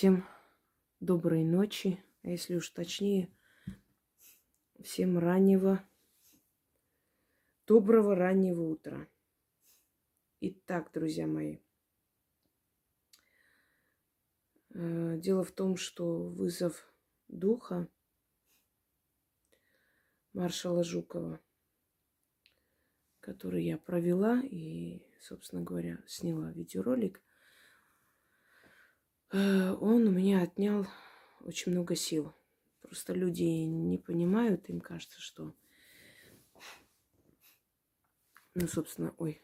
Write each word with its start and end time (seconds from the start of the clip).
Всем 0.00 0.26
доброй 1.00 1.44
ночи, 1.44 2.02
а 2.22 2.30
если 2.30 2.54
уж 2.54 2.70
точнее, 2.70 3.28
всем 4.82 5.18
раннего, 5.18 5.86
доброго 7.66 8.14
раннего 8.14 8.62
утра. 8.62 9.06
Итак, 10.40 10.90
друзья 10.94 11.26
мои, 11.26 11.58
э, 14.70 15.18
дело 15.18 15.44
в 15.44 15.52
том, 15.52 15.76
что 15.76 16.30
вызов 16.30 16.90
духа 17.28 17.86
маршала 20.32 20.82
Жукова, 20.82 21.42
который 23.20 23.66
я 23.66 23.76
провела 23.76 24.40
и, 24.40 25.02
собственно 25.20 25.60
говоря, 25.60 26.02
сняла 26.06 26.52
видеоролик– 26.52 27.22
он 29.32 30.08
у 30.08 30.10
меня 30.10 30.42
отнял 30.42 30.86
очень 31.40 31.72
много 31.72 31.94
сил. 31.94 32.34
Просто 32.82 33.12
люди 33.12 33.42
не 33.42 33.98
понимают, 33.98 34.68
им 34.68 34.80
кажется, 34.80 35.20
что, 35.20 35.54
ну, 38.54 38.66
собственно, 38.66 39.14
ой, 39.18 39.40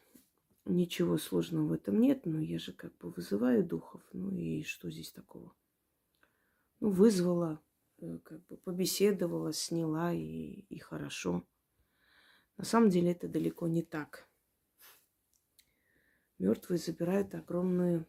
ничего 0.65 1.17
сложного 1.17 1.67
в 1.67 1.71
этом 1.71 1.99
нет, 2.01 2.25
но 2.25 2.41
я 2.41 2.59
же 2.59 2.73
как 2.73 2.97
бы 2.97 3.11
вызываю 3.11 3.63
духов, 3.63 4.01
ну 4.11 4.35
и 4.35 4.63
что 4.63 4.91
здесь 4.91 5.11
такого? 5.11 5.55
Ну, 6.79 6.89
вызвала, 6.89 7.63
э, 7.99 8.19
как 8.23 8.45
бы 8.47 8.57
побеседовала, 8.57 9.53
сняла 9.53 10.13
и, 10.13 10.65
и 10.69 10.79
хорошо. 10.79 11.47
На 12.57 12.65
самом 12.65 12.89
деле 12.89 13.11
это 13.11 13.27
далеко 13.27 13.67
не 13.67 13.83
так. 13.83 14.27
Мертвые 16.37 16.77
забирают 16.77 17.33
огромную 17.33 18.05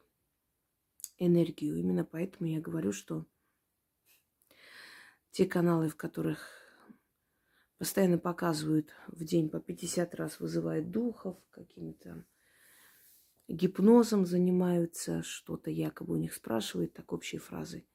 энергию. 1.18 1.76
Именно 1.76 2.04
поэтому 2.04 2.48
я 2.48 2.60
говорю, 2.60 2.92
что 2.92 3.26
те 5.30 5.46
каналы, 5.46 5.88
в 5.88 5.96
которых 5.96 6.48
постоянно 7.78 8.18
показывают 8.18 8.90
в 9.06 9.24
день 9.24 9.48
по 9.48 9.60
50 9.60 10.14
раз, 10.14 10.40
вызывают 10.40 10.90
духов, 10.90 11.36
каким-то 11.50 12.24
гипнозом 13.48 14.26
занимаются, 14.26 15.22
что-то 15.22 15.70
якобы 15.70 16.14
у 16.14 16.18
них 16.18 16.34
спрашивают, 16.34 16.92
так 16.92 17.12
общие 17.12 17.40
фразы. 17.40 17.86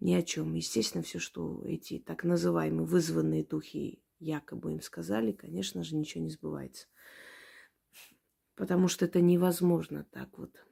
Ни 0.00 0.14
о 0.14 0.22
чем. 0.22 0.54
Естественно, 0.54 1.04
все, 1.04 1.18
что 1.18 1.62
эти 1.64 1.98
так 1.98 2.24
называемые 2.24 2.84
вызванные 2.84 3.44
духи 3.44 4.02
якобы 4.18 4.72
им 4.72 4.80
сказали, 4.80 5.32
конечно 5.32 5.84
же, 5.84 5.96
ничего 5.96 6.24
не 6.24 6.30
сбывается. 6.30 6.88
Потому 8.54 8.88
что 8.88 9.04
это 9.04 9.20
невозможно 9.20 10.04
так 10.10 10.36
вот 10.38 10.64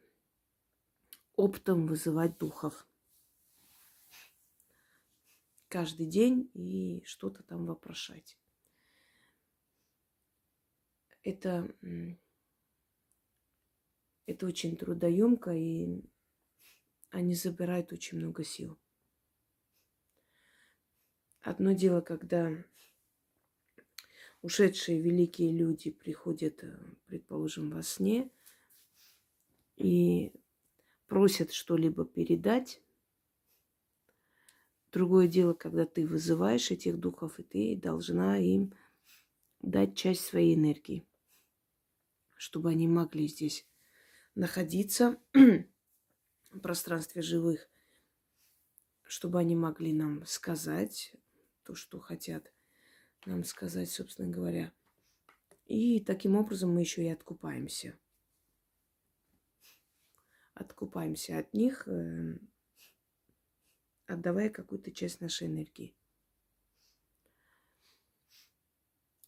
оптом 1.36 1.86
вызывать 1.86 2.38
духов. 2.38 2.86
Каждый 5.68 6.06
день 6.06 6.50
и 6.54 7.02
что-то 7.04 7.42
там 7.42 7.66
вопрошать. 7.66 8.38
Это, 11.22 11.72
это 14.26 14.46
очень 14.46 14.76
трудоемко, 14.76 15.52
и 15.52 16.02
они 17.10 17.34
забирают 17.34 17.92
очень 17.92 18.18
много 18.18 18.42
сил. 18.42 18.78
Одно 21.42 21.72
дело, 21.72 22.00
когда 22.00 22.52
ушедшие 24.42 25.00
великие 25.00 25.52
люди 25.52 25.90
приходят, 25.90 26.62
э, 26.62 26.78
предположим, 27.06 27.70
во 27.70 27.82
сне, 27.82 28.30
и 29.76 30.32
просят 31.10 31.52
что-либо 31.52 32.06
передать. 32.06 32.80
Другое 34.92 35.26
дело, 35.26 35.54
когда 35.54 35.84
ты 35.84 36.06
вызываешь 36.06 36.70
этих 36.70 36.98
духов, 36.98 37.40
и 37.40 37.42
ты 37.42 37.76
должна 37.76 38.38
им 38.38 38.72
дать 39.60 39.96
часть 39.96 40.24
своей 40.24 40.54
энергии, 40.54 41.04
чтобы 42.36 42.70
они 42.70 42.86
могли 42.86 43.26
здесь 43.26 43.66
находиться 44.36 45.20
в 45.34 46.60
пространстве 46.62 47.22
живых, 47.22 47.68
чтобы 49.02 49.40
они 49.40 49.56
могли 49.56 49.92
нам 49.92 50.24
сказать 50.26 51.12
то, 51.64 51.74
что 51.74 51.98
хотят 51.98 52.52
нам 53.26 53.42
сказать, 53.42 53.90
собственно 53.90 54.28
говоря. 54.28 54.72
И 55.66 55.98
таким 55.98 56.36
образом 56.36 56.72
мы 56.72 56.82
еще 56.82 57.02
и 57.02 57.08
откупаемся 57.08 57.98
откупаемся 60.60 61.38
от 61.38 61.52
них, 61.54 61.88
э, 61.88 62.38
отдавая 64.06 64.50
какую-то 64.50 64.92
часть 64.92 65.20
нашей 65.20 65.48
энергии. 65.48 65.94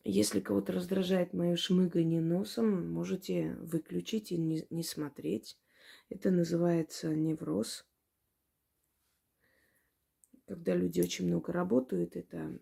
Если 0.04 0.40
кого-то 0.40 0.72
раздражает 0.72 1.32
мое 1.32 1.56
шмыгание 1.56 2.20
носом, 2.20 2.90
можете 2.90 3.54
выключить 3.60 4.32
и 4.32 4.36
не, 4.36 4.66
не 4.70 4.82
смотреть. 4.82 5.58
Это 6.08 6.30
называется 6.30 7.14
невроз. 7.14 7.86
Когда 10.46 10.74
люди 10.74 11.00
очень 11.00 11.28
много 11.28 11.52
работают, 11.52 12.16
это 12.16 12.58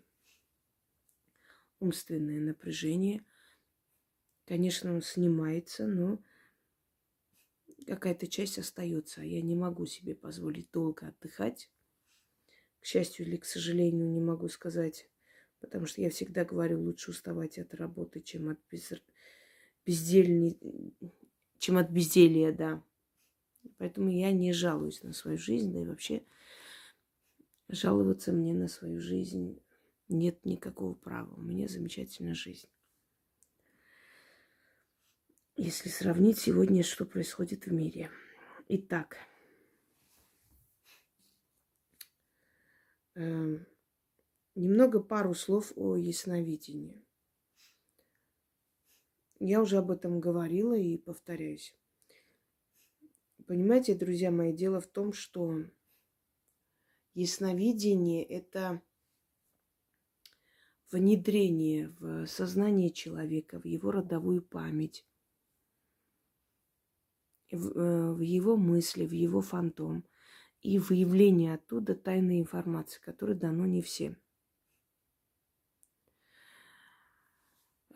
умственное 1.79 2.39
напряжение. 2.39 3.25
Конечно, 4.45 4.93
он 4.93 5.01
снимается, 5.01 5.87
но 5.87 6.23
какая-то 7.85 8.27
часть 8.27 8.57
остается, 8.57 9.21
а 9.21 9.25
я 9.25 9.41
не 9.41 9.55
могу 9.55 9.85
себе 9.85 10.15
позволить 10.15 10.69
долго 10.71 11.07
отдыхать. 11.07 11.69
К 12.79 12.85
счастью 12.85 13.25
или 13.27 13.37
к 13.37 13.45
сожалению, 13.45 14.09
не 14.09 14.21
могу 14.21 14.47
сказать, 14.47 15.07
потому 15.59 15.85
что 15.85 16.01
я 16.01 16.09
всегда 16.09 16.45
говорю, 16.45 16.81
лучше 16.81 17.11
уставать 17.11 17.59
от 17.59 17.73
работы, 17.75 18.21
чем 18.21 18.49
от 18.49 18.59
без... 18.71 18.91
бездельни... 19.85 20.57
чем 21.59 21.77
от 21.77 21.89
безделья, 21.89 22.51
да. 22.51 22.83
Поэтому 23.77 24.09
я 24.09 24.31
не 24.31 24.53
жалуюсь 24.53 25.03
на 25.03 25.13
свою 25.13 25.37
жизнь, 25.37 25.71
да 25.71 25.79
и 25.79 25.85
вообще 25.85 26.23
жаловаться 27.69 28.31
мне 28.31 28.53
на 28.53 28.67
свою 28.67 28.99
жизнь 28.99 29.61
нет 30.09 30.43
никакого 30.45 30.93
права. 30.93 31.33
У 31.35 31.41
меня 31.41 31.67
замечательная 31.67 32.33
жизнь. 32.33 32.67
Если 35.63 35.89
сравнить 35.89 36.39
сегодня, 36.39 36.81
что 36.81 37.05
происходит 37.05 37.67
в 37.67 37.71
мире. 37.71 38.09
Итак, 38.67 39.17
э, 43.13 43.59
немного 44.55 44.99
пару 44.99 45.35
слов 45.35 45.71
о 45.75 45.95
ясновидении. 45.97 47.05
Я 49.37 49.61
уже 49.61 49.77
об 49.77 49.91
этом 49.91 50.19
говорила 50.19 50.75
и 50.75 50.97
повторяюсь. 50.97 51.77
Понимаете, 53.45 53.93
друзья 53.93 54.31
мои, 54.31 54.53
дело 54.53 54.81
в 54.81 54.87
том, 54.87 55.13
что 55.13 55.59
ясновидение– 57.13 58.23
это 58.25 58.81
внедрение 60.89 61.89
в 61.99 62.25
сознание 62.25 62.89
человека, 62.89 63.59
в 63.59 63.65
его 63.67 63.91
родовую 63.91 64.41
память, 64.41 65.05
в, 67.51 67.77
э, 67.77 68.13
в 68.13 68.19
его 68.21 68.57
мысли, 68.57 69.05
в 69.05 69.11
его 69.11 69.41
фантом 69.41 70.05
и 70.61 70.79
выявление 70.79 71.55
оттуда 71.55 71.95
тайной 71.95 72.39
информации, 72.39 72.99
которая 73.01 73.35
дано 73.35 73.65
не 73.65 73.81
всем. 73.81 74.17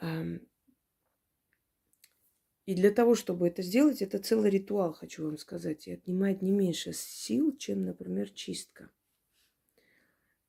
Эм, 0.02 0.48
и 2.66 2.74
для 2.74 2.92
того, 2.92 3.16
чтобы 3.16 3.48
это 3.48 3.62
сделать, 3.62 4.02
это 4.02 4.18
целый 4.18 4.50
ритуал, 4.50 4.94
хочу 4.94 5.26
вам 5.26 5.38
сказать, 5.38 5.88
и 5.88 5.92
отнимает 5.94 6.42
не 6.42 6.52
меньше 6.52 6.94
сил, 6.94 7.56
чем, 7.56 7.86
например, 7.86 8.30
чистка. 8.32 8.90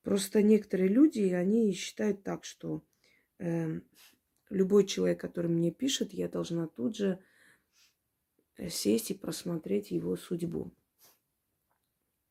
Просто 0.02 0.42
некоторые 0.42 0.88
люди, 0.88 1.20
они 1.20 1.72
считают 1.72 2.22
так, 2.22 2.44
что 2.44 2.82
э, 3.38 3.80
любой 4.48 4.86
человек, 4.86 5.20
который 5.20 5.50
мне 5.50 5.70
пишет, 5.70 6.12
я 6.14 6.28
должна 6.28 6.68
тут 6.68 6.96
же 6.96 7.18
сесть 8.68 9.10
и 9.10 9.14
просмотреть 9.14 9.90
его 9.90 10.16
судьбу. 10.16 10.72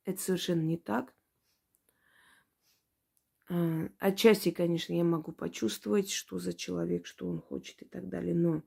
Это 0.06 0.22
совершенно 0.22 0.62
не 0.62 0.77
так. 0.77 1.16
А, 3.48 3.89
отчасти, 4.00 4.51
конечно, 4.51 4.94
я 4.94 5.04
могу 5.04 5.31
почувствовать, 5.31 6.12
что 6.12 6.39
за 6.39 6.54
человек, 6.54 7.06
что 7.06 7.27
он 7.27 7.39
хочет 7.39 7.81
и 7.81 7.86
так 7.86 8.10
далее, 8.10 8.33
но 8.33 8.63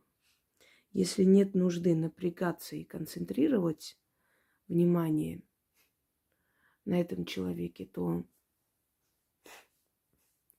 если 0.93 1.25
нет 1.25 1.55
нужды 1.55 1.95
напрягаться 1.95 2.77
и 2.77 2.85
концентрировать 2.85 3.99
внимание 4.69 5.43
на 6.85 7.01
этом 7.01 7.25
человеке, 7.25 7.87
то, 7.87 8.25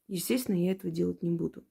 естественно, 0.07 0.56
я 0.56 0.72
этого 0.74 0.92
делать 0.92 1.24
не 1.24 1.31
буду. 1.31 1.66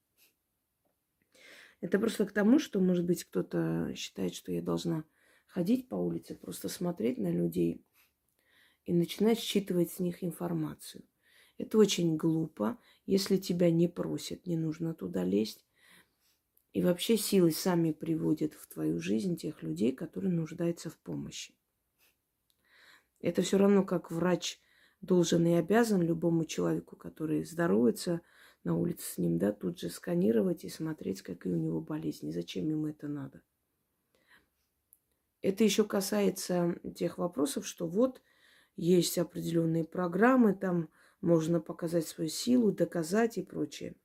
Это 1.81 1.99
просто 1.99 2.27
к 2.27 2.33
тому, 2.33 2.59
что, 2.59 2.81
может 2.81 3.05
быть, 3.05 3.25
кто-то 3.25 3.93
считает, 3.95 4.35
что 4.35 4.51
я 4.51 4.63
должна 4.63 5.05
ходить 5.59 5.89
по 5.89 5.97
улице, 5.97 6.37
просто 6.37 6.69
смотреть 6.69 7.19
на 7.19 7.33
людей 7.33 7.85
и 8.85 8.93
начинать 8.93 9.41
считывать 9.41 9.91
с 9.91 9.99
них 9.99 10.23
информацию. 10.23 11.03
Это 11.57 11.79
очень 11.79 12.17
глупо. 12.17 12.79
Если 13.07 13.39
тебя 13.39 13.69
не 13.73 13.89
просят, 13.89 14.47
не 14.47 14.57
нужно 14.57 14.95
туда 14.95 15.25
лезть. 15.25 15.67
И 16.75 16.81
вообще 16.81 17.17
силы 17.17 17.51
сами 17.51 17.91
приводят 17.91 18.55
в 18.55 18.69
твою 18.69 19.01
жизнь 19.01 19.35
тех 19.35 19.65
людей, 19.65 19.91
которые 19.91 20.33
нуждаются 20.33 20.91
в 20.91 20.99
помощи. 20.99 21.57
Это 23.19 23.43
все 23.43 23.59
равно, 23.59 23.85
как 23.85 24.13
врач 24.13 24.61
должен 25.01 25.45
и 25.45 25.55
обязан 25.55 26.03
любому 26.03 26.45
человеку, 26.45 26.95
который 26.95 27.43
здоровается 27.43 28.21
на 28.63 28.77
улице 28.77 29.15
с 29.15 29.19
ним, 29.19 29.39
да, 29.39 29.51
тут 29.51 29.81
же 29.81 29.91
сканировать 29.91 30.63
и 30.63 30.69
смотреть, 30.69 31.23
какие 31.23 31.53
у 31.53 31.59
него 31.59 31.81
болезни. 31.81 32.31
Зачем 32.31 32.69
ему 32.69 32.87
это 32.87 33.09
надо? 33.09 33.43
Это 35.43 35.65
еще 35.65 35.85
касается 35.85 36.79
тех 36.97 37.19
вопросов, 37.19 37.67
что 37.67 37.87
вот 37.87 38.21
есть 38.77 39.19
определенные 39.19 39.85
программы, 39.85 40.55
там 40.55 40.91
можно 41.21 41.61
показать 41.61 42.07
свою 42.07 42.31
силу, 42.31 42.73
доказать 42.73 43.39
и 43.39 43.43
прочее. 43.43 43.97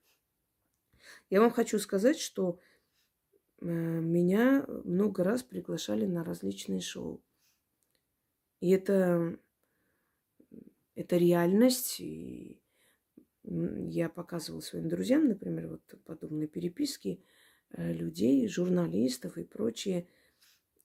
Я 1.30 1.41
вам 1.41 1.51
хочу 1.51 1.80
сказать, 1.80 2.19
что 2.19 2.59
э, 3.62 3.65
меня 3.65 4.65
много 4.83 5.24
раз 5.24 5.44
приглашали 5.44 6.06
на 6.06 6.24
различные 6.24 6.81
шоу. 6.81 7.24
И 8.59 8.69
это, 8.69 9.38
это 10.95 11.18
реальность. 11.18 12.00
И 12.00 12.62
я 13.44 14.09
показывала 14.09 14.62
своим 14.62 14.88
друзьям, 14.88 15.27
например, 15.27 15.68
вот 15.68 16.03
подобные 16.06 16.47
переписки 16.47 17.24
э, 17.71 17.91
людей, 17.94 18.47
журналистов 18.47 19.38
и 19.38 19.44
прочее. 19.44 20.07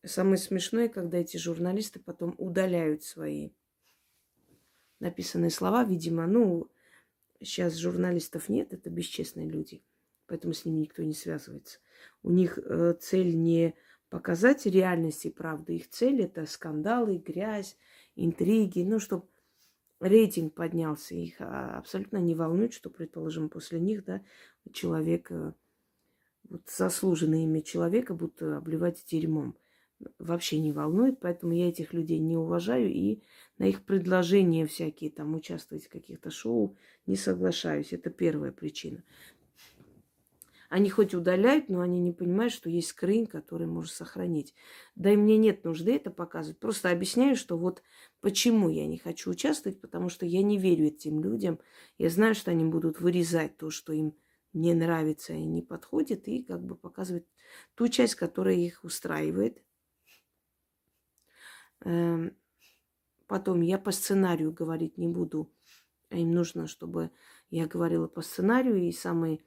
Самое 0.04 0.38
смешное, 0.38 0.88
когда 0.88 1.18
эти 1.18 1.36
журналисты 1.36 1.98
потом 1.98 2.34
удаляют 2.38 3.02
свои 3.02 3.50
написанные 5.00 5.50
слова, 5.50 5.84
видимо, 5.84 6.26
ну, 6.26 6.70
сейчас 7.40 7.76
журналистов 7.76 8.48
нет, 8.48 8.72
это 8.72 8.90
бесчестные 8.90 9.48
люди, 9.48 9.82
поэтому 10.26 10.54
с 10.54 10.64
ними 10.64 10.80
никто 10.80 11.02
не 11.02 11.14
связывается. 11.14 11.78
У 12.22 12.30
них 12.30 12.58
э, 12.58 12.94
цель 13.00 13.36
не 13.36 13.74
показать 14.08 14.66
реальность 14.66 15.24
и 15.26 15.30
правду, 15.30 15.72
их 15.72 15.88
цель 15.90 16.22
это 16.22 16.46
скандалы, 16.46 17.18
грязь, 17.18 17.76
интриги, 18.16 18.82
ну, 18.82 18.98
чтобы 18.98 19.26
рейтинг 20.00 20.54
поднялся. 20.54 21.14
Их 21.14 21.40
а, 21.40 21.78
абсолютно 21.78 22.18
не 22.18 22.34
волнует, 22.34 22.72
что, 22.72 22.90
предположим, 22.90 23.48
после 23.48 23.80
них, 23.80 24.04
да, 24.04 24.22
человек, 24.72 25.30
э, 25.30 25.52
вот 26.48 26.62
заслуженное 26.68 27.44
имя 27.44 27.62
человека 27.62 28.14
будут 28.14 28.42
обливать 28.42 29.04
дерьмом 29.06 29.56
вообще 30.18 30.58
не 30.58 30.72
волнует, 30.72 31.20
поэтому 31.20 31.52
я 31.52 31.68
этих 31.68 31.92
людей 31.92 32.18
не 32.18 32.36
уважаю 32.36 32.90
и 32.92 33.22
на 33.58 33.64
их 33.64 33.84
предложения 33.84 34.66
всякие 34.66 35.10
там 35.10 35.34
участвовать 35.34 35.86
в 35.86 35.90
каких-то 35.90 36.30
шоу 36.30 36.76
не 37.06 37.16
соглашаюсь. 37.16 37.92
Это 37.92 38.10
первая 38.10 38.52
причина. 38.52 39.02
Они 40.68 40.90
хоть 40.90 41.14
удаляют, 41.14 41.70
но 41.70 41.80
они 41.80 41.98
не 41.98 42.12
понимают, 42.12 42.52
что 42.52 42.68
есть 42.68 42.88
скрин, 42.88 43.26
который 43.26 43.66
может 43.66 43.94
сохранить. 43.94 44.54
Да 44.96 45.10
и 45.10 45.16
мне 45.16 45.38
нет 45.38 45.64
нужды 45.64 45.96
это 45.96 46.10
показывать. 46.10 46.58
Просто 46.58 46.90
объясняю, 46.90 47.36
что 47.36 47.56
вот 47.56 47.82
почему 48.20 48.68
я 48.68 48.86
не 48.86 48.98
хочу 48.98 49.30
участвовать, 49.30 49.80
потому 49.80 50.10
что 50.10 50.26
я 50.26 50.42
не 50.42 50.58
верю 50.58 50.88
этим 50.88 51.22
людям. 51.22 51.58
Я 51.96 52.10
знаю, 52.10 52.34
что 52.34 52.50
они 52.50 52.66
будут 52.66 53.00
вырезать 53.00 53.56
то, 53.56 53.70
что 53.70 53.94
им 53.94 54.14
не 54.52 54.74
нравится 54.74 55.32
и 55.32 55.44
не 55.44 55.62
подходит, 55.62 56.28
и 56.28 56.42
как 56.42 56.62
бы 56.62 56.76
показывать 56.76 57.24
ту 57.74 57.88
часть, 57.88 58.16
которая 58.16 58.54
их 58.54 58.84
устраивает. 58.84 59.62
Эм, 61.80 62.36
потом 63.26 63.60
я 63.60 63.78
по 63.78 63.92
сценарию 63.92 64.52
говорить 64.52 64.98
не 64.98 65.08
буду. 65.08 65.50
Им 66.10 66.32
нужно, 66.32 66.66
чтобы 66.66 67.10
я 67.50 67.66
говорила 67.66 68.06
по 68.08 68.22
сценарию. 68.22 68.78
И 68.78 68.92
самый 68.92 69.44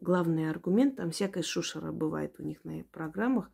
главный 0.00 0.50
аргумент, 0.50 0.96
там 0.96 1.10
всякая 1.10 1.42
шушера 1.42 1.92
бывает 1.92 2.38
у 2.38 2.42
них 2.42 2.64
на 2.64 2.84
программах. 2.84 3.50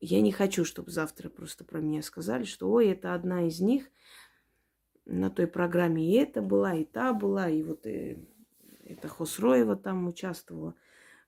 Я 0.00 0.20
не 0.20 0.32
хочу, 0.32 0.64
чтобы 0.64 0.90
завтра 0.90 1.28
просто 1.28 1.64
про 1.64 1.80
меня 1.80 2.02
сказали, 2.02 2.44
что 2.44 2.70
ой, 2.70 2.88
это 2.88 3.14
одна 3.14 3.46
из 3.46 3.60
них. 3.60 3.88
На 5.04 5.30
той 5.30 5.46
программе 5.46 6.04
и 6.04 6.14
это 6.14 6.42
была, 6.42 6.74
и 6.74 6.84
та 6.84 7.12
была, 7.12 7.48
и 7.48 7.62
вот 7.62 7.86
и, 7.86 7.90
э, 7.90 8.16
это 8.84 9.08
Хосроева 9.08 9.76
там 9.76 10.06
участвовала. 10.08 10.74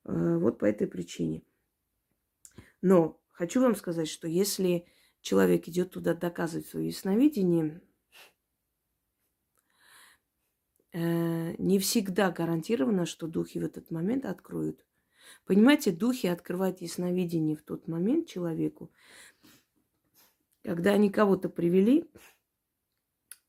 Э, 0.05 0.37
вот 0.38 0.59
по 0.59 0.65
этой 0.65 0.87
причине. 0.87 1.43
Но 2.82 3.20
хочу 3.31 3.61
вам 3.61 3.75
сказать, 3.75 4.09
что 4.09 4.26
если 4.29 4.87
человек 5.20 5.69
идет 5.69 5.91
туда 5.91 6.15
доказывать 6.15 6.67
свое 6.67 6.88
ясновидение, 6.88 7.81
э, 10.93 11.55
не 11.59 11.79
всегда 11.79 12.31
гарантировано, 12.31 13.06
что 13.06 13.26
духи 13.26 13.59
в 13.59 13.65
этот 13.65 13.91
момент 13.91 14.25
откроют. 14.25 14.85
Понимаете, 15.44 15.93
духи 15.93 16.26
открывают 16.26 16.81
ясновидение 16.81 17.56
в 17.56 17.62
тот 17.62 17.88
момент 17.88 18.29
человеку, 18.29 18.91
когда 20.62 20.93
они 20.93 21.11
кого-то 21.11 21.49
привели, 21.49 22.11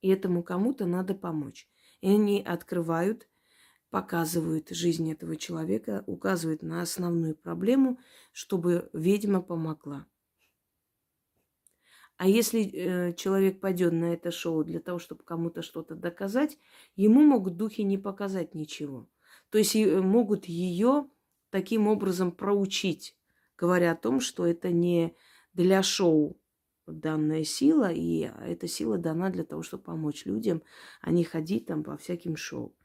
и 0.01 0.10
этому 0.10 0.44
кому-то 0.44 0.86
надо 0.86 1.13
помочь. 1.13 1.68
И 2.01 2.10
они 2.10 2.42
открывают, 2.42 3.27
показывают 3.89 4.69
жизнь 4.69 5.12
этого 5.12 5.36
человека, 5.36 6.04
указывают 6.07 6.62
на 6.62 6.81
основную 6.81 7.36
проблему, 7.36 8.00
чтобы 8.31 8.89
ведьма 8.94 9.42
помогла. 9.42 10.06
А 12.19 12.27
если 12.27 12.69
э, 12.69 13.13
человек 13.13 13.62
пойдет 13.62 13.94
на 13.94 14.12
это 14.12 14.30
шоу 14.30 14.66
для 14.66 14.81
того, 14.81 15.00
чтобы 15.00 15.24
кому-то 15.24 15.62
что-то 15.62 15.95
доказать, 15.95 16.57
ему 16.98 17.21
могут 17.21 17.56
духи 17.56 17.81
не 17.81 17.98
показать 17.98 18.54
ничего. 18.54 19.07
То 19.50 19.57
есть 19.57 19.74
э, 19.74 20.01
могут 20.01 20.44
ее 20.44 21.07
таким 21.50 21.88
образом 21.88 22.33
проучить, 22.33 23.16
говоря 23.57 23.94
о 23.94 23.95
том, 23.95 24.19
что 24.19 24.45
это 24.45 24.69
не 24.69 25.16
для 25.54 25.81
шоу 25.81 26.38
данная 26.88 27.45
сила, 27.45 27.89
и 27.89 28.30
эта 28.42 28.68
сила 28.68 28.98
дана 28.98 29.30
для 29.30 29.45
того, 29.45 29.63
чтобы 29.63 29.83
помочь 29.83 30.25
людям, 30.25 30.62
а 31.00 31.12
не 31.12 31.24
ходить 31.24 31.68
там 31.68 31.86
по 31.86 31.95
всяким 31.95 32.36
шоу. 32.36 32.75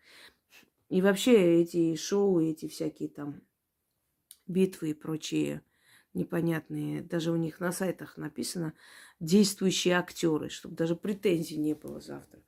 И 0.89 1.03
вообще 1.03 1.61
эти 1.61 1.97
шоу, 1.97 2.39
эти 2.39 2.69
всякие 2.69 3.09
там 3.09 3.41
битвы 4.47 4.91
и 4.91 4.95
прочие 4.95 5.63
непонятные, 6.15 7.03
даже 7.03 7.31
у 7.33 7.37
них 7.37 7.61
на 7.61 7.73
сайтах 7.73 8.17
написано 8.17 8.75
действующие 9.21 9.95
актеры, 9.95 10.49
чтобы 10.49 10.77
даже 10.77 10.97
претензий 10.97 11.57
не 11.57 11.75
было 11.75 12.01
завтра. 12.01 12.41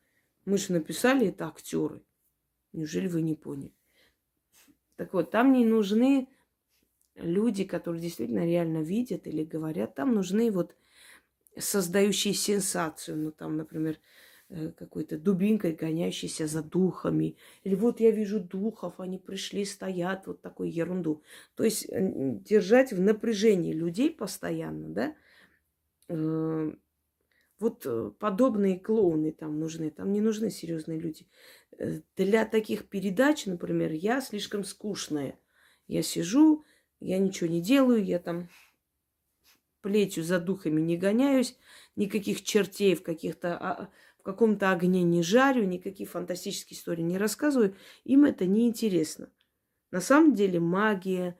Мы 0.45 0.59
же 0.59 0.73
написали 0.73 1.29
это 1.29 1.49
актеры. 1.49 2.03
Неужели 2.73 3.09
вы 3.09 3.23
не 3.23 3.35
поняли? 3.35 3.75
Так 4.97 5.13
вот, 5.13 5.31
там 5.31 5.53
не 5.53 5.65
нужны 5.65 6.29
люди, 7.15 7.65
которые 7.65 8.01
действительно 8.01 8.47
реально 8.47 8.83
видят 8.83 9.27
или 9.27 9.45
говорят. 9.45 9.95
Там 9.95 10.15
нужны 10.15 10.51
вот 10.51 10.75
создающие 11.59 12.35
сенсацию. 12.35 13.17
Ну, 13.17 13.33
там, 13.33 13.57
например, 13.57 13.99
какой-то 14.49 15.19
дубинкой, 15.19 15.73
гоняющейся 15.73 16.47
за 16.47 16.63
духами. 16.63 17.37
Или 17.65 17.75
вот 17.75 18.01
я 18.01 18.11
вижу 18.11 18.41
духов, 18.41 19.01
они 19.01 19.19
пришли, 19.19 19.65
стоят, 19.65 20.27
вот 20.27 20.41
такую 20.41 20.73
ерунду. 20.73 21.23
То 21.55 21.65
есть 21.65 21.87
держать 21.89 22.93
в 22.93 23.01
напряжении 23.01 23.73
людей 23.73 24.11
постоянно, 24.11 24.89
да, 24.89 25.17
э, 26.09 26.73
вот 27.59 27.87
э, 27.87 28.13
подобные 28.19 28.79
клоуны 28.79 29.33
там 29.33 29.59
нужны, 29.59 29.91
там 29.91 30.13
не 30.13 30.21
нужны 30.21 30.51
серьезные 30.51 31.01
люди. 31.01 31.27
Для 32.17 32.45
таких 32.45 32.89
передач, 32.89 33.47
например, 33.47 33.93
я 33.93 34.21
слишком 34.21 34.65
скучная. 34.65 35.39
Я 35.89 36.03
сижу, 36.03 36.65
я 37.01 37.19
ничего 37.19 37.49
не 37.49 37.61
делаю, 37.61 38.05
я 38.05 38.19
там 38.19 38.49
плетью 39.81 40.25
за 40.25 40.41
духами 40.41 40.81
не 40.81 40.97
гоняюсь, 40.97 41.57
никаких 41.95 42.43
чертей 42.43 42.95
в 42.97 43.03
каких-то 43.03 43.57
а, 43.57 43.89
каком-то 44.27 44.73
огне 44.73 45.05
не 45.05 45.23
жарю, 45.23 45.65
никакие 45.65 46.09
фантастические 46.09 46.77
истории 46.77 47.03
не 47.03 47.17
рассказываю, 47.17 47.77
им 48.03 48.25
это 48.25 48.45
не 48.45 48.67
интересно. 48.67 49.31
На 49.93 50.01
самом 50.01 50.35
деле 50.35 50.59
магия, 50.59 51.39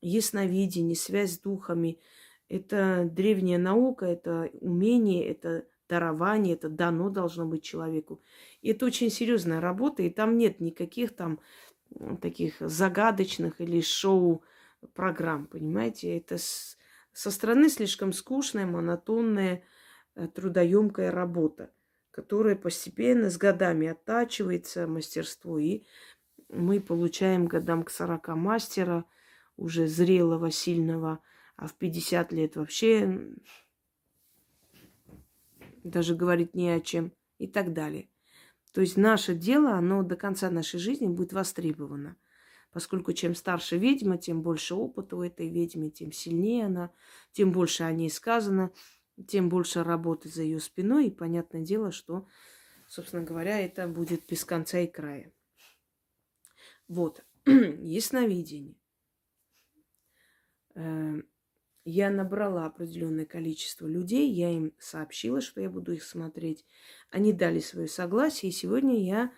ясновидение, 0.00 0.96
связь 0.96 1.34
с 1.34 1.38
духами– 1.38 2.00
это 2.48 3.08
древняя 3.10 3.58
наука, 3.58 4.06
это 4.06 4.50
умение, 4.60 5.28
это 5.28 5.66
дарование, 5.88 6.54
это 6.54 6.68
дано 6.68 7.08
должно 7.08 7.46
быть 7.46 7.62
человеку. 7.62 8.20
И 8.62 8.70
это 8.70 8.86
очень 8.86 9.10
серьезная 9.10 9.60
работа, 9.60 10.02
и 10.02 10.10
там 10.10 10.36
нет 10.36 10.58
никаких 10.58 11.14
там 11.14 11.38
таких 12.20 12.56
загадочных 12.58 13.60
или 13.60 13.80
шоу-программ, 13.80 15.46
понимаете? 15.46 16.16
Это 16.16 16.36
с, 16.36 16.76
со 17.12 17.30
стороны 17.30 17.68
слишком 17.68 18.12
скучная, 18.12 18.66
монотонная, 18.66 19.62
э, 20.16 20.26
трудоемкая 20.26 21.12
работа 21.12 21.70
которое 22.18 22.56
постепенно 22.56 23.30
с 23.30 23.38
годами 23.38 23.86
оттачивается 23.86 24.88
мастерство, 24.88 25.56
и 25.56 25.84
мы 26.48 26.80
получаем 26.80 27.46
годам 27.46 27.84
к 27.84 27.90
40 27.90 28.30
мастера, 28.30 29.04
уже 29.56 29.86
зрелого, 29.86 30.50
сильного, 30.50 31.20
а 31.54 31.68
в 31.68 31.74
50 31.74 32.32
лет 32.32 32.56
вообще 32.56 33.20
даже 35.84 36.16
говорить 36.16 36.56
не 36.56 36.70
о 36.70 36.80
чем. 36.80 37.12
и 37.38 37.46
так 37.46 37.72
далее. 37.72 38.08
То 38.72 38.80
есть 38.80 38.96
наше 38.96 39.36
дело, 39.36 39.74
оно 39.74 40.02
до 40.02 40.16
конца 40.16 40.50
нашей 40.50 40.80
жизни 40.80 41.06
будет 41.06 41.32
востребовано. 41.32 42.16
Поскольку 42.72 43.12
чем 43.12 43.36
старше 43.36 43.78
ведьма, 43.78 44.18
тем 44.18 44.42
больше 44.42 44.74
опыта 44.74 45.14
у 45.14 45.22
этой 45.22 45.48
ведьмы, 45.48 45.90
тем 45.90 46.10
сильнее 46.10 46.66
она, 46.66 46.90
тем 47.30 47.52
больше 47.52 47.84
о 47.84 47.92
ней 47.92 48.10
сказано, 48.10 48.72
тем 49.26 49.48
больше 49.48 49.82
работы 49.82 50.28
за 50.28 50.42
ее 50.42 50.60
спиной. 50.60 51.08
И 51.08 51.14
понятное 51.14 51.62
дело, 51.62 51.90
что, 51.90 52.26
собственно 52.86 53.22
говоря, 53.24 53.60
это 53.60 53.88
будет 53.88 54.26
без 54.26 54.44
конца 54.44 54.78
и 54.80 54.86
края. 54.86 55.32
Вот, 56.86 57.24
ясновидение. 57.46 58.76
Э, 60.74 61.22
я 61.84 62.10
набрала 62.10 62.66
определенное 62.66 63.24
количество 63.24 63.86
людей, 63.86 64.30
я 64.30 64.50
им 64.50 64.74
сообщила, 64.78 65.40
что 65.40 65.60
я 65.60 65.70
буду 65.70 65.92
их 65.92 66.02
смотреть. 66.02 66.66
Они 67.10 67.32
дали 67.32 67.60
свое 67.60 67.88
согласие, 67.88 68.50
и 68.50 68.54
сегодня 68.54 69.02
я 69.02 69.32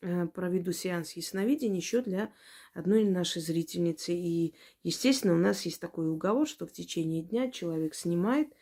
э, 0.00 0.26
проведу 0.28 0.72
сеанс 0.72 1.12
ясновидения 1.12 1.76
еще 1.76 2.00
для 2.02 2.32
одной 2.78 3.04
нашей 3.04 3.42
зрительницы. 3.42 4.12
И, 4.12 4.54
естественно, 4.82 5.34
у 5.34 5.38
нас 5.38 5.62
есть 5.62 5.80
такой 5.80 6.08
уговор, 6.08 6.46
что 6.46 6.66
в 6.66 6.72
течение 6.72 7.22
дня 7.22 7.50
человек 7.50 7.94
снимает, 7.94 8.52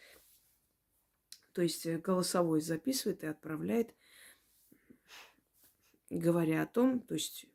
то 1.52 1.62
есть 1.62 1.86
э, 1.86 1.98
голосовой 1.98 2.60
записывает 2.60 3.22
и 3.22 3.26
отправляет, 3.26 3.94
говоря 6.10 6.62
о 6.62 6.66
том, 6.66 7.00
то 7.00 7.14
есть, 7.14 7.46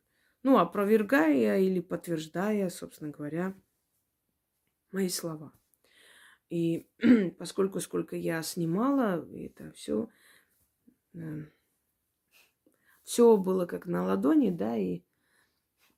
ну, 0.44 0.58
опровергая 0.58 1.60
или 1.60 1.80
подтверждая, 1.80 2.70
собственно 2.70 3.12
говоря, 3.12 3.56
мои 4.92 5.10
слова. 5.10 5.52
И 6.50 6.88
поскольку 7.40 7.80
сколько 7.80 8.16
я 8.16 8.42
снимала, 8.44 9.28
это 9.34 9.72
все, 9.72 10.10
э, 11.14 11.46
все 13.04 13.38
было 13.38 13.66
как 13.66 13.88
на 13.88 14.04
ладони, 14.04 14.52
да, 14.52 14.78
и 14.78 15.02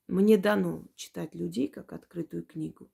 мне 0.07 0.37
дано 0.37 0.85
читать 0.95 1.35
людей 1.35 1.67
как 1.67 1.93
открытую 1.93 2.43
книгу. 2.43 2.89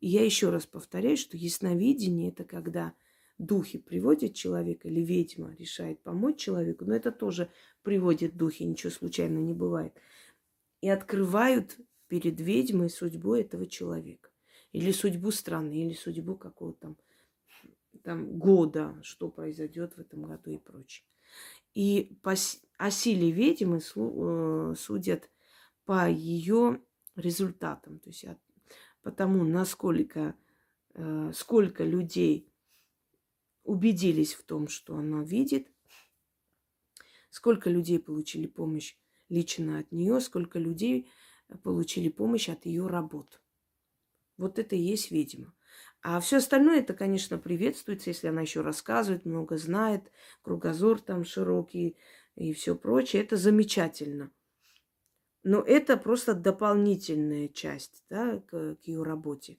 И 0.00 0.08
я 0.08 0.24
еще 0.24 0.50
раз 0.50 0.66
повторяю, 0.66 1.16
что 1.16 1.36
ясновидение 1.36 2.30
это 2.30 2.44
когда 2.44 2.94
духи 3.38 3.78
приводят 3.78 4.34
человека 4.34 4.88
или 4.88 5.00
ведьма 5.00 5.54
решает 5.54 6.02
помочь 6.02 6.38
человеку, 6.38 6.84
но 6.84 6.94
это 6.94 7.10
тоже 7.10 7.50
приводит 7.82 8.36
духи, 8.36 8.64
ничего 8.64 8.90
случайно 8.90 9.38
не 9.38 9.54
бывает. 9.54 9.94
И 10.80 10.88
открывают 10.88 11.78
перед 12.08 12.40
ведьмой 12.40 12.90
судьбу 12.90 13.34
этого 13.34 13.66
человека 13.66 14.30
или 14.72 14.92
судьбу 14.92 15.30
страны, 15.30 15.86
или 15.86 15.94
судьбу 15.94 16.36
какого-то 16.36 16.80
там, 16.80 16.96
там 18.02 18.38
года, 18.38 18.98
что 19.02 19.28
произойдет 19.28 19.96
в 19.96 20.00
этом 20.00 20.22
году 20.22 20.50
и 20.50 20.58
прочее. 20.58 21.04
И 21.74 22.16
по, 22.22 22.34
о 22.78 22.90
силе 22.90 23.30
ведьмы 23.30 23.78
э, 23.78 24.74
судят 24.76 25.30
по 25.84 26.08
ее 26.08 26.80
результатам, 27.16 27.98
то 27.98 28.10
есть 28.10 28.24
от, 28.24 28.38
по 29.02 29.10
тому, 29.10 29.44
насколько 29.44 30.34
э, 30.94 31.32
сколько 31.34 31.84
людей 31.84 32.50
убедились 33.64 34.34
в 34.34 34.42
том, 34.44 34.68
что 34.68 34.96
она 34.96 35.22
видит, 35.22 35.68
сколько 37.30 37.70
людей 37.70 37.98
получили 37.98 38.46
помощь 38.46 38.96
лично 39.28 39.78
от 39.78 39.92
нее, 39.92 40.20
сколько 40.20 40.58
людей 40.58 41.08
получили 41.62 42.08
помощь 42.08 42.48
от 42.48 42.66
ее 42.66 42.86
работ. 42.86 43.40
Вот 44.36 44.58
это 44.58 44.74
и 44.74 44.80
есть 44.80 45.10
ведьма. 45.10 45.52
А 46.02 46.18
все 46.20 46.38
остальное, 46.38 46.80
это, 46.80 46.94
конечно, 46.94 47.36
приветствуется, 47.36 48.10
если 48.10 48.28
она 48.28 48.40
еще 48.40 48.62
рассказывает, 48.62 49.26
много 49.26 49.58
знает, 49.58 50.10
кругозор 50.42 51.00
там 51.00 51.24
широкий 51.24 51.98
и 52.36 52.52
все 52.54 52.74
прочее. 52.74 53.22
Это 53.22 53.36
замечательно. 53.36 54.30
Но 55.42 55.60
это 55.60 55.96
просто 55.96 56.34
дополнительная 56.34 57.48
часть 57.48 58.04
да, 58.10 58.40
к, 58.40 58.76
к 58.76 58.78
ее 58.84 59.02
работе. 59.02 59.58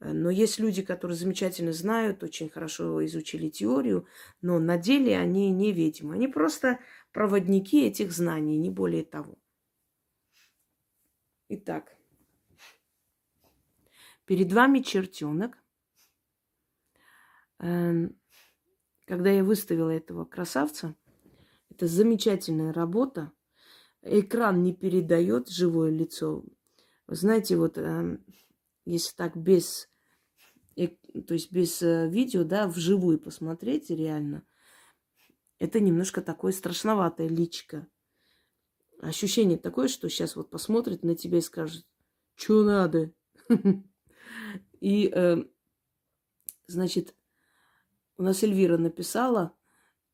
Но 0.00 0.28
есть 0.28 0.58
люди, 0.58 0.82
которые 0.82 1.16
замечательно 1.16 1.72
знают, 1.72 2.22
очень 2.22 2.50
хорошо 2.50 3.04
изучили 3.06 3.48
теорию, 3.48 4.06
но 4.42 4.58
на 4.58 4.76
деле 4.76 5.16
они 5.16 5.50
не 5.50 5.72
ведьмы. 5.72 6.14
Они 6.14 6.28
просто 6.28 6.78
проводники 7.12 7.86
этих 7.86 8.12
знаний, 8.12 8.58
не 8.58 8.70
более 8.70 9.04
того. 9.04 9.38
Итак, 11.48 11.94
Перед 14.26 14.52
вами 14.52 14.80
чертенок. 14.80 15.58
Эм, 17.58 18.18
когда 19.06 19.30
я 19.30 19.44
выставила 19.44 19.90
этого 19.90 20.24
красавца, 20.24 20.96
это 21.68 21.86
замечательная 21.86 22.72
работа. 22.72 23.32
Экран 24.04 24.62
не 24.62 24.74
передает 24.74 25.48
живое 25.48 25.90
лицо. 25.90 26.44
Знаете, 27.08 27.56
вот 27.56 27.78
эм, 27.78 28.24
если 28.84 29.14
так 29.16 29.36
без, 29.36 29.88
то 30.76 31.34
есть 31.34 31.50
без 31.50 31.80
э, 31.82 32.08
видео, 32.08 32.44
да, 32.44 32.68
вживую 32.68 33.18
посмотреть 33.18 33.88
реально, 33.88 34.46
это 35.58 35.80
немножко 35.80 36.20
такое 36.20 36.52
страшноватое 36.52 37.28
личко. 37.28 37.86
Ощущение 39.00 39.56
такое, 39.56 39.88
что 39.88 40.08
сейчас 40.08 40.36
вот 40.36 40.50
посмотрит 40.50 41.02
на 41.02 41.14
тебя 41.14 41.38
и 41.38 41.42
скажет, 41.42 41.86
что 42.34 42.62
надо. 42.62 43.12
И, 44.80 45.10
э, 45.14 45.44
значит, 46.66 47.14
у 48.18 48.22
нас 48.22 48.42
Эльвира 48.42 48.76
написала 48.76 49.56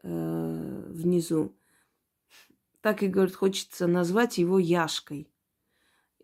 э, 0.03 0.85
внизу, 0.89 1.57
так 2.81 3.03
и, 3.03 3.09
говорит, 3.09 3.35
хочется 3.35 3.87
назвать 3.87 4.39
его 4.39 4.59
Яшкой. 4.59 5.31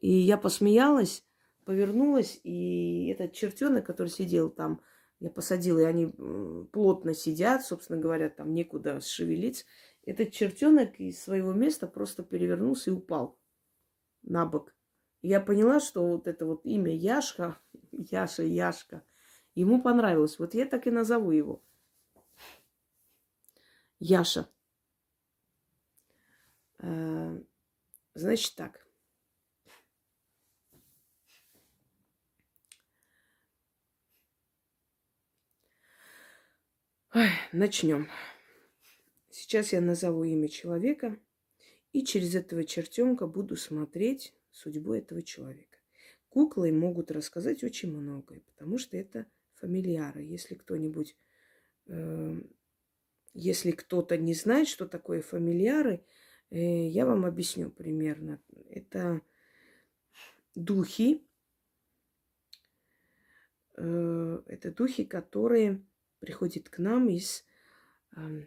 И 0.00 0.10
я 0.10 0.36
посмеялась, 0.36 1.25
повернулась, 1.64 2.40
и 2.44 3.08
этот 3.08 3.32
чертенок, 3.32 3.86
который 3.86 4.08
сидел 4.08 4.50
там, 4.50 4.80
я 5.18 5.30
посадила, 5.30 5.78
и 5.78 5.84
они 5.84 6.12
плотно 6.72 7.14
сидят, 7.14 7.64
собственно 7.64 7.98
говоря, 7.98 8.28
там 8.28 8.52
некуда 8.52 9.00
шевелиться. 9.00 9.64
Этот 10.02 10.32
чертенок 10.32 11.00
из 11.00 11.22
своего 11.22 11.52
места 11.52 11.86
просто 11.86 12.22
перевернулся 12.22 12.90
и 12.90 12.94
упал 12.94 13.38
на 14.22 14.44
бок. 14.44 14.75
Я 15.22 15.40
поняла, 15.40 15.80
что 15.80 16.06
вот 16.06 16.28
это 16.28 16.46
вот 16.46 16.64
имя 16.64 16.94
Яшка, 16.94 17.58
Яша, 17.90 18.42
Яшка, 18.42 19.02
ему 19.54 19.82
понравилось. 19.82 20.38
Вот 20.38 20.54
я 20.54 20.66
так 20.66 20.86
и 20.86 20.90
назову 20.90 21.30
его. 21.30 21.62
Яша. 23.98 24.48
Э, 26.78 27.40
значит 28.14 28.54
так. 28.54 28.87
начнем. 37.52 38.09
Сейчас 39.30 39.73
я 39.73 39.80
назову 39.80 40.25
имя 40.25 40.49
человека, 40.49 41.18
и 41.92 42.04
через 42.04 42.35
этого 42.35 42.64
чертенка 42.64 43.26
буду 43.26 43.56
смотреть 43.56 44.35
судьбу 44.50 44.92
этого 44.92 45.23
человека. 45.23 45.78
Куклы 46.28 46.73
могут 46.73 47.11
рассказать 47.11 47.64
очень 47.64 47.90
многое, 47.90 48.40
потому 48.40 48.76
что 48.76 48.99
это 48.99 49.26
фамильяры. 49.54 50.23
Если 50.23 50.54
кто-нибудь, 50.54 51.16
э, 51.87 52.40
если 53.33 53.71
кто-то 53.71 54.18
не 54.18 54.35
знает, 54.35 54.68
что 54.68 54.87
такое 54.87 55.23
фамильяры, 55.23 55.95
э, 55.95 56.25
я 56.50 57.07
вам 57.07 57.25
объясню 57.25 57.71
примерно. 57.71 58.41
Это 58.71 59.21
духи, 60.55 61.26
э, 63.76 64.43
это 64.47 64.73
духи, 64.73 65.05
которые 65.05 65.85
приходят 66.19 66.69
к 66.69 66.79
нам 66.79 67.09
из 67.09 67.45
э, 68.17 68.47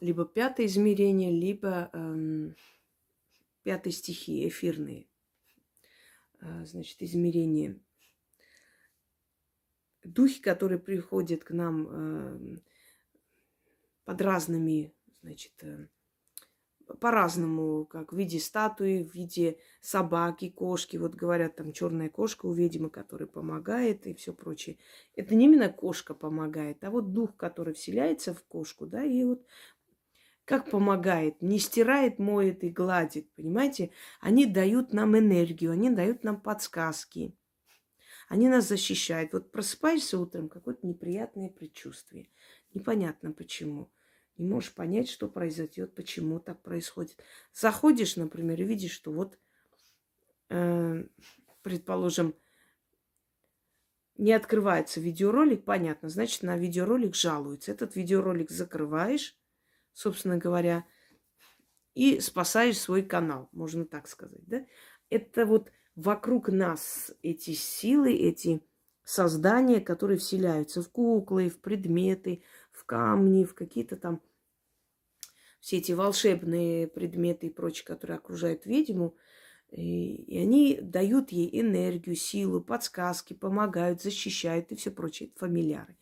либо 0.00 0.24
пятое 0.24 0.66
измерение, 0.66 1.30
либо 1.30 1.90
э, 1.92 2.52
пятой 3.62 3.92
стихии, 3.92 4.48
эфирные, 4.48 5.06
а, 6.40 6.64
значит, 6.64 7.02
измерения. 7.02 7.78
Духи, 10.04 10.40
которые 10.40 10.78
приходят 10.78 11.44
к 11.44 11.50
нам 11.50 11.86
эм, 11.88 12.62
под 14.04 14.22
разными, 14.22 14.94
значит, 15.22 15.52
э, 15.62 15.88
по-разному, 17.00 17.84
как 17.84 18.12
в 18.12 18.16
виде 18.16 18.40
статуи, 18.40 19.02
в 19.02 19.14
виде 19.14 19.58
собаки, 19.80 20.48
кошки. 20.48 20.96
Вот 20.96 21.14
говорят, 21.14 21.56
там 21.56 21.72
черная 21.72 22.08
кошка 22.08 22.46
у 22.46 22.52
ведьмы, 22.52 22.90
которая 22.90 23.28
помогает 23.28 24.06
и 24.06 24.14
все 24.14 24.32
прочее. 24.32 24.78
Это 25.14 25.34
не 25.34 25.46
именно 25.46 25.68
кошка 25.68 26.14
помогает, 26.14 26.82
а 26.84 26.90
вот 26.90 27.12
дух, 27.12 27.36
который 27.36 27.74
вселяется 27.74 28.34
в 28.34 28.42
кошку, 28.44 28.86
да, 28.86 29.04
и 29.04 29.24
вот 29.24 29.44
как 30.44 30.70
помогает, 30.70 31.42
не 31.42 31.58
стирает, 31.58 32.18
моет 32.18 32.64
и 32.64 32.70
гладит, 32.70 33.30
понимаете? 33.34 33.90
Они 34.18 34.46
дают 34.46 34.94
нам 34.94 35.16
энергию, 35.18 35.72
они 35.72 35.90
дают 35.90 36.24
нам 36.24 36.40
подсказки. 36.40 37.34
Они 38.30 38.48
нас 38.48 38.66
защищают. 38.66 39.34
Вот 39.34 39.52
просыпаешься 39.52 40.18
утром, 40.18 40.48
какое-то 40.48 40.86
неприятное 40.86 41.50
предчувствие. 41.50 42.30
Непонятно 42.72 43.32
почему. 43.32 43.90
Не 44.38 44.48
можешь 44.48 44.72
понять, 44.72 45.10
что 45.10 45.28
произойдет, 45.28 45.94
почему 45.94 46.38
так 46.38 46.62
происходит. 46.62 47.22
Заходишь, 47.52 48.16
например, 48.16 48.60
и 48.60 48.64
видишь, 48.64 48.92
что 48.92 49.12
вот, 49.12 49.38
э, 50.48 51.04
предположим, 51.62 52.34
не 54.16 54.32
открывается 54.32 55.00
видеоролик, 55.00 55.64
понятно, 55.64 56.08
значит, 56.08 56.42
на 56.42 56.56
видеоролик 56.56 57.14
жалуются. 57.14 57.72
Этот 57.72 57.96
видеоролик 57.96 58.50
закрываешь, 58.50 59.36
собственно 59.92 60.38
говоря, 60.38 60.84
и 61.94 62.20
спасаешь 62.20 62.78
свой 62.78 63.02
канал, 63.02 63.48
можно 63.52 63.84
так 63.84 64.06
сказать, 64.06 64.44
да? 64.46 64.64
Это 65.10 65.46
вот 65.46 65.72
вокруг 65.96 66.48
нас 66.48 67.12
эти 67.22 67.52
силы, 67.54 68.12
эти 68.12 68.62
создания, 69.04 69.80
которые 69.80 70.18
вселяются 70.18 70.82
в 70.82 70.90
куклы, 70.90 71.48
в 71.48 71.60
предметы, 71.60 72.42
в 72.70 72.84
камни, 72.84 73.44
в 73.44 73.54
какие-то 73.54 73.96
там 73.96 74.20
все 75.60 75.78
эти 75.78 75.92
волшебные 75.92 76.86
предметы 76.86 77.46
и 77.48 77.50
прочее, 77.50 77.84
которые 77.84 78.16
окружают 78.16 78.66
ведьму, 78.66 79.16
и, 79.70 80.14
и 80.14 80.38
они 80.38 80.78
дают 80.80 81.30
ей 81.30 81.60
энергию, 81.60 82.16
силу, 82.16 82.60
подсказки, 82.60 83.34
помогают, 83.34 84.00
защищают 84.00 84.72
и 84.72 84.76
все 84.76 84.90
прочее. 84.90 85.28
Это 85.28 85.38
фамильяры. 85.38 85.96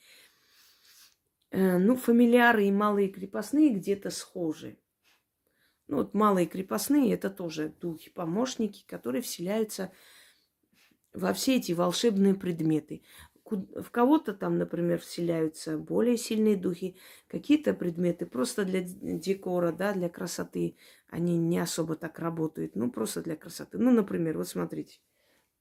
Э, 1.50 1.78
ну, 1.78 1.96
фамильяры 1.96 2.66
и 2.66 2.72
малые 2.72 3.08
крепостные 3.08 3.70
где-то 3.70 4.10
схожи. 4.10 4.78
Ну, 5.88 5.98
вот 5.98 6.14
малые 6.14 6.46
крепостные 6.46 7.12
это 7.12 7.30
тоже 7.30 7.72
духи-помощники, 7.80 8.84
которые 8.86 9.22
вселяются 9.22 9.92
во 11.12 11.32
все 11.32 11.56
эти 11.56 11.72
волшебные 11.72 12.34
предметы. 12.34 13.02
В 13.50 13.90
кого-то 13.90 14.34
там, 14.34 14.58
например, 14.58 15.00
вселяются 15.00 15.78
более 15.78 16.16
сильные 16.16 16.56
духи, 16.56 16.96
какие-то 17.28 17.74
предметы 17.74 18.26
просто 18.26 18.64
для 18.64 18.82
декора, 18.82 19.70
да, 19.72 19.92
для 19.92 20.08
красоты. 20.08 20.76
Они 21.08 21.38
не 21.38 21.58
особо 21.60 21.94
так 21.96 22.18
работают, 22.18 22.74
ну, 22.74 22.90
просто 22.90 23.22
для 23.22 23.36
красоты. 23.36 23.78
Ну, 23.78 23.92
например, 23.92 24.36
вот 24.36 24.48
смотрите, 24.48 24.98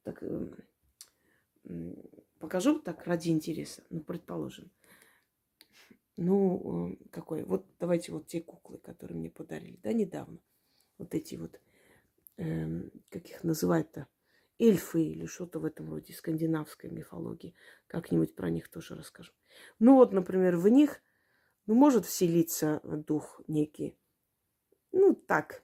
так, 0.04 0.24
эм, 0.24 1.96
покажу 2.39 2.80
так 2.80 3.06
ради 3.06 3.30
интереса, 3.30 3.84
ну, 3.89 4.01
предположим. 4.01 4.72
Ну, 6.18 6.92
э, 6.94 7.08
какой? 7.12 7.44
Вот 7.44 7.65
давайте 7.80 8.12
вот 8.12 8.27
те 8.27 8.42
куклы, 8.42 8.77
которые 8.77 9.18
мне 9.18 9.30
подарили, 9.30 9.77
да, 9.84 9.92
недавно. 9.94 10.39
Вот 10.98 11.13
эти 11.13 11.36
вот, 11.36 11.60
эм, 12.38 12.92
как 13.10 13.27
их 13.30 13.44
называют-то, 13.44 14.08
эльфы 14.59 15.03
или 15.03 15.25
что-то 15.25 15.59
в 15.59 15.65
этом 15.65 15.89
роде, 15.89 16.13
скандинавской 16.13 16.89
мифологии. 16.89 17.55
Как-нибудь 17.88 18.35
про 18.35 18.50
них 18.50 18.69
тоже 18.69 18.95
расскажу. 18.95 19.31
Ну 19.79 19.95
вот, 19.95 20.13
например, 20.13 20.57
в 20.57 20.67
них, 20.67 21.01
ну, 21.65 21.75
может 21.75 22.05
вселиться 22.05 22.81
дух 22.83 23.41
некий. 23.47 23.97
Ну, 24.91 25.13
так, 25.13 25.63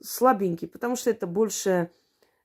слабенький, 0.00 0.68
потому 0.68 0.96
что 0.96 1.10
это 1.10 1.26
больше 1.26 1.90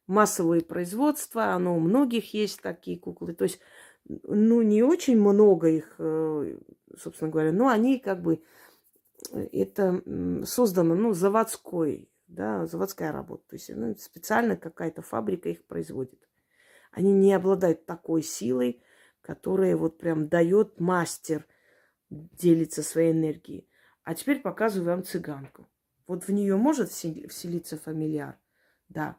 массовое 0.08 0.62
производство, 0.62 1.46
оно 1.54 1.76
у 1.76 1.80
многих 1.80 2.34
есть 2.34 2.62
такие 2.62 3.00
куклы. 3.00 3.34
То 3.34 3.44
есть 3.46 3.60
ну, 4.06 4.62
не 4.62 4.84
очень 4.84 5.20
много 5.20 5.70
их, 5.70 5.96
э, 5.98 6.58
собственно 6.98 7.30
говоря, 7.30 7.52
но 7.52 7.68
они 7.68 8.00
как 8.00 8.22
бы, 8.22 8.42
э, 9.32 9.48
это 9.52 10.02
создано, 10.46 10.96
ну, 10.96 11.14
заводской, 11.14 12.10
да, 12.32 12.66
заводская 12.66 13.12
работа. 13.12 13.44
То 13.50 13.56
есть 13.56 13.70
ну, 13.70 13.96
специально 13.96 14.56
какая-то 14.56 15.02
фабрика 15.02 15.50
их 15.50 15.66
производит. 15.66 16.28
Они 16.92 17.12
не 17.12 17.34
обладают 17.34 17.86
такой 17.86 18.24
силой, 18.24 18.82
которая 19.22 19.76
вот 19.76 19.98
прям 19.98 20.28
дает 20.28 20.80
мастер 20.80 21.46
делиться 22.10 22.84
своей 22.84 23.12
энергией. 23.12 23.68
А 24.04 24.16
теперь 24.16 24.42
показываю 24.42 24.96
вам 24.96 25.04
цыганку. 25.04 25.70
Вот 26.08 26.28
в 26.28 26.32
нее 26.32 26.58
может 26.58 26.90
вселиться 26.92 27.78
фамильяр? 27.78 28.38
Да. 28.90 29.18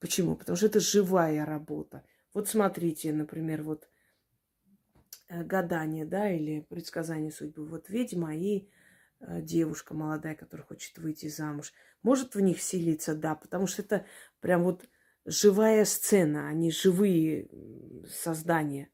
Почему? 0.00 0.36
Потому 0.36 0.56
что 0.56 0.66
это 0.66 0.80
живая 0.80 1.44
работа. 1.46 2.04
Вот 2.34 2.48
смотрите, 2.48 3.12
например, 3.12 3.62
вот 3.62 3.88
э, 5.28 5.44
гадание, 5.44 6.04
да, 6.04 6.30
или 6.30 6.60
предсказание 6.60 7.30
судьбы. 7.30 7.66
Вот 7.66 7.88
ведьма 7.88 8.34
и 8.34 8.58
э, 8.58 8.68
девушка 9.26 9.94
молодая, 9.94 10.34
которая 10.34 10.66
хочет 10.66 10.98
выйти 10.98 11.28
замуж. 11.28 11.72
Может 12.02 12.34
в 12.34 12.40
них 12.40 12.60
селиться, 12.60 13.14
да, 13.14 13.34
потому 13.34 13.66
что 13.66 13.82
это 13.82 14.04
прям 14.40 14.64
вот 14.64 14.88
живая 15.24 15.84
сцена, 15.84 16.48
они 16.48 16.70
живые 16.70 17.48
создания. 18.08 18.90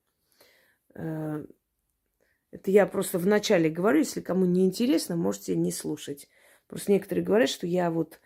Э, 0.94 1.44
это 2.50 2.70
я 2.70 2.86
просто 2.86 3.18
вначале 3.18 3.70
говорю, 3.70 3.98
если 3.98 4.20
кому 4.20 4.44
не 4.44 4.64
интересно, 4.64 5.16
можете 5.16 5.56
не 5.56 5.72
слушать. 5.72 6.28
Просто 6.66 6.92
некоторые 6.92 7.24
говорят, 7.24 7.48
что 7.48 7.66
я 7.66 7.90
вот 7.90 8.20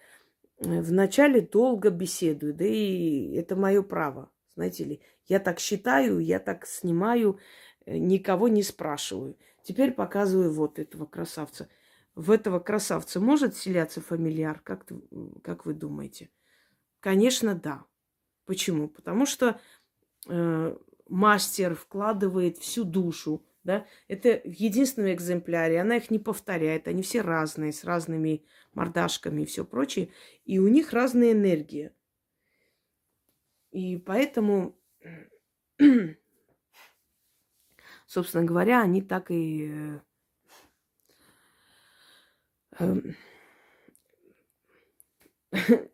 вначале 0.58 1.40
долго 1.40 1.90
беседую, 1.90 2.54
да 2.54 2.64
и 2.64 3.34
это 3.34 3.56
мое 3.56 3.82
право. 3.82 4.30
Знаете 4.54 4.84
ли, 4.84 5.00
я 5.26 5.40
так 5.40 5.60
считаю, 5.60 6.18
я 6.18 6.38
так 6.38 6.66
снимаю, 6.66 7.38
э, 7.86 7.96
никого 7.96 8.48
не 8.48 8.62
спрашиваю. 8.62 9.36
Теперь 9.62 9.92
показываю 9.92 10.52
вот 10.52 10.78
этого 10.78 11.06
красавца. 11.06 11.68
В 12.14 12.30
этого 12.30 12.58
красавца 12.58 13.20
может 13.20 13.56
селяться 13.56 14.00
фамильяр, 14.00 14.60
как, 14.60 14.86
как 15.42 15.64
вы 15.64 15.74
думаете? 15.74 16.30
Конечно, 17.00 17.54
да. 17.54 17.84
Почему? 18.44 18.88
Потому 18.88 19.24
что 19.24 19.60
э, 20.28 20.76
мастер 21.08 21.74
вкладывает 21.74 22.58
всю 22.58 22.84
душу, 22.84 23.46
да, 23.64 23.86
это 24.08 24.40
в 24.44 24.52
единственном 24.52 25.12
экземпляре, 25.12 25.80
она 25.80 25.96
их 25.96 26.10
не 26.10 26.18
повторяет, 26.18 26.88
они 26.88 27.02
все 27.02 27.20
разные, 27.20 27.72
с 27.72 27.84
разными 27.84 28.44
мордашками 28.74 29.42
и 29.42 29.46
все 29.46 29.64
прочее, 29.64 30.10
и 30.44 30.58
у 30.58 30.68
них 30.68 30.92
разная 30.92 31.32
энергия. 31.32 31.94
И 33.70 33.96
поэтому, 33.96 34.76
собственно 38.06 38.44
говоря, 38.44 38.82
они 38.82 39.00
так 39.00 39.30
и 39.30 39.70
э, 39.70 40.00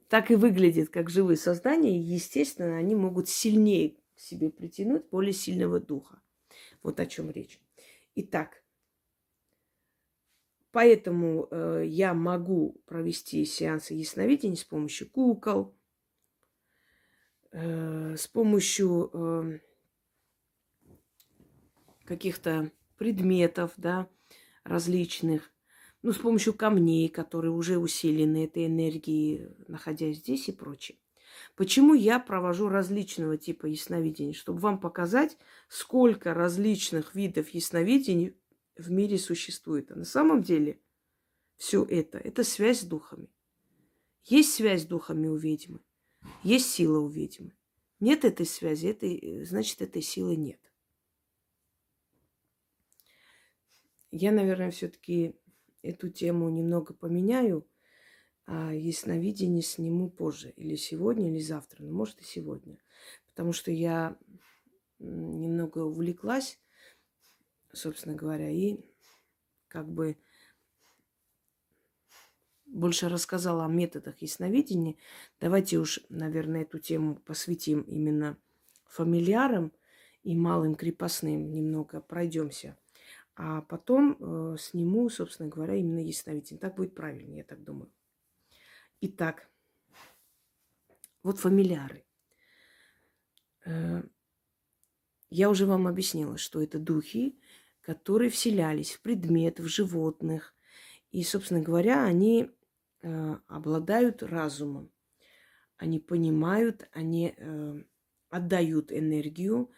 так 0.08 0.30
и 0.30 0.36
выглядят, 0.36 0.90
как 0.90 1.10
живые 1.10 1.36
создания. 1.36 1.98
И, 1.98 2.02
естественно, 2.02 2.76
они 2.76 2.94
могут 2.94 3.28
сильнее 3.28 3.96
к 4.14 4.20
себе 4.20 4.50
притянуть 4.50 5.08
более 5.10 5.32
сильного 5.32 5.80
духа. 5.80 6.20
Вот 6.82 7.00
о 7.00 7.06
чем 7.06 7.30
речь. 7.30 7.60
Итак, 8.14 8.62
поэтому 10.72 11.48
э, 11.50 11.84
я 11.86 12.14
могу 12.14 12.80
провести 12.86 13.44
сеансы 13.44 13.94
ясновидения 13.94 14.56
с 14.56 14.64
помощью 14.64 15.10
кукол, 15.10 15.76
э, 17.52 18.16
с 18.16 18.26
помощью 18.28 19.10
э, 19.12 19.60
каких-то 22.04 22.72
предметов, 22.96 23.72
да, 23.76 24.08
различных, 24.64 25.52
ну, 26.08 26.14
с 26.14 26.18
помощью 26.20 26.54
камней, 26.54 27.10
которые 27.10 27.50
уже 27.50 27.76
усилены 27.76 28.44
этой 28.44 28.64
энергией, 28.64 29.50
находясь 29.66 30.16
здесь 30.16 30.48
и 30.48 30.52
прочее. 30.52 30.96
Почему 31.54 31.92
я 31.92 32.18
провожу 32.18 32.70
различного 32.70 33.36
типа 33.36 33.66
ясновидений? 33.66 34.32
Чтобы 34.32 34.60
вам 34.60 34.80
показать, 34.80 35.36
сколько 35.68 36.32
различных 36.32 37.14
видов 37.14 37.50
ясновидений 37.50 38.34
в 38.74 38.90
мире 38.90 39.18
существует. 39.18 39.92
А 39.92 39.96
на 39.96 40.06
самом 40.06 40.42
деле 40.42 40.80
все 41.58 41.84
это– 41.84 42.16
это 42.24 42.42
связь 42.42 42.80
с 42.80 42.84
духами. 42.84 43.28
Есть 44.24 44.54
связь 44.54 44.84
с 44.84 44.86
духами 44.86 45.26
у 45.26 45.36
ведьмы. 45.36 45.80
Есть 46.42 46.70
сила 46.70 47.00
у 47.00 47.08
ведьмы. 47.08 47.52
Нет 48.00 48.24
этой 48.24 48.46
связи, 48.46 48.86
этой, 48.86 49.44
значит, 49.44 49.82
этой 49.82 50.00
силы 50.00 50.36
нет. 50.36 50.72
Я, 54.10 54.32
наверное, 54.32 54.70
все-таки 54.70 55.36
эту 55.82 56.08
тему 56.10 56.48
немного 56.50 56.94
поменяю, 56.94 57.66
а 58.46 58.72
ясновидение 58.72 59.62
сниму 59.62 60.10
позже. 60.10 60.52
Или 60.56 60.76
сегодня, 60.76 61.30
или 61.30 61.40
завтра. 61.40 61.82
Ну, 61.84 61.92
может, 61.92 62.20
и 62.20 62.24
сегодня. 62.24 62.78
Потому 63.26 63.52
что 63.52 63.70
я 63.70 64.16
немного 64.98 65.78
увлеклась, 65.78 66.58
собственно 67.72 68.14
говоря, 68.14 68.50
и 68.50 68.78
как 69.68 69.88
бы 69.88 70.16
больше 72.66 73.08
рассказала 73.08 73.64
о 73.64 73.68
методах 73.68 74.20
ясновидения. 74.22 74.96
Давайте 75.40 75.78
уж, 75.78 76.00
наверное, 76.08 76.62
эту 76.62 76.78
тему 76.78 77.16
посвятим 77.16 77.82
именно 77.82 78.38
фамильярам 78.86 79.72
и 80.22 80.34
малым 80.34 80.74
крепостным. 80.74 81.50
Немного 81.50 82.00
пройдемся. 82.00 82.76
А 83.40 83.62
потом 83.62 84.16
э, 84.18 84.56
сниму, 84.58 85.08
собственно 85.08 85.48
говоря, 85.48 85.76
именно 85.76 86.00
ясновидение. 86.00 86.60
Так 86.60 86.74
будет 86.74 86.96
правильнее, 86.96 87.38
я 87.38 87.44
так 87.44 87.62
думаю. 87.62 87.88
Итак, 89.00 89.48
вот 91.22 91.38
фамильяры. 91.38 92.04
Э, 93.64 94.02
Я 95.30 95.50
уже 95.50 95.66
вам 95.66 95.86
объяснила, 95.86 96.36
что 96.36 96.60
это 96.60 96.80
духи, 96.80 97.38
которые 97.80 98.28
вселялись 98.28 98.94
в 98.94 99.02
предмет, 99.02 99.60
в 99.60 99.68
животных. 99.68 100.56
И, 101.12 101.22
собственно 101.22 101.60
говоря, 101.60 102.02
они 102.02 102.50
э, 103.02 103.36
обладают 103.46 104.24
разумом. 104.24 104.90
Они 105.76 106.00
понимают, 106.00 106.88
они 106.90 107.36
отдают 108.30 108.90
энергию, 108.90 109.70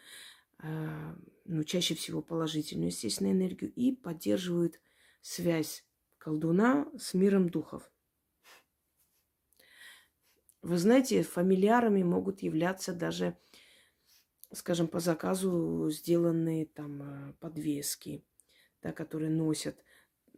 ну, 0.63 1.63
чаще 1.63 1.95
всего 1.95 2.21
положительную, 2.21 2.87
естественно, 2.87 3.31
энергию, 3.31 3.71
и 3.73 3.95
поддерживают 3.95 4.79
связь 5.21 5.85
колдуна 6.17 6.87
с 6.97 7.13
миром 7.13 7.49
духов. 7.49 7.91
Вы 10.61 10.77
знаете, 10.77 11.23
фамильярами 11.23 12.03
могут 12.03 12.43
являться 12.43 12.93
даже, 12.93 13.35
скажем, 14.51 14.87
по 14.87 14.99
заказу 14.99 15.89
сделанные 15.89 16.67
там 16.67 17.01
э, 17.01 17.33
подвески, 17.39 18.23
да, 18.83 18.91
которые 18.91 19.31
носят. 19.31 19.83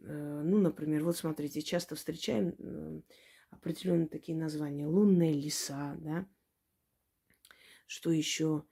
Э, 0.00 0.42
ну, 0.42 0.58
например, 0.58 1.04
вот 1.04 1.18
смотрите, 1.18 1.60
часто 1.60 1.94
встречаем 1.94 3.04
определенные 3.50 4.08
такие 4.08 4.36
названия. 4.36 4.86
Лунные 4.86 5.34
леса, 5.34 5.94
да. 5.98 6.26
Что 7.86 8.10
еще? 8.10 8.64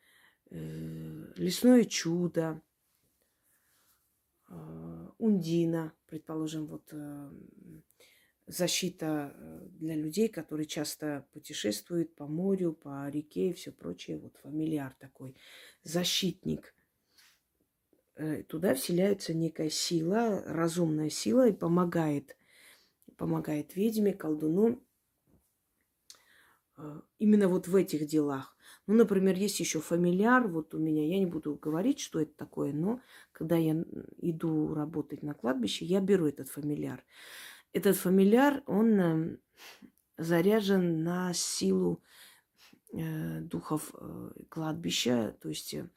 Лесное 0.55 1.85
чудо, 1.85 2.61
Ундина, 5.19 5.93
предположим, 6.07 6.67
вот 6.67 6.93
защита 8.47 9.35
э, 9.35 9.69
для 9.79 9.95
людей, 9.95 10.29
которые 10.29 10.67
часто 10.67 11.27
путешествуют 11.33 12.15
по 12.15 12.27
морю, 12.27 12.73
по 12.73 13.09
реке 13.09 13.51
и 13.51 13.53
все 13.53 13.73
прочее. 13.73 14.19
Вот 14.19 14.37
фамильяр 14.43 14.95
такой, 14.99 15.37
защитник. 15.83 16.75
Э, 18.15 18.43
туда 18.43 18.75
вселяется 18.75 19.35
некая 19.35 19.71
сила, 19.71 20.43
разумная 20.47 21.11
сила 21.11 21.49
и 21.49 21.53
помогает, 21.53 22.37
помогает 23.17 23.77
ведьме, 23.77 24.13
колдуну 24.13 24.83
э, 26.77 27.01
именно 27.19 27.49
вот 27.49 27.69
в 27.69 27.77
этих 27.77 28.07
делах. 28.07 28.57
Ну, 28.87 28.95
например, 28.95 29.37
есть 29.37 29.61
еще 29.61 29.81
фамильяр, 29.81 30.49
вот 30.49 30.75
у 30.75 30.79
меня, 30.79 31.07
я 31.07 31.19
не 31.19 31.27
буду 31.27 31.55
говорить, 31.55 32.01
что 32.01 32.21
это 32.21 32.33
такое, 32.37 32.73
но 32.73 33.01
когда 33.31 33.57
я 33.57 33.85
иду 34.19 34.75
работать 34.75 35.23
на 35.23 35.35
кладбище, 35.35 35.85
я 35.85 36.01
беру 36.01 36.27
этот 36.27 36.49
фамильяр. 36.49 37.05
Этот 37.73 37.97
фамильяр, 37.97 38.63
он 38.67 39.01
эм, 39.01 39.39
заряжен 40.19 41.05
на 41.05 41.33
силу 41.33 42.03
э, 42.93 43.41
духов 43.41 43.93
э, 43.95 44.31
кладбища, 44.49 45.37
то 45.41 45.49
есть 45.49 45.75
э, 45.75 45.89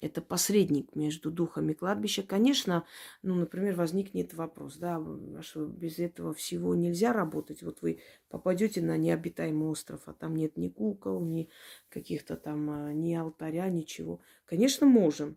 это 0.00 0.22
посредник 0.22 0.94
между 0.96 1.30
духами 1.30 1.74
кладбища. 1.74 2.22
Конечно, 2.22 2.86
ну, 3.22 3.34
например, 3.34 3.74
возникнет 3.74 4.32
вопрос, 4.32 4.76
да, 4.76 4.96
а 4.96 5.42
что 5.42 5.66
без 5.66 5.98
этого 5.98 6.32
всего 6.32 6.74
нельзя 6.74 7.12
работать. 7.12 7.62
Вот 7.62 7.82
вы 7.82 8.00
попадете 8.28 8.80
на 8.80 8.96
необитаемый 8.96 9.68
остров, 9.68 10.02
а 10.06 10.14
там 10.14 10.36
нет 10.36 10.56
ни 10.56 10.68
кукол, 10.68 11.22
ни 11.24 11.50
каких-то 11.90 12.36
там, 12.36 12.98
ни 12.98 13.14
алтаря, 13.14 13.68
ничего. 13.68 14.20
Конечно, 14.46 14.86
можем. 14.86 15.36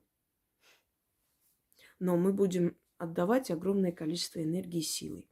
Но 1.99 2.15
мы 2.15 2.33
будем 2.33 2.77
отдавать 2.97 3.51
огромное 3.51 3.91
количество 3.91 4.41
энергии 4.41 4.79
и 4.79 4.83
силы. 4.83 5.25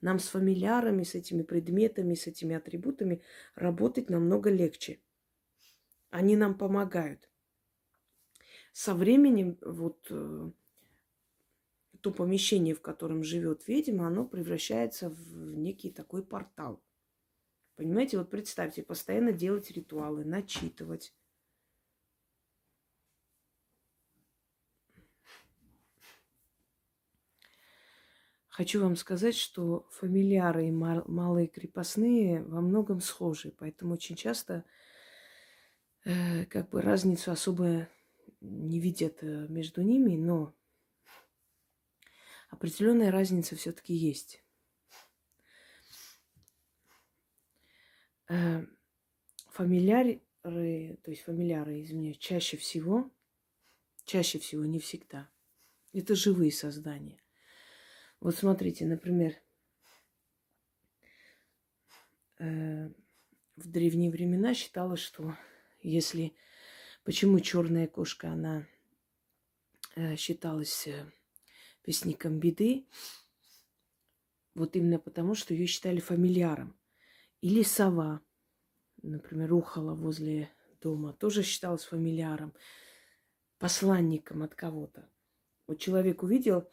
Нам 0.00 0.18
с 0.18 0.28
фамильярами, 0.28 1.04
с 1.04 1.14
этими 1.14 1.42
предметами, 1.42 2.14
с 2.14 2.26
этими 2.26 2.56
атрибутами 2.56 3.22
работать 3.54 4.10
намного 4.10 4.50
легче. 4.50 5.00
Они 6.10 6.36
нам 6.36 6.56
помогают. 6.56 7.28
Со 8.76 8.94
временем 8.94 9.56
вот 9.62 10.06
э, 10.10 10.50
то 12.02 12.10
помещение, 12.10 12.74
в 12.74 12.82
котором 12.82 13.22
живет 13.22 13.66
ведьма, 13.66 14.06
оно 14.06 14.26
превращается 14.26 15.08
в 15.08 15.56
некий 15.56 15.90
такой 15.90 16.22
портал. 16.22 16.84
Понимаете, 17.76 18.18
вот 18.18 18.28
представьте, 18.28 18.82
постоянно 18.82 19.32
делать 19.32 19.70
ритуалы, 19.70 20.26
начитывать, 20.26 21.14
Хочу 28.48 28.82
вам 28.82 28.96
сказать, 28.96 29.36
что 29.36 29.88
фамильяры 29.90 30.68
и 30.68 30.70
малые 30.70 31.46
крепостные 31.46 32.42
во 32.42 32.60
многом 32.60 33.00
схожи, 33.00 33.54
поэтому 33.58 33.94
очень 33.94 34.16
часто 34.16 34.64
э, 36.04 36.44
как 36.44 36.68
бы 36.68 36.82
разницу 36.82 37.30
особо 37.30 37.88
не 38.40 38.80
видят 38.80 39.22
э, 39.22 39.46
между 39.48 39.82
ними, 39.82 40.16
но 40.16 40.54
определенная 42.50 43.10
разница 43.10 43.56
все-таки 43.56 43.94
есть. 43.94 44.42
Э, 48.28 48.64
фамильяры, 49.50 50.22
то 50.42 51.10
есть 51.10 51.22
фамильяры, 51.22 51.82
извиняюсь, 51.82 52.18
чаще 52.18 52.56
всего, 52.56 53.10
чаще 54.04 54.38
всего, 54.38 54.64
не 54.64 54.78
всегда, 54.78 55.30
это 55.92 56.14
живые 56.14 56.52
создания. 56.52 57.20
Вот 58.20 58.36
смотрите, 58.36 58.86
например, 58.86 59.34
э, 62.38 62.88
в 63.56 63.68
древние 63.68 64.10
времена 64.10 64.54
считалось, 64.54 65.00
что 65.00 65.36
если... 65.82 66.34
Почему 67.06 67.38
черная 67.38 67.86
кошка, 67.86 68.32
она 68.32 68.66
э, 69.94 70.16
считалась 70.16 70.88
э, 70.88 71.08
вестником 71.86 72.40
беды? 72.40 72.88
Вот 74.56 74.74
именно 74.74 74.98
потому, 74.98 75.36
что 75.36 75.54
ее 75.54 75.66
считали 75.68 76.00
фамильяром. 76.00 76.76
Или 77.42 77.62
сова, 77.62 78.22
например, 79.02 79.54
ухала 79.54 79.94
возле 79.94 80.50
дома, 80.80 81.12
тоже 81.12 81.44
считалась 81.44 81.84
фамильяром, 81.84 82.52
посланником 83.58 84.42
от 84.42 84.56
кого-то. 84.56 85.08
Вот 85.68 85.78
человек 85.78 86.24
увидел 86.24 86.68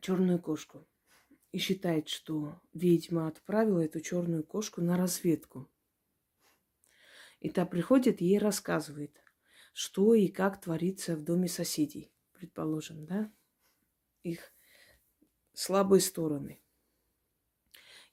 черную 0.00 0.38
кошку 0.38 0.86
и 1.50 1.58
считает, 1.58 2.08
что 2.08 2.62
ведьма 2.74 3.26
отправила 3.26 3.80
эту 3.80 4.00
черную 4.00 4.44
кошку 4.44 4.82
на 4.82 4.96
разведку. 4.96 5.68
И 7.42 7.50
та 7.50 7.66
приходит 7.66 8.20
ей 8.20 8.38
рассказывает, 8.38 9.20
что 9.72 10.14
и 10.14 10.28
как 10.28 10.60
творится 10.60 11.16
в 11.16 11.24
доме 11.24 11.48
соседей, 11.48 12.12
предположим, 12.34 13.04
да, 13.04 13.32
их 14.22 14.52
слабые 15.52 16.00
стороны. 16.00 16.60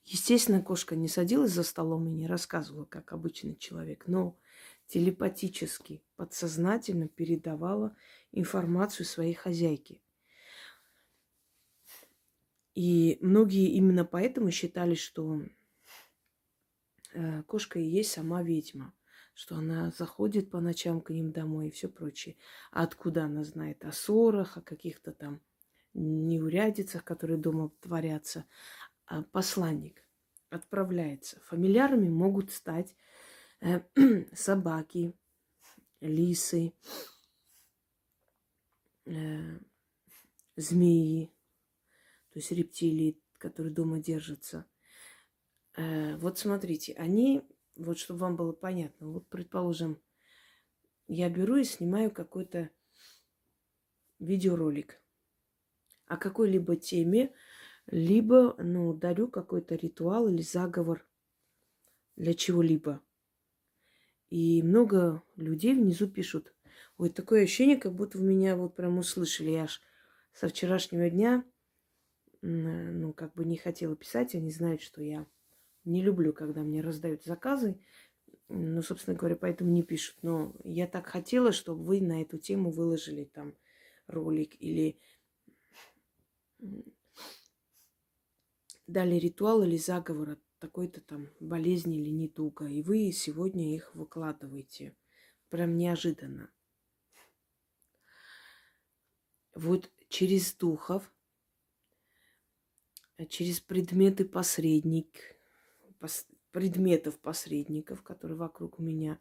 Естественно, 0.04 0.64
кошка 0.64 0.96
не 0.96 1.08
садилась 1.08 1.52
за 1.52 1.62
столом 1.62 2.08
и 2.08 2.12
не 2.12 2.26
рассказывала, 2.26 2.86
как 2.86 3.14
обычный 3.14 3.56
человек, 3.56 4.08
но 4.08 4.36
телепатически, 4.88 6.02
подсознательно 6.16 7.08
передавала 7.08 7.96
информацию 8.32 9.06
своей 9.06 9.36
хозяйке. 9.36 10.02
И 12.74 13.20
многие 13.22 13.74
именно 13.74 14.06
поэтому 14.06 14.50
считали, 14.50 14.96
что 14.96 15.44
э, 17.14 17.44
кошка 17.44 17.78
и 17.78 17.84
есть 17.84 18.12
сама 18.12 18.42
ведьма, 18.42 18.92
что 19.40 19.56
она 19.56 19.90
заходит 19.92 20.52
по 20.52 20.60
ночам 20.60 21.00
к 21.00 21.12
ним 21.12 21.32
домой 21.32 21.70
и 21.70 21.72
все 21.72 21.88
прочее. 21.88 22.36
А 22.72 22.84
откуда 22.84 23.24
она 23.24 23.46
знает 23.46 23.86
о 23.86 23.94
ссорах, 23.94 24.58
о 24.58 24.62
каких-то 24.62 25.14
там 25.14 25.40
неурядицах, 25.94 27.06
которые 27.06 27.38
дома 27.38 27.72
творятся? 27.80 28.44
А 29.06 29.24
посланник 29.24 30.04
отправляется. 30.50 31.40
Фамильярами 31.46 32.10
могут 32.10 32.52
стать 32.52 32.98
э, 33.62 33.80
собаки, 34.34 35.16
лисы, 36.02 36.74
э, 39.06 39.60
змеи, 40.58 41.32
то 42.34 42.40
есть 42.40 42.52
рептилии, 42.52 43.18
которые 43.38 43.74
дома 43.74 44.00
держатся. 44.00 44.66
Э, 45.78 46.18
вот 46.18 46.38
смотрите, 46.38 46.94
они, 46.96 47.48
вот 47.80 47.98
чтобы 47.98 48.22
вам 48.22 48.36
было 48.36 48.52
понятно, 48.52 49.08
вот 49.10 49.28
предположим, 49.28 50.00
я 51.08 51.30
беру 51.30 51.58
и 51.58 51.64
снимаю 51.64 52.12
какой-то 52.12 52.70
видеоролик 54.20 55.02
о 56.06 56.18
какой-либо 56.18 56.76
теме, 56.76 57.34
либо, 57.88 58.56
ну, 58.58 58.94
дарю 58.94 59.28
какой-то 59.28 59.76
ритуал 59.76 60.28
или 60.28 60.42
заговор 60.42 61.06
для 62.16 62.34
чего-либо. 62.34 63.02
И 64.30 64.62
много 64.62 65.24
людей 65.36 65.74
внизу 65.74 66.08
пишут, 66.08 66.54
ой, 66.98 67.10
такое 67.10 67.44
ощущение, 67.44 67.78
как 67.78 67.96
будто 67.96 68.18
в 68.18 68.22
меня 68.22 68.56
вот 68.56 68.76
прям 68.76 69.00
услышали. 69.00 69.52
Я 69.52 69.64
аж 69.64 69.82
со 70.34 70.48
вчерашнего 70.48 71.10
дня 71.10 71.44
ну, 72.42 73.14
как 73.14 73.34
бы 73.34 73.46
не 73.46 73.58
хотела 73.58 73.96
писать, 73.96 74.36
они 74.36 74.52
знают, 74.52 74.82
что 74.82 75.02
я 75.02 75.26
не 75.86 76.04
люблю, 76.04 76.34
когда 76.34 76.62
мне 76.62 76.82
раздают 76.82 77.24
заказы. 77.24 77.80
ну, 78.50 78.82
собственно 78.82 79.16
говоря, 79.16 79.36
поэтому 79.36 79.72
не 79.72 79.84
пишут. 79.84 80.18
Но 80.22 80.56
я 80.64 80.88
так 80.88 81.08
хотела, 81.08 81.52
чтобы 81.52 81.84
вы 81.84 82.02
на 82.02 82.22
эту 82.22 82.38
тему 82.38 82.72
выложили 82.72 83.26
там 83.26 83.56
ролик 84.08 84.56
или 84.60 85.00
дали 88.88 89.16
ритуал 89.16 89.64
или 89.64 89.78
заговор 89.78 90.32
от 90.32 90.40
такой-то 90.60 91.02
там 91.02 91.30
болезни 91.40 92.00
или 92.00 92.10
недуга. 92.10 92.68
И 92.68 92.82
вы 92.82 93.12
сегодня 93.12 93.76
их 93.76 93.94
выкладываете. 93.96 94.96
Прям 95.50 95.78
неожиданно. 95.78 96.52
Вот 99.54 99.92
через 100.10 100.54
духов, 100.54 101.12
через 103.30 103.60
предметы 103.60 104.26
посредник, 104.26 105.39
пос, 106.00 106.28
предметов 106.52 107.20
посредников, 107.20 108.02
которые 108.04 108.38
вокруг 108.38 108.80
меня, 108.80 109.20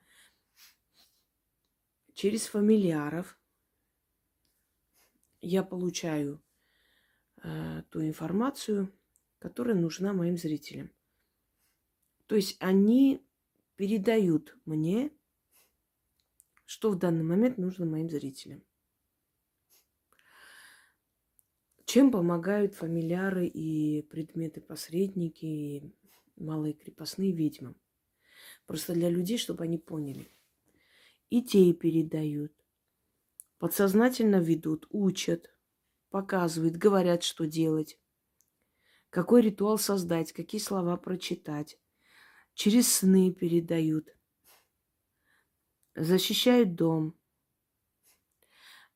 через 2.14 2.46
фамильяров 2.46 3.38
я 5.40 5.62
получаю 5.62 6.42
э, 7.42 7.82
ту 7.90 8.02
информацию, 8.02 8.92
которая 9.38 9.76
нужна 9.76 10.12
моим 10.12 10.36
зрителям. 10.36 10.90
То 12.26 12.34
есть 12.36 12.56
они 12.60 13.24
передают 13.76 14.56
мне, 14.64 15.12
что 16.64 16.90
в 16.90 16.98
данный 16.98 17.24
момент 17.24 17.56
нужно 17.56 17.86
моим 17.86 18.10
зрителям. 18.10 18.62
Чем 21.86 22.10
помогают 22.10 22.74
фамильяры 22.74 23.46
и 23.46 24.02
предметы-посредники, 24.02 25.94
малые 26.38 26.74
крепостные 26.74 27.32
ведьмам? 27.32 27.76
Просто 28.66 28.94
для 28.94 29.10
людей, 29.10 29.38
чтобы 29.38 29.64
они 29.64 29.78
поняли. 29.78 30.28
И 31.30 31.42
те 31.42 31.72
передают. 31.72 32.52
Подсознательно 33.58 34.36
ведут, 34.36 34.86
учат, 34.90 35.50
показывают, 36.10 36.76
говорят, 36.76 37.22
что 37.22 37.46
делать. 37.46 37.98
Какой 39.10 39.42
ритуал 39.42 39.78
создать, 39.78 40.32
какие 40.32 40.60
слова 40.60 40.96
прочитать. 40.96 41.78
Через 42.54 42.92
сны 42.92 43.32
передают. 43.32 44.14
Защищают 45.94 46.74
дом. 46.74 47.18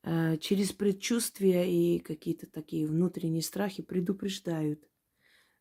Э, 0.03 0.37
через 0.39 0.73
предчувствия 0.73 1.71
и 1.71 1.99
какие-то 1.99 2.47
такие 2.47 2.87
внутренние 2.87 3.43
страхи 3.43 3.83
предупреждают 3.83 4.89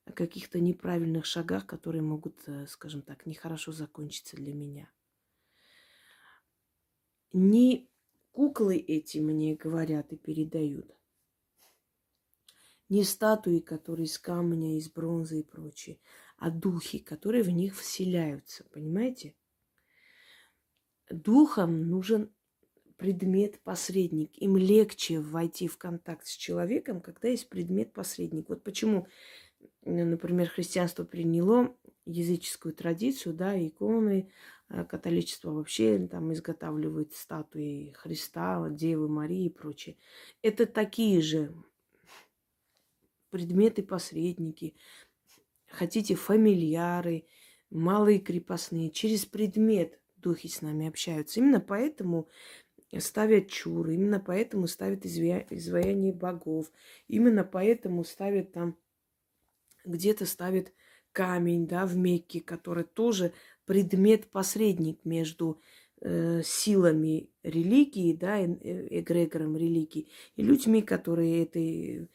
о 0.06 0.12
каких-то 0.12 0.60
неправильных 0.60 1.26
шагах, 1.26 1.66
которые 1.66 2.02
могут, 2.02 2.38
э, 2.48 2.66
скажем 2.68 3.02
так, 3.02 3.26
нехорошо 3.26 3.72
закончиться 3.72 4.36
для 4.36 4.54
меня. 4.54 4.92
Не 7.34 7.90
куклы 8.32 8.78
эти 8.78 9.20
мне 9.20 9.56
говорят 9.56 10.12
и 10.12 10.18
передают, 10.18 10.96
не 12.92 13.06
статуи, 13.06 13.60
которые 13.60 14.06
из 14.06 14.20
камня, 14.20 14.78
из 14.78 14.90
бронзы 14.90 15.40
и 15.40 15.44
прочее, 15.44 15.98
а 16.36 16.50
духи, 16.52 17.00
которые 17.00 17.42
в 17.42 17.50
них 17.50 17.78
вселяются. 17.78 18.66
Понимаете? 18.66 19.34
Духам 21.10 21.90
нужен 21.90 22.34
предмет-посредник. 22.98 24.38
Им 24.42 24.58
легче 24.58 25.22
войти 25.22 25.70
в 25.70 25.78
контакт 25.78 26.28
с 26.28 26.36
человеком, 26.36 27.00
когда 27.00 27.30
есть 27.30 27.48
предмет-посредник. 27.48 28.50
Вот 28.50 28.62
почему, 28.62 29.08
например, 29.84 30.50
христианство 30.50 31.04
приняло 31.04 31.76
языческую 32.06 32.74
традицию, 32.74 33.34
да, 33.34 33.58
иконы, 33.58 34.32
э, 34.70 34.86
католичество 34.86 35.52
вообще 35.52 36.08
там 36.08 36.34
изготавливает 36.34 37.14
статуи 37.14 37.94
Христа, 37.96 38.68
Девы 38.70 39.08
Марии 39.08 39.46
и 39.46 39.50
прочее. 39.50 39.98
Это 40.42 40.66
такие 40.66 41.22
же 41.22 41.54
предметы-посредники, 43.30 44.76
хотите 45.68 46.16
фамильяры, 46.16 47.26
малые 47.70 48.20
крепостные. 48.20 48.92
Через 48.92 49.26
предмет 49.26 50.00
духи 50.18 50.48
с 50.48 50.62
нами 50.62 50.88
общаются. 50.88 51.40
Именно 51.40 51.60
поэтому 51.60 52.28
ставят 53.00 53.50
чуры, 53.50 53.96
именно 53.96 54.20
поэтому 54.20 54.68
ставят 54.68 55.06
изваяние 55.06 56.14
богов, 56.14 56.72
именно 57.08 57.44
поэтому 57.44 58.04
ставят 58.04 58.52
там, 58.52 58.78
где-то 59.86 60.26
ставят 60.26 60.74
камень, 61.12 61.68
да, 61.68 61.86
в 61.86 61.96
Мекке, 61.96 62.42
который 62.42 62.84
тоже 62.84 63.34
предмет-посредник 63.66 65.04
между 65.04 65.62
э, 66.02 66.42
силами 66.44 67.30
религии, 67.44 68.14
да, 68.14 68.40
э, 68.40 68.48
эгрегором 69.00 69.58
религии, 69.58 70.08
и 70.36 70.44
людьми, 70.44 70.82
которые 70.82 71.44
этой 71.44 72.10